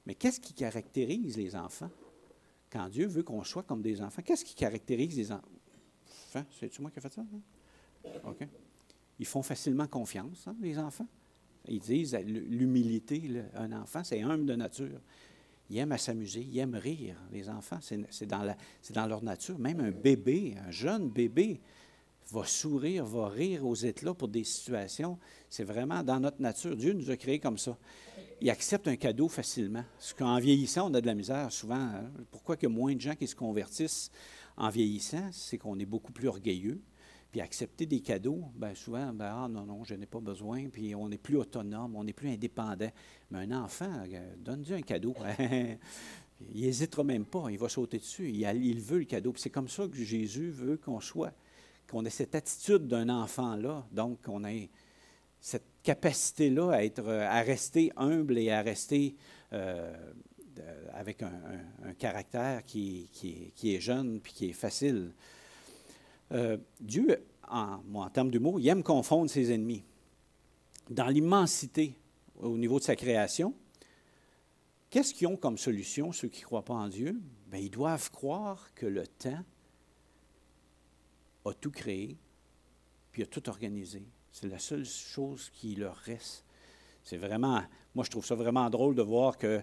Mais 0.06 0.16
qu'est-ce 0.16 0.40
qui 0.40 0.54
caractérise 0.54 1.38
les 1.38 1.56
enfants? 1.56 1.90
Quand 2.70 2.90
Dieu 2.90 3.08
veut 3.08 3.24
qu'on 3.24 3.44
soit 3.44 3.64
comme 3.64 3.82
des 3.82 4.02
enfants, 4.02 4.22
qu'est-ce 4.22 4.46
qui 4.46 4.56
caractérise 4.56 5.16
les 5.16 5.32
enfants? 5.32 6.46
C'est-tu 6.60 6.82
moi 6.82 6.92
qui 6.92 7.00
ai 7.00 7.02
fait 7.02 7.14
ça? 7.14 7.22
Hein? 7.22 8.10
OK. 8.26 8.48
Ils 9.20 9.26
font 9.26 9.42
facilement 9.42 9.88
confiance, 9.88 10.48
hein, 10.48 10.56
les 10.62 10.78
enfants. 10.78 11.08
Ils 11.68 11.80
disent 11.80 12.16
l'humilité, 12.26 13.44
un 13.56 13.72
enfant, 13.72 14.04
c'est 14.04 14.22
humble 14.22 14.46
de 14.46 14.56
nature. 14.56 15.00
Ils 15.70 15.78
aiment 15.78 15.94
à 15.94 15.98
s'amuser, 15.98 16.42
ils 16.42 16.60
aiment 16.60 16.76
rire, 16.76 17.18
les 17.32 17.50
enfants. 17.50 17.80
C'est 17.82 18.26
dans, 18.28 18.56
dans, 18.92 19.08
leur 19.08 19.24
nature. 19.24 19.58
Même 19.58 19.80
un 19.80 19.92
bébé, 19.92 20.56
un 20.64 20.70
jeune 20.70 21.10
bébé, 21.10 21.60
va 22.32 22.46
sourire, 22.46 23.06
va 23.06 23.30
rire 23.30 23.66
aux 23.66 23.76
éclats 23.76 24.14
pour 24.14 24.28
des 24.28 24.44
situations. 24.44 25.20
C'est 25.50 25.64
vraiment 25.64 26.04
dans 26.04 26.20
notre 26.20 26.42
nature. 26.42 26.76
Dieu 26.76 26.94
nous 26.94 27.12
a 27.12 27.18
créés 27.18 27.40
comme 27.40 27.58
ça. 27.58 27.78
Il 28.42 28.50
accepte 28.50 28.88
un 28.88 28.96
cadeau 28.96 29.28
facilement. 29.28 29.84
Ce 30.00 30.14
qu'en 30.14 30.40
vieillissant, 30.40 30.90
on 30.90 30.94
a 30.94 31.02
de 31.02 31.06
la 31.06 31.16
misère 31.16 31.52
souvent. 31.52 31.76
Hein. 31.76 32.12
Pourquoi 32.32 32.58
a 32.62 32.68
moins 32.68 32.94
de 32.96 33.02
gens 33.02 33.16
qui 33.16 33.28
se 33.28 33.36
convertissent 33.36 34.12
en 34.58 34.70
vieillissant? 34.70 35.30
C'est 35.32 35.58
qu'on 35.58 35.78
est 35.80 35.86
beaucoup 35.86 36.12
plus 36.12 36.28
orgueilleux. 36.28 36.82
Puis 37.32 37.42
accepter 37.42 37.86
des 37.86 38.00
cadeaux, 38.00 38.46
bien 38.56 38.74
souvent, 38.76 39.12
ben, 39.12 39.26
ah 39.30 39.48
non, 39.50 39.66
non, 39.66 39.84
je 39.84 39.94
n'ai 39.94 40.06
pas 40.06 40.22
besoin, 40.22 40.70
puis 40.70 40.96
on 40.96 41.10
n'est 41.10 41.18
plus 41.18 41.36
autonome, 41.36 41.96
on 41.96 42.04
n'est 42.06 42.14
plus 42.14 42.30
indépendant. 42.30 42.90
Mais 43.30 43.40
un 43.40 43.52
enfant, 43.52 43.92
euh, 44.10 44.36
donne-lui 44.38 44.74
un 44.74 44.82
cadeau. 44.82 45.14
il 46.54 46.62
n'hésitera 46.62 47.04
même 47.04 47.26
pas, 47.26 47.48
il 47.50 47.58
va 47.58 47.68
sauter 47.68 47.98
dessus, 47.98 48.30
il, 48.30 48.42
il 48.64 48.80
veut 48.80 49.00
le 49.00 49.06
cadeau. 49.06 49.34
c'est 49.36 49.50
comme 49.50 49.68
ça 49.68 49.86
que 49.88 49.98
Jésus 49.98 50.50
veut 50.50 50.78
qu'on 50.78 51.02
soit, 51.02 51.34
qu'on 51.90 52.06
ait 52.06 52.10
cette 52.10 52.36
attitude 52.36 52.88
d'un 52.88 53.10
enfant-là, 53.10 53.86
donc 53.92 54.22
qu'on 54.24 54.44
ait 54.46 54.70
cette 55.40 55.66
capacité-là 55.84 56.72
à, 56.72 57.42
rester 57.42 57.92
humble 57.96 58.38
et 58.40 58.52
à 58.52 58.62
rester 58.62 59.16
euh, 59.54 59.94
avec 60.94 61.22
un, 61.22 61.94
caractère 62.00 62.66
qui, 62.66 63.10
est 63.64 63.80
jeune 63.80 64.20
puis 64.20 64.34
qui 64.34 64.50
est 64.50 64.54
facile. 64.54 65.14
Euh, 66.32 66.58
Dieu, 66.82 67.24
en, 67.48 67.80
en 67.94 68.10
termes 68.10 68.32
d'humour, 68.32 68.60
il 68.60 68.68
aime 68.68 68.82
confondre 68.84 69.30
ses 69.30 69.52
ennemis. 69.52 69.84
Dans 70.90 71.08
l'immensité 71.08 71.96
au 72.40 72.58
niveau 72.58 72.80
de 72.80 72.84
sa 72.84 72.96
création, 72.96 73.54
qu'est-ce 74.90 75.14
qu'ils 75.14 75.28
ont 75.28 75.38
comme 75.38 75.58
solution, 75.58 76.12
ceux 76.12 76.28
qui 76.28 76.42
ne 76.42 76.46
croient 76.46 76.66
pas 76.66 76.74
en 76.74 76.90
Dieu? 76.90 77.20
Bien, 77.48 77.60
ils 77.60 77.70
doivent 77.70 78.10
croire 78.12 78.74
que 78.74 78.86
le 78.86 79.06
temps 79.06 79.44
a 81.46 81.54
tout 81.54 81.72
créé, 81.72 82.18
puis 83.12 83.24
a 83.24 83.26
tout 83.26 83.48
organisé. 83.50 84.04
C'est 84.32 84.48
la 84.48 84.60
seule 84.60 84.86
chose 84.86 85.50
qui 85.54 85.76
leur 85.76 85.96
reste. 85.96 86.46
C'est 87.04 87.18
vraiment, 87.18 87.62
moi 87.94 88.04
je 88.04 88.10
trouve 88.10 88.26
ça 88.26 88.36
vraiment 88.36 88.70
drôle 88.70 88.96
de 88.96 89.02
voir 89.02 89.38
que 89.38 89.62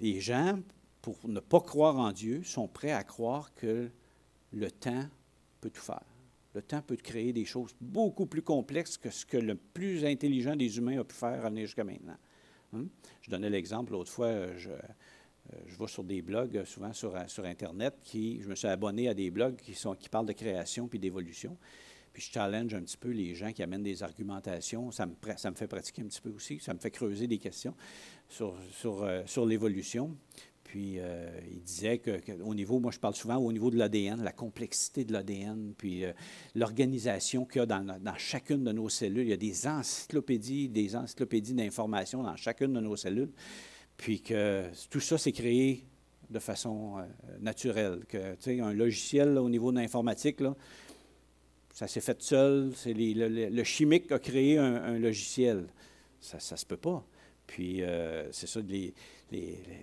les 0.00 0.20
gens, 0.20 0.58
pour 1.00 1.16
ne 1.28 1.40
pas 1.40 1.60
croire 1.60 1.96
en 1.96 2.12
Dieu, 2.12 2.42
sont 2.42 2.68
prêts 2.68 2.92
à 2.92 3.04
croire 3.04 3.54
que 3.54 3.90
le 4.52 4.70
temps 4.70 5.06
tout 5.70 5.80
faire. 5.80 6.02
Le 6.54 6.62
temps 6.62 6.82
peut 6.82 6.96
créer 6.96 7.32
des 7.32 7.44
choses 7.44 7.74
beaucoup 7.80 8.26
plus 8.26 8.42
complexes 8.42 8.96
que 8.96 9.10
ce 9.10 9.26
que 9.26 9.36
le 9.36 9.56
plus 9.56 10.04
intelligent 10.04 10.54
des 10.54 10.78
humains 10.78 11.00
a 11.00 11.04
pu 11.04 11.14
faire 11.14 11.54
jusqu'à 11.56 11.84
maintenant. 11.84 12.16
Hein? 12.74 12.84
Je 13.22 13.30
donnais 13.30 13.50
l'exemple 13.50 13.92
l'autre 13.92 14.10
fois, 14.10 14.56
je, 14.56 14.70
euh, 14.70 14.78
je 15.66 15.76
vais 15.76 15.86
sur 15.86 16.04
des 16.04 16.22
blogs, 16.22 16.56
euh, 16.56 16.64
souvent 16.64 16.92
sur, 16.92 17.14
euh, 17.14 17.24
sur 17.26 17.44
Internet, 17.44 17.94
qui, 18.02 18.40
je 18.40 18.48
me 18.48 18.54
suis 18.54 18.68
abonné 18.68 19.08
à 19.08 19.14
des 19.14 19.30
blogs 19.30 19.56
qui, 19.56 19.74
sont, 19.74 19.94
qui 19.94 20.08
parlent 20.08 20.26
de 20.26 20.32
création 20.32 20.88
puis 20.88 20.98
d'évolution. 20.98 21.56
Puis 22.12 22.22
je 22.22 22.32
challenge 22.32 22.72
un 22.74 22.82
petit 22.82 22.96
peu 22.96 23.10
les 23.10 23.34
gens 23.34 23.52
qui 23.52 23.62
amènent 23.62 23.82
des 23.82 24.02
argumentations. 24.02 24.90
Ça 24.92 25.06
me, 25.06 25.14
ça 25.36 25.50
me 25.50 25.56
fait 25.56 25.66
pratiquer 25.66 26.02
un 26.02 26.06
petit 26.06 26.20
peu 26.20 26.30
aussi. 26.30 26.60
Ça 26.60 26.72
me 26.72 26.78
fait 26.78 26.92
creuser 26.92 27.26
des 27.26 27.38
questions 27.38 27.74
sur, 28.28 28.56
sur, 28.70 29.04
sur 29.26 29.44
l'évolution. 29.44 30.16
Puis 30.74 30.98
euh, 30.98 31.28
il 31.52 31.62
disait 31.62 31.98
qu'au 31.98 32.52
niveau, 32.52 32.80
moi 32.80 32.90
je 32.90 32.98
parle 32.98 33.14
souvent 33.14 33.36
au 33.36 33.52
niveau 33.52 33.70
de 33.70 33.76
l'ADN, 33.76 34.24
la 34.24 34.32
complexité 34.32 35.04
de 35.04 35.12
l'ADN, 35.12 35.72
puis 35.78 36.04
euh, 36.04 36.12
l'organisation 36.56 37.44
qu'il 37.44 37.60
y 37.60 37.62
a 37.62 37.66
dans, 37.66 37.84
chacune 38.16 38.64
de 38.64 38.72
nos 38.72 38.88
cellules. 38.88 39.22
Il 39.22 39.28
y 39.28 39.34
a 39.34 39.36
des 39.36 39.68
encyclopédies, 39.68 40.68
des 40.68 40.96
encyclopédies 40.96 41.54
d'informations 41.54 42.24
dans 42.24 42.34
chacune 42.34 42.72
de 42.72 42.80
nos 42.80 42.96
cellules. 42.96 43.30
Puis 43.96 44.20
que 44.20 44.64
tout 44.90 45.00
ça 45.00 45.18
s'est 45.18 45.32
créé 45.32 45.84
de 46.30 46.38
façon 46.38 46.98
euh, 46.98 47.02
naturelle. 47.40 48.04
Que, 48.08 48.60
un 48.60 48.72
logiciel 48.72 49.38
au 49.38 49.48
niveau 49.48 49.72
de 49.72 49.78
l'informatique, 49.78 50.42
ça 51.72 51.86
s'est 51.86 52.00
fait 52.00 52.20
seul. 52.22 52.72
Le, 52.86 53.64
chimique 53.64 54.10
a 54.12 54.18
créé 54.18 54.58
un, 54.58 54.98
logiciel. 54.98 55.66
Ça 56.20 56.38
ne 56.38 56.56
se 56.56 56.66
peut 56.66 56.76
pas. 56.76 57.04
Puis, 57.46 57.82
c'est 58.30 58.46
ça, 58.46 58.60
les, 58.60 58.94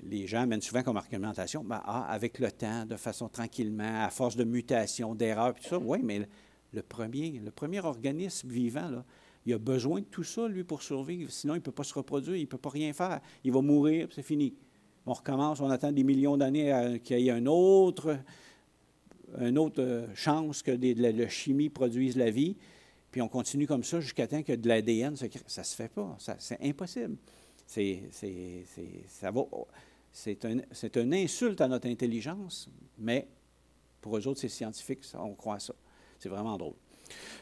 les, 0.03 0.27
gens 0.27 0.41
amènent 0.41 0.61
souvent 0.61 0.83
comme 0.83 0.97
argumentation, 0.97 1.63
ben, 1.63 1.81
ah, 1.85 2.05
avec 2.09 2.39
le 2.39 2.51
temps, 2.51 2.85
de 2.85 2.95
façon 2.95 3.29
tranquillement, 3.29 4.03
à 4.03 4.09
force 4.09 4.35
de 4.35 4.43
mutation, 4.43 5.15
d'erreurs, 5.15 5.53
tout 5.55 5.63
ça. 5.63 5.77
Oui, 5.77 5.99
mais 6.03 6.27
le 6.73 6.81
premier, 6.81 7.41
le 7.43 7.51
premier 7.51 7.79
organisme 7.81 8.49
vivant, 8.49 8.89
là, 8.89 9.05
il 9.45 9.53
a 9.53 9.57
besoin 9.57 10.01
de 10.01 10.05
tout 10.05 10.23
ça, 10.23 10.47
lui, 10.47 10.63
pour 10.63 10.83
survivre. 10.83 11.31
Sinon, 11.31 11.55
il 11.55 11.57
ne 11.57 11.63
peut 11.63 11.71
pas 11.71 11.83
se 11.83 11.93
reproduire, 11.93 12.35
il 12.35 12.41
ne 12.41 12.47
peut 12.47 12.57
pas 12.57 12.69
rien 12.69 12.93
faire. 12.93 13.21
Il 13.43 13.51
va 13.51 13.61
mourir, 13.61 14.07
c'est 14.11 14.21
fini. 14.21 14.53
On 15.05 15.13
recommence, 15.13 15.59
on 15.61 15.69
attend 15.69 15.91
des 15.91 16.03
millions 16.03 16.37
d'années 16.37 16.99
qu'il 17.03 17.19
y 17.19 17.29
ait 17.29 17.31
un 17.31 17.47
autre, 17.47 18.19
une 19.39 19.57
autre 19.57 19.81
euh, 19.81 20.07
chance 20.13 20.61
que 20.61 20.71
la, 20.71 21.29
chimie 21.29 21.69
produise 21.69 22.15
la 22.17 22.29
vie. 22.29 22.55
Puis 23.11 23.21
on 23.21 23.27
continue 23.27 23.65
comme 23.65 23.83
ça 23.83 23.99
jusqu'à 23.99 24.27
temps 24.27 24.43
que 24.43 24.53
de 24.53 24.67
l'ADN 24.67 25.15
Ça 25.15 25.25
ne 25.25 25.65
se 25.65 25.75
fait 25.75 25.89
pas. 25.89 26.15
C'est 26.37 26.61
impossible. 26.61 27.17
C'est, 27.65 28.03
ça 29.07 29.31
c'est, 30.11 30.45
un, 30.45 30.57
c'est 30.71 30.97
une 30.97 31.13
insulte 31.13 31.61
à 31.61 31.67
notre 31.67 31.87
intelligence, 31.87 32.69
mais 32.97 33.27
pour 34.01 34.17
eux 34.17 34.27
autres, 34.27 34.41
c'est 34.41 34.49
scientifique, 34.49 34.99
on 35.13 35.33
croit 35.33 35.59
ça. 35.59 35.73
C'est 36.19 36.29
vraiment 36.29 36.57
drôle. 36.57 36.75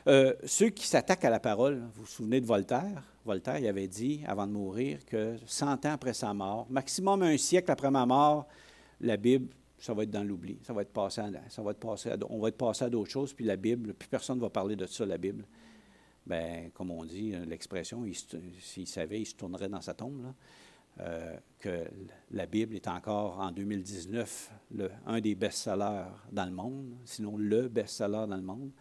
Euh, 0.07 0.33
ceux 0.45 0.69
qui 0.69 0.87
s'attaquent 0.87 1.25
à 1.25 1.29
la 1.29 1.39
parole, 1.39 1.79
vous 1.93 2.01
vous 2.01 2.07
souvenez 2.07 2.41
de 2.41 2.45
Voltaire? 2.45 3.03
Voltaire, 3.25 3.59
il 3.59 3.67
avait 3.67 3.87
dit, 3.87 4.21
avant 4.25 4.47
de 4.47 4.51
mourir, 4.51 4.99
que 5.05 5.35
100 5.45 5.85
ans 5.85 5.91
après 5.91 6.13
sa 6.13 6.33
mort, 6.33 6.67
maximum 6.69 7.21
un 7.23 7.37
siècle 7.37 7.71
après 7.71 7.91
ma 7.91 8.05
mort, 8.05 8.47
la 9.01 9.17
Bible, 9.17 9.49
ça 9.77 9.93
va 9.93 10.03
être 10.03 10.11
dans 10.11 10.23
l'oubli. 10.23 10.59
Ça 10.63 10.73
va 10.73 10.81
être 10.81 10.91
passé 10.91 11.21
on 11.57 11.63
va 11.63 11.71
être 11.71 12.57
passé 12.57 12.85
à 12.85 12.89
d'autres 12.89 13.11
choses, 13.11 13.33
puis 13.33 13.45
la 13.45 13.55
Bible, 13.55 13.93
plus 13.93 14.09
personne 14.09 14.37
ne 14.37 14.41
va 14.41 14.49
parler 14.49 14.75
de 14.75 14.85
ça, 14.85 15.05
la 15.05 15.17
Bible 15.17 15.45
ben, 16.29 16.69
comme 16.71 16.91
on 16.91 17.03
dit, 17.03 17.33
euh, 17.33 17.43
l'expression, 17.45 18.05
s'il 18.59 18.87
savait, 18.87 19.21
il 19.21 19.25
se 19.25 19.35
tournerait 19.35 19.67
dans 19.67 19.81
sa 19.81 19.95
tombe, 19.95 20.31
euh, 20.99 21.35
que 21.59 21.85
la 22.31 22.45
Bible 22.45 22.75
est 22.75 22.87
encore 22.87 23.39
en 23.39 23.51
2019 23.51 24.51
le, 24.75 24.91
un 25.07 25.19
des 25.21 25.33
best-sellers 25.33 26.05
dans 26.31 26.45
le 26.45 26.51
monde, 26.51 26.95
sinon 27.03 27.35
le 27.35 27.67
best-seller 27.67 28.25
dans 28.27 28.35
le 28.35 28.43
monde 28.43 28.71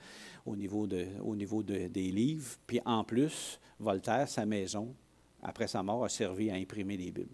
au 0.49 0.57
niveau, 0.57 0.87
de, 0.87 1.07
au 1.23 1.37
niveau 1.37 1.63
des 1.63 1.89
livres. 1.89 2.57
Puis 2.67 2.81
en 2.85 3.05
plus, 3.05 3.61
Voltaire, 3.79 4.29
sa 4.29 4.45
maison, 4.45 4.95
après 5.43 5.69
sa 5.69 5.83
mort, 5.83 6.05
a 6.05 6.09
servi 6.09 6.51
à 6.51 6.55
imprimer 6.55 6.97
des 6.97 7.11
Bibles. 7.11 7.29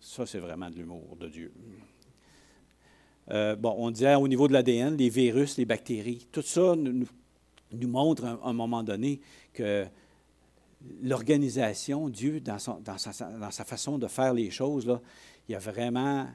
Ça, 0.00 0.24
c'est 0.24 0.38
vraiment 0.38 0.70
de 0.70 0.76
l'humour 0.76 1.16
de 1.18 1.28
Dieu. 1.28 1.52
Euh, 3.30 3.54
bon, 3.54 3.74
on 3.78 3.90
disait 3.90 4.14
au 4.14 4.26
niveau 4.26 4.48
de 4.48 4.54
l'ADN, 4.54 4.96
les 4.96 5.10
virus, 5.10 5.56
les 5.58 5.66
bactéries, 5.66 6.26
tout 6.32 6.42
ça 6.42 6.74
nous, 6.74 7.06
montre 7.86 8.24
à 8.24 8.40
un, 8.42 8.52
moment 8.52 8.82
donné 8.82 9.20
que 9.52 9.86
l'organisation, 11.02 12.08
Dieu, 12.08 12.40
dans, 12.40 12.56
dans, 12.82 12.98
sa, 12.98 13.64
façon 13.64 13.98
de 13.98 14.08
faire 14.08 14.32
les 14.32 14.50
choses, 14.50 14.86
là, 14.86 15.00
il 15.48 15.52
y 15.52 15.54
a 15.54 15.58
vraiment, 15.58 16.26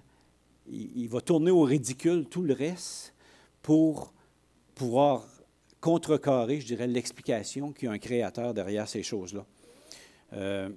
il, 0.68 1.08
va 1.10 1.22
tourner 1.22 1.52
au 1.52 1.64
ridicule 1.64 2.28
tout 2.30 2.44
le 2.44 2.54
reste 2.54 3.14
pour 3.62 4.14
pouvoir 4.76 5.26
contrecarrer, 5.86 6.62
je 6.62 6.66
dirais, 6.66 6.88
l'explication 6.88 7.72
qu'il 7.72 7.86
y 7.86 7.90
a 7.90 7.92
un 7.92 8.00
créateur 8.00 8.56
derrière 8.56 8.88
ces 8.88 9.04
choses-là. 9.04 9.46
Euh, 10.34 10.68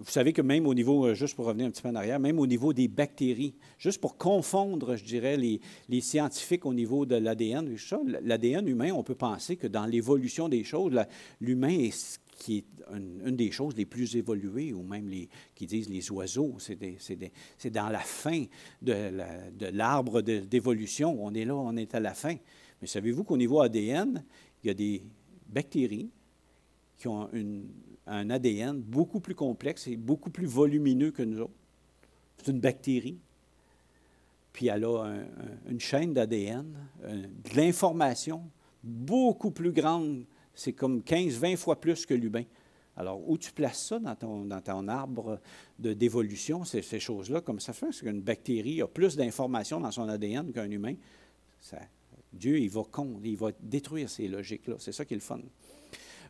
vous 0.00 0.10
savez 0.10 0.32
que 0.32 0.40
même 0.40 0.66
au 0.66 0.72
niveau, 0.72 1.04
euh, 1.04 1.14
juste 1.14 1.36
pour 1.36 1.44
revenir 1.44 1.66
un 1.66 1.70
petit 1.70 1.82
peu 1.82 1.90
en 1.90 1.94
arrière, 1.94 2.18
même 2.18 2.38
au 2.38 2.46
niveau 2.46 2.72
des 2.72 2.88
bactéries, 2.88 3.54
juste 3.78 4.00
pour 4.00 4.16
confondre, 4.16 4.96
je 4.96 5.04
dirais, 5.04 5.36
les, 5.36 5.60
scientifiques 6.00 6.64
au 6.64 6.72
niveau 6.72 7.04
de 7.04 7.16
l'ADN, 7.16 7.76
l'ADN 8.22 8.66
humain, 8.66 8.92
on 8.92 9.02
peut 9.02 9.14
penser 9.14 9.56
que 9.56 9.66
dans 9.66 9.84
l'évolution 9.84 10.48
des 10.48 10.64
choses, 10.64 10.98
l'humain 11.42 11.78
est 11.78 12.18
qui 12.38 12.58
est 12.58 12.64
une, 12.94 13.36
des 13.36 13.50
choses 13.50 13.76
les 13.76 13.84
plus 13.84 14.16
évoluées, 14.16 14.72
ou 14.72 14.82
même 14.82 15.08
les, 15.08 15.28
qui 15.56 15.66
disent 15.66 15.90
les 15.90 16.10
oiseaux. 16.12 16.56
C'est 16.58 17.70
dans 17.70 17.88
la 17.88 17.98
fin 17.98 18.44
de 18.80 19.10
l'arbre 19.72 20.22
d'évolution. 20.22 21.16
On 21.20 21.34
est 21.34 21.44
là, 21.44 21.56
on 21.56 21.76
est 21.76 21.96
à 21.96 22.00
la 22.00 22.14
fin. 22.14 22.36
Mais 22.80 22.86
savez-vous 22.86 23.24
qu'au 23.24 23.36
niveau 23.36 23.60
ADN, 23.60 24.24
il 24.62 24.66
y 24.66 24.70
a 24.70 24.74
des 24.74 25.02
bactéries 25.48 26.10
qui 26.96 27.08
ont 27.08 27.28
un 28.06 28.30
ADN 28.30 28.80
beaucoup 28.80 29.20
plus 29.20 29.34
complexe 29.34 29.86
et 29.86 29.96
beaucoup 29.96 30.30
plus 30.30 30.46
volumineux 30.46 31.10
que 31.10 31.22
nous 31.22 31.40
autres? 31.40 31.52
C'est 32.38 32.50
une 32.50 32.60
bactérie. 32.60 33.18
Puis 34.52 34.68
elle 34.68 34.84
a 34.84 35.22
une 35.68 35.80
chaîne 35.80 36.12
d'ADN, 36.14 36.66
de 37.04 37.56
l'information 37.56 38.42
beaucoup 38.82 39.50
plus 39.50 39.72
grande. 39.72 40.24
C'est 40.54 40.72
comme 40.72 41.00
15-20 41.00 41.56
fois 41.56 41.80
plus 41.80 42.06
que 42.06 42.14
l'humain. 42.14 42.44
Alors, 42.96 43.28
où 43.28 43.38
tu 43.38 43.52
places 43.52 43.86
ça 43.86 44.00
dans 44.00 44.16
ton, 44.16 44.88
arbre 44.88 45.40
d'évolution, 45.78 46.64
ces, 46.64 46.82
choses-là, 46.98 47.40
comme 47.40 47.60
ça 47.60 47.72
fait? 47.72 47.90
Qu'une 47.90 48.20
bactérie 48.20 48.82
a 48.82 48.88
plus 48.88 49.16
d'informations 49.16 49.78
dans 49.78 49.92
son 49.92 50.08
ADN 50.08 50.50
qu'un 50.50 50.68
humain, 50.68 50.94
Dieu, 52.32 52.58
il 52.58 52.70
va, 52.70 52.82
il 53.24 53.36
va 53.36 53.50
détruire 53.60 54.08
ces 54.10 54.28
logiques-là. 54.28 54.76
C'est 54.78 54.92
ça 54.92 55.04
qui 55.04 55.14
est 55.14 55.16
le 55.16 55.22
fun. 55.22 55.40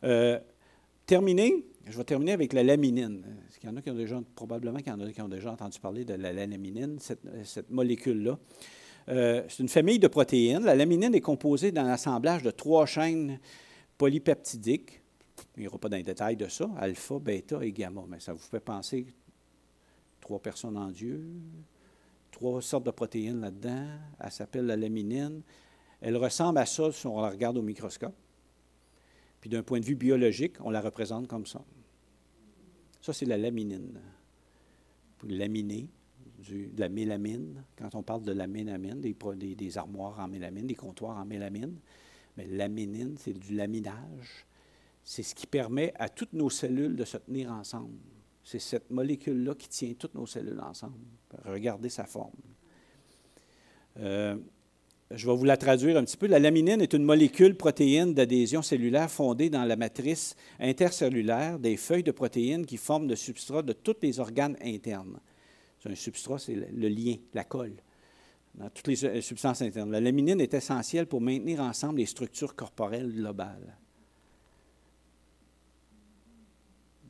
Euh, 0.03 0.39
terminé, 1.05 1.65
je 1.85 1.97
vais 1.97 2.03
terminer 2.03 2.33
avec 2.33 2.53
la 2.53 2.63
laminine. 2.63 3.23
Il 3.61 3.67
y 3.67 3.71
en 3.71 3.75
a 3.75 3.81
qui 3.81 3.89
ont 3.89 3.95
déjà, 3.95 4.21
probablement 4.35 4.79
qu'il 4.79 4.93
en 4.93 5.11
qui 5.11 5.21
ont 5.21 5.27
déjà 5.27 5.51
entendu 5.51 5.79
parler 5.79 6.05
de 6.05 6.13
la 6.13 6.31
laminine, 6.31 6.99
cette, 6.99 7.69
molécule-là. 7.69 8.37
Euh, 9.09 9.43
c'est 9.49 9.63
une 9.63 9.69
famille 9.69 9.99
de 9.99 10.07
protéines. 10.07 10.63
La 10.63 10.75
laminine 10.75 11.13
est 11.15 11.21
composée 11.21 11.71
d'un 11.71 11.87
assemblage 11.87 12.43
de 12.43 12.51
trois 12.51 12.85
chaînes 12.85 13.39
polypeptidiques. 13.97 15.01
Il 15.57 15.61
n'y 15.61 15.67
aura 15.67 15.79
pas 15.79 15.89
dans 15.89 15.97
les 15.97 16.03
détails 16.03 16.37
de 16.37 16.47
ça, 16.47 16.69
alpha, 16.77 17.19
bêta 17.19 17.63
et 17.63 17.71
gamma, 17.71 18.03
mais 18.07 18.19
ça 18.19 18.33
vous 18.33 18.39
fait 18.39 18.59
penser 18.59 19.07
trois 20.21 20.39
personnes 20.39 20.77
en 20.77 20.89
Dieu, 20.91 21.25
trois 22.31 22.61
sortes 22.61 22.85
de 22.85 22.91
protéines 22.91 23.41
là-dedans. 23.41 23.87
Elle 24.19 24.31
s'appelle 24.31 24.67
la 24.67 24.77
laminine. 24.77 25.41
Elle 26.01 26.17
ressemble 26.17 26.59
à 26.59 26.65
ça 26.65 26.91
si 26.91 27.07
on 27.07 27.21
la 27.21 27.29
regarde 27.29 27.57
au 27.57 27.61
microscope. 27.61 28.15
Puis 29.41 29.49
d'un 29.49 29.63
point 29.63 29.79
de 29.79 29.85
vue 29.85 29.95
biologique, 29.95 30.55
on 30.61 30.69
la 30.69 30.81
représente 30.81 31.27
comme 31.27 31.45
ça. 31.45 31.63
Ça, 33.01 33.13
c'est 33.13 33.25
la 33.25 33.37
laminine. 33.37 33.99
Pour 35.17 35.29
laminer, 35.29 35.89
de 36.49 36.79
la 36.79 36.89
mélamine, 36.89 37.63
quand 37.77 37.95
on 37.95 38.03
parle 38.03 38.23
de 38.23 38.31
la 38.31 38.47
mélamine, 38.47 39.01
des, 39.01 39.15
des, 39.55 39.77
armoires 39.77 40.19
en 40.19 40.27
mélamine, 40.27 40.67
des 40.67 40.75
comptoirs 40.75 41.17
en 41.17 41.25
mélamine, 41.25 41.79
mais 42.37 42.45
laminine, 42.47 43.15
c'est 43.17 43.33
du 43.33 43.55
laminage. 43.55 44.45
C'est 45.03 45.23
ce 45.23 45.35
qui 45.35 45.47
permet 45.47 45.93
à 45.95 46.07
toutes 46.07 46.33
nos 46.33 46.49
cellules 46.49 46.95
de 46.95 47.03
se 47.03 47.17
tenir 47.17 47.51
ensemble. 47.51 47.97
C'est 48.43 48.59
cette 48.59 48.89
molécule-là 48.89 49.55
qui 49.55 49.67
tient 49.69 49.93
toutes 49.93 50.15
nos 50.15 50.25
cellules 50.25 50.59
ensemble. 50.59 50.99
Regardez 51.45 51.89
sa 51.89 52.05
forme. 52.05 52.31
Euh, 53.97 54.37
je 55.11 55.27
vais 55.27 55.35
vous 55.35 55.45
la 55.45 55.57
traduire 55.57 55.97
un 55.97 56.03
petit 56.03 56.17
peu. 56.17 56.27
La 56.27 56.37
laminine 56.37 56.81
est 56.81 56.93
une 56.93 57.03
molécule 57.03 57.55
protéine 57.55 58.13
d'adhésion 58.13 58.61
cellulaire 58.61 59.09
fondée 59.09 59.49
dans 59.49 59.65
la 59.65 59.75
matrice 59.75 60.35
intercellulaire 60.59 61.57
des 61.57 61.77
feuilles 61.77 62.03
de 62.03 62.11
protéines 62.11 62.65
qui 62.65 62.77
forment 62.77 63.09
le 63.09 63.15
substrat 63.15 63.63
de 63.63 63.73
tous 63.73 63.95
les 64.03 64.19
organes 64.19 64.55
internes. 64.63 65.19
Un 65.85 65.95
substrat, 65.95 66.37
c'est 66.37 66.55
le 66.55 66.89
lien, 66.89 67.15
la 67.33 67.43
colle, 67.43 67.81
dans 68.53 68.69
toutes 68.69 68.87
les 68.87 69.05
euh, 69.05 69.21
substances 69.21 69.61
internes. 69.61 69.91
La 69.91 70.01
laminine 70.01 70.41
est 70.41 70.53
essentielle 70.53 71.07
pour 71.07 71.21
maintenir 71.21 71.61
ensemble 71.61 71.99
les 71.99 72.05
structures 72.05 72.53
corporelles 72.53 73.11
globales. 73.11 73.77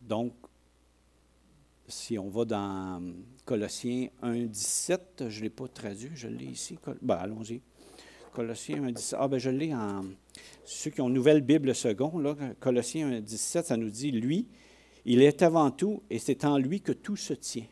Donc, 0.01 0.33
si 1.87 2.17
on 2.19 2.29
va 2.29 2.45
dans 2.45 3.13
Colossiens 3.43 4.09
1, 4.21 4.45
17, 4.45 5.25
je 5.29 5.39
ne 5.39 5.43
l'ai 5.43 5.49
pas 5.49 5.67
traduit, 5.67 6.11
je 6.13 6.27
l'ai 6.27 6.45
ici. 6.45 6.77
Ben, 7.01 7.15
allons-y. 7.15 7.61
Colossiens 8.31 8.83
1, 8.83 8.91
17. 8.91 9.19
Ah, 9.21 9.27
ben 9.27 9.37
je 9.37 9.49
l'ai 9.49 9.73
en. 9.73 10.05
Ceux 10.65 10.91
qui 10.91 11.01
ont 11.01 11.09
Nouvelle 11.09 11.41
Bible 11.41 11.73
second, 11.73 12.17
là, 12.19 12.35
Colossiens 12.59 13.11
1, 13.11 13.21
17, 13.21 13.65
ça 13.65 13.77
nous 13.77 13.89
dit 13.89 14.11
Lui, 14.11 14.47
il 15.05 15.21
est 15.21 15.41
avant 15.41 15.71
tout, 15.71 16.03
et 16.09 16.19
c'est 16.19 16.45
en 16.45 16.57
lui 16.57 16.81
que 16.81 16.91
tout 16.91 17.15
se 17.15 17.33
tient. 17.33 17.65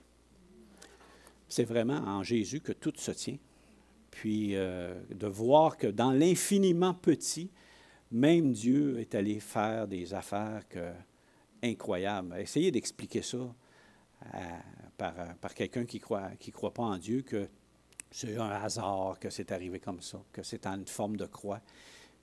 C'est 1.48 1.64
vraiment 1.64 2.00
en 2.00 2.24
Jésus 2.24 2.60
que 2.60 2.72
tout 2.74 2.94
se 2.98 3.12
tient. 3.12 3.38
Puis 4.12 4.56
euh, 4.56 4.96
de 5.14 5.28
voir 5.28 5.78
que 5.78 5.88
dans 5.88 6.12
l'infiniment 6.12 6.94
petit, 6.94 7.52
même 8.12 8.52
Dieu 8.52 9.00
est 9.00 9.16
allé 9.16 9.40
faire 9.40 9.88
des 9.88 10.14
affaires 10.14 10.64
incroyables. 11.64 12.36
Essayez 12.40 12.72
d'expliquer 12.72 13.22
ça 13.22 13.54
par, 14.98 15.14
par 15.42 15.54
quelqu'un 15.54 15.86
qui 15.86 15.98
ne 15.98 16.02
croit, 16.02 16.32
qui 16.40 16.52
croit 16.52 16.74
pas 16.74 16.84
en 16.84 16.98
Dieu, 16.98 17.22
que 17.22 17.48
c'est 18.12 18.38
un 18.38 18.50
hasard 18.50 19.18
que 19.20 19.30
c'est 19.30 19.52
arrivé 19.52 19.80
comme 19.80 20.02
ça, 20.02 20.22
que 20.32 20.44
c'est 20.44 20.66
en 20.66 20.76
une 20.76 20.88
forme 20.88 21.18
de 21.18 21.26
croix, 21.26 21.62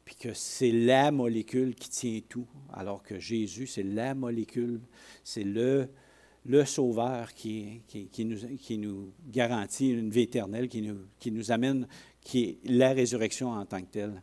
puis 0.05 0.15
que 0.15 0.35
c'est 0.35 0.73
la 0.73 1.11
molécule 1.11 1.75
qui 1.75 1.89
tient 1.89 2.21
tout, 2.29 2.47
alors 2.73 3.03
que 3.03 3.19
Jésus, 3.19 3.67
c'est 3.67 3.83
la 3.83 4.15
molécule, 4.15 4.81
c'est 5.23 5.45
le, 5.45 5.89
le 6.47 6.65
sauveur 6.65 7.33
qui, 7.33 7.81
qui, 7.89 8.25
nous, 8.25 8.37
qui, 8.59 8.79
nous, 8.79 9.13
garantit 9.29 9.91
une 9.91 10.11
vie 10.11 10.23
éternelle, 10.23 10.69
qui 10.69 10.83
nous, 10.83 10.99
qui 11.19 11.31
nous 11.31 11.51
amène, 11.51 11.87
qui 12.21 12.45
est 12.45 12.59
la 12.65 12.93
résurrection 12.93 13.51
en 13.51 13.65
tant 13.65 13.81
que 13.81 13.91
telle. 13.91 14.23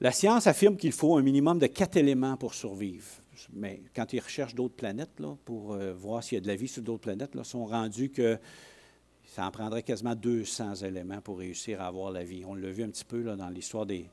La 0.00 0.12
science 0.12 0.46
affirme 0.46 0.76
qu'il 0.76 0.92
faut 0.92 1.16
un 1.16 1.22
minimum 1.22 1.58
de 1.58 1.66
quatre 1.66 1.96
éléments 1.96 2.36
pour 2.36 2.54
survivre. 2.54 3.06
Mais 3.52 3.82
quand 3.94 4.12
ils 4.12 4.20
recherchent 4.20 4.54
d'autres 4.54 4.74
planètes, 4.74 5.18
là, 5.18 5.36
pour 5.44 5.72
euh, 5.72 5.94
voir 5.94 6.22
s'il 6.22 6.36
y 6.36 6.38
a 6.38 6.42
de 6.42 6.46
la 6.46 6.56
vie 6.56 6.68
sur 6.68 6.82
d'autres 6.82 7.02
planètes, 7.02 7.34
là, 7.34 7.44
sont 7.44 7.66
rendus 7.66 8.10
que 8.10 8.38
ça 9.36 9.46
en 9.46 9.50
prendrait 9.50 9.82
quasiment 9.82 10.14
200 10.14 10.76
éléments 10.76 11.20
pour 11.20 11.36
réussir 11.36 11.82
à 11.82 11.88
avoir 11.88 12.10
la 12.10 12.24
vie. 12.24 12.42
On 12.46 12.54
l'a 12.54 12.70
vu 12.70 12.82
un 12.82 12.88
petit 12.88 13.04
peu 13.04 13.20
là, 13.20 13.36
dans 13.36 13.50
l'histoire 13.50 13.84
des, 13.84 14.08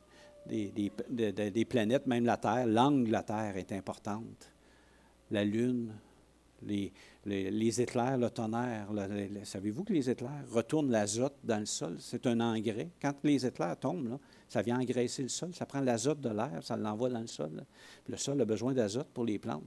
des, 0.45 1.65
planètes, 1.65 2.07
même 2.07 2.25
la 2.25 2.35
Terre. 2.35 2.67
L'angle 2.67 3.07
de 3.07 3.11
la 3.13 3.23
Terre 3.23 3.55
est 3.55 3.71
importante. 3.71 4.51
La 5.31 5.45
Lune, 5.45 5.93
les, 6.65 7.81
éclairs, 7.81 8.17
le 8.17 8.29
tonnerre. 8.29 8.87
Savez-vous 9.43 9.83
que 9.83 9.93
les 9.93 10.09
éclairs 10.09 10.43
retournent 10.51 10.91
l'azote 10.91 11.35
dans 11.43 11.59
le 11.59 11.65
sol? 11.65 11.95
C'est 11.99 12.25
un 12.27 12.39
engrais. 12.39 12.89
Quand 13.01 13.13
les 13.23 13.45
éclairs 13.45 13.77
tombent, 13.77 14.19
ça 14.47 14.61
vient 14.61 14.79
engraisser 14.79 15.23
le 15.23 15.29
sol, 15.29 15.49
ça 15.53 15.65
prend 15.65 15.81
l'azote 15.81 16.21
de 16.21 16.29
l'air, 16.29 16.59
ça 16.61 16.77
l'envoie 16.77 17.09
dans 17.09 17.21
le 17.21 17.27
sol. 17.27 17.65
le 18.07 18.17
sol 18.17 18.39
a 18.39 18.45
besoin 18.45 18.73
d'azote 18.73 19.07
pour 19.13 19.25
les 19.25 19.39
plantes. 19.39 19.63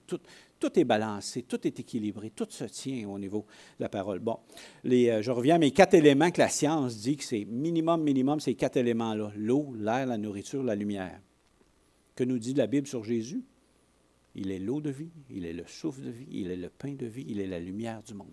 Tout, 0.58 0.78
est 0.78 0.84
balancé, 0.84 1.42
tout 1.42 1.66
est 1.66 1.80
équilibré, 1.80 2.30
tout 2.30 2.46
se 2.48 2.64
tient 2.64 3.08
au 3.08 3.18
niveau 3.18 3.46
de 3.78 3.84
la 3.84 3.88
parole. 3.88 4.20
Bon, 4.20 4.38
euh, 4.84 5.22
je 5.22 5.30
reviens 5.30 5.56
à 5.56 5.58
mes 5.58 5.72
quatre 5.72 5.94
éléments 5.94 6.30
que 6.30 6.40
la 6.40 6.48
science 6.48 6.98
dit 6.98 7.16
que 7.16 7.24
c'est 7.24 7.44
minimum, 7.44 8.02
minimum, 8.02 8.40
ces 8.40 8.54
quatre 8.54 8.76
éléments-là. 8.76 9.32
L'eau, 9.36 9.74
l'air, 9.76 10.06
la 10.06 10.18
nourriture, 10.18 10.62
la 10.62 10.74
lumière. 10.74 11.20
Que 12.14 12.24
nous 12.24 12.38
dit 12.38 12.54
la 12.54 12.66
Bible 12.66 12.86
sur 12.86 13.04
Jésus? 13.04 13.42
Il 14.38 14.50
est 14.50 14.58
l'eau 14.58 14.82
de 14.82 14.90
vie, 14.90 15.10
il 15.30 15.46
est 15.46 15.54
le 15.54 15.66
souffle 15.66 16.02
de 16.02 16.10
vie, 16.10 16.26
il 16.30 16.50
est 16.50 16.56
le 16.56 16.68
pain 16.68 16.92
de 16.92 17.06
vie, 17.06 17.24
il 17.26 17.40
est 17.40 17.46
la 17.46 17.58
lumière 17.58 18.02
du 18.02 18.12
monde. 18.12 18.28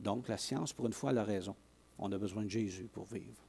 Donc 0.00 0.28
la 0.28 0.38
science, 0.38 0.72
pour 0.72 0.86
une 0.86 0.94
fois, 0.94 1.10
a 1.10 1.22
raison. 1.22 1.54
On 1.98 2.10
a 2.10 2.16
besoin 2.16 2.42
de 2.42 2.48
Jésus 2.48 2.88
pour 2.90 3.04
vivre. 3.04 3.46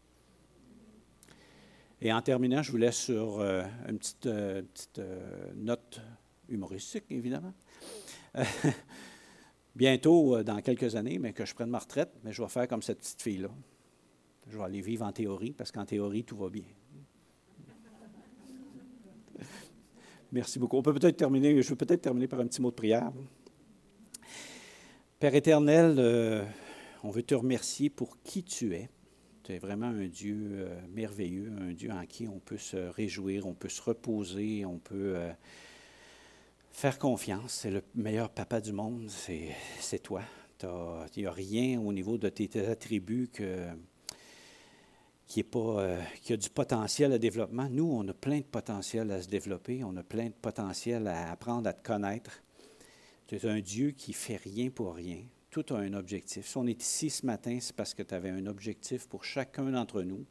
Et 2.01 2.11
en 2.11 2.21
terminant, 2.21 2.61
je 2.61 2.71
vous 2.71 2.77
laisse 2.77 2.97
sur 2.97 3.39
euh, 3.39 3.63
une 3.87 3.97
petite, 3.97 4.25
euh, 4.25 4.63
euh, 4.97 5.53
note 5.55 6.01
humoristique, 6.49 7.05
évidemment. 7.09 7.53
bientôt, 9.75 10.43
dans 10.43 10.61
quelques 10.61 10.97
années, 10.97 11.19
mais 11.19 11.31
que 11.31 11.45
je 11.45 11.55
prenne 11.55 11.69
ma 11.69 11.79
retraite, 11.79 12.11
mais 12.25 12.33
je 12.33 12.41
vais 12.43 12.49
faire 12.49 12.67
comme 12.67 12.81
cette 12.81 12.99
petite 12.99 13.21
fille-là. 13.21 13.49
Je 14.49 14.57
vais 14.57 14.63
aller 14.65 14.81
vivre 14.81 15.05
en 15.05 15.13
théorie, 15.13 15.53
parce 15.53 15.71
qu'en 15.71 15.85
théorie, 15.85 16.25
tout 16.25 16.35
va 16.35 16.49
bien. 16.49 16.65
Merci 20.33 20.57
beaucoup. 20.57 20.77
On 20.77 20.81
peut 20.81 20.93
peut-être 20.93 21.15
terminer, 21.15 21.61
je 21.61 21.69
veux 21.69 21.75
peut-être 21.75 22.01
terminer 22.01 22.27
par 22.27 22.39
un 22.39 22.47
petit 22.47 22.61
mot 22.61 22.71
de 22.71 22.75
prière. 22.75 23.11
Père 25.19 25.35
éternel, 25.35 26.47
on 27.03 27.09
veut 27.11 27.21
te 27.21 27.35
remercier 27.35 27.89
pour 27.89 28.17
qui 28.23 28.43
tu 28.43 28.73
es. 28.73 28.89
Tu 29.43 29.51
es 29.51 29.59
vraiment 29.59 29.87
un 29.87 30.07
Dieu 30.07 30.51
euh, 30.53 30.79
merveilleux, 30.89 31.51
un 31.59 31.73
Dieu 31.73 31.91
en 31.91 32.05
qui 32.05 32.29
on 32.29 32.39
peut 32.39 32.57
se 32.57 32.77
réjouir, 32.77 33.45
on 33.45 33.53
peut 33.53 33.67
se 33.69 33.81
reposer, 33.81 34.65
on 34.65 34.79
peut 34.79 35.15
euh, 35.17 35.31
faire 36.71 36.97
confiance. 36.97 37.59
C'est 37.61 37.71
le 37.71 37.83
meilleur 37.93 38.29
papa 38.29 38.61
du 38.61 38.71
monde, 38.71 39.09
c'est 39.09 39.99
toi. 40.01 40.23
Il 40.63 41.23
n'y 41.23 41.25
a 41.25 41.31
rien 41.31 41.79
au 41.81 41.91
niveau 41.91 42.17
de 42.17 42.29
tes, 42.29 42.65
attributs 42.65 43.29
qui, 45.33 45.39
est 45.39 45.43
pas, 45.43 45.81
euh, 45.81 45.99
qui 46.21 46.31
a 46.33 46.37
du 46.37 46.51
potentiel 46.51 47.11
à 47.11 47.17
développement. 47.17 47.67
Nous, 47.67 47.89
on 47.91 48.07
a 48.07 48.13
plein 48.13 48.37
de 48.37 48.43
potentiel 48.43 49.09
à 49.09 49.19
se 49.19 49.27
développer, 49.27 49.83
on 49.83 49.97
a 49.97 50.03
plein 50.03 50.27
de 50.27 50.33
potentiel 50.39 51.07
à 51.07 51.31
apprendre 51.31 51.67
à 51.67 51.73
te 51.73 51.83
connaître. 51.83 52.43
Tu 53.25 53.37
es 53.37 53.45
un 53.47 53.59
Dieu 53.59 53.91
qui 53.91 54.13
fait 54.13 54.35
rien 54.35 54.69
pour 54.69 54.93
rien 54.93 55.23
tout 55.49 55.65
a 55.73 55.77
un 55.77 55.93
objectif. 55.93 56.47
Si 56.47 56.57
on 56.57 56.65
est 56.65 56.81
ici 56.81 57.11
ce 57.11 57.25
matin, 57.27 57.59
c'est 57.61 57.75
parce 57.75 57.93
que 57.93 58.01
tu 58.01 58.13
avais 58.15 58.31
un 58.31 58.47
objectif 58.47 59.07
pour 59.07 59.23
chacun 59.23 59.69
d'entre 59.69 60.01
nous, 60.01 60.25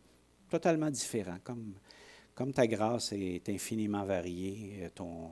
totalement 0.49 0.91
différent, 0.91 1.39
comme, 1.45 1.75
comme 2.35 2.53
ta 2.53 2.67
grâce 2.67 3.13
est 3.13 3.49
infiniment 3.49 4.05
variée, 4.05 4.89
ton, 4.97 5.31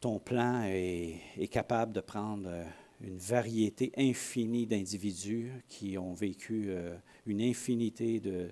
ton 0.00 0.18
plan 0.18 0.62
est, 0.64 1.20
est 1.36 1.48
capable 1.48 1.92
de 1.92 2.00
prendre 2.00 2.48
euh, 2.48 2.64
une 3.02 3.18
variété 3.18 3.92
infinie 3.96 4.66
d'individus 4.66 5.52
qui 5.68 5.96
ont 5.96 6.12
vécu 6.12 6.66
euh, 6.68 6.96
une 7.26 7.40
infinité 7.40 8.20
de, 8.20 8.50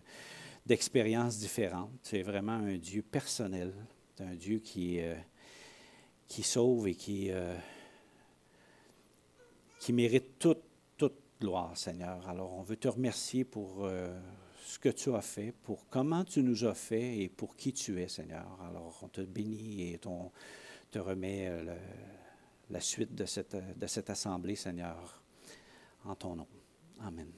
d'expériences 0.66 1.38
différentes. 1.38 1.90
C'est 2.03 2.22
vraiment 2.22 2.53
un 2.53 2.78
Dieu 2.78 3.03
personnel, 3.03 3.72
un 4.20 4.34
Dieu 4.34 4.59
qui, 4.59 5.01
euh, 5.01 5.14
qui 6.28 6.42
sauve 6.42 6.88
et 6.88 6.94
qui, 6.94 7.30
euh, 7.30 7.55
qui 9.80 9.92
mérite 9.92 10.38
toute, 10.38 10.62
toute 10.96 11.18
gloire, 11.40 11.76
Seigneur. 11.76 12.26
Alors, 12.28 12.55
on 12.55 12.62
veut 12.62 12.76
te 12.76 12.88
remercier 12.88 13.44
pour 13.44 13.88
ce 14.64 14.78
que 14.78 14.88
tu 14.88 15.14
as 15.14 15.22
fait, 15.22 15.53
pour 15.62 15.88
comment 15.88 16.24
tu 16.24 16.42
nous 16.42 16.64
as 16.64 16.74
fait 16.74 17.18
et 17.18 17.28
pour 17.28 17.55
qui 17.55 17.72
tu 17.72 18.01
es, 18.01 18.09
Seigneur. 18.09 18.59
Alors, 18.68 18.99
on 19.03 19.09
te 19.09 19.20
bénit 19.20 19.92
et 19.92 20.01
on 20.07 20.30
te 20.90 20.99
remet 20.99 21.49
le- 21.62 21.72
la 22.71 22.81
suite 22.81 23.14
de 23.14 23.25
cette, 23.25 24.11
assemblée, 24.11 24.57
Seigneur, 24.57 25.23
en 26.05 26.14
ton 26.14 26.37
nom. 26.37 26.49
Amen. 27.01 27.31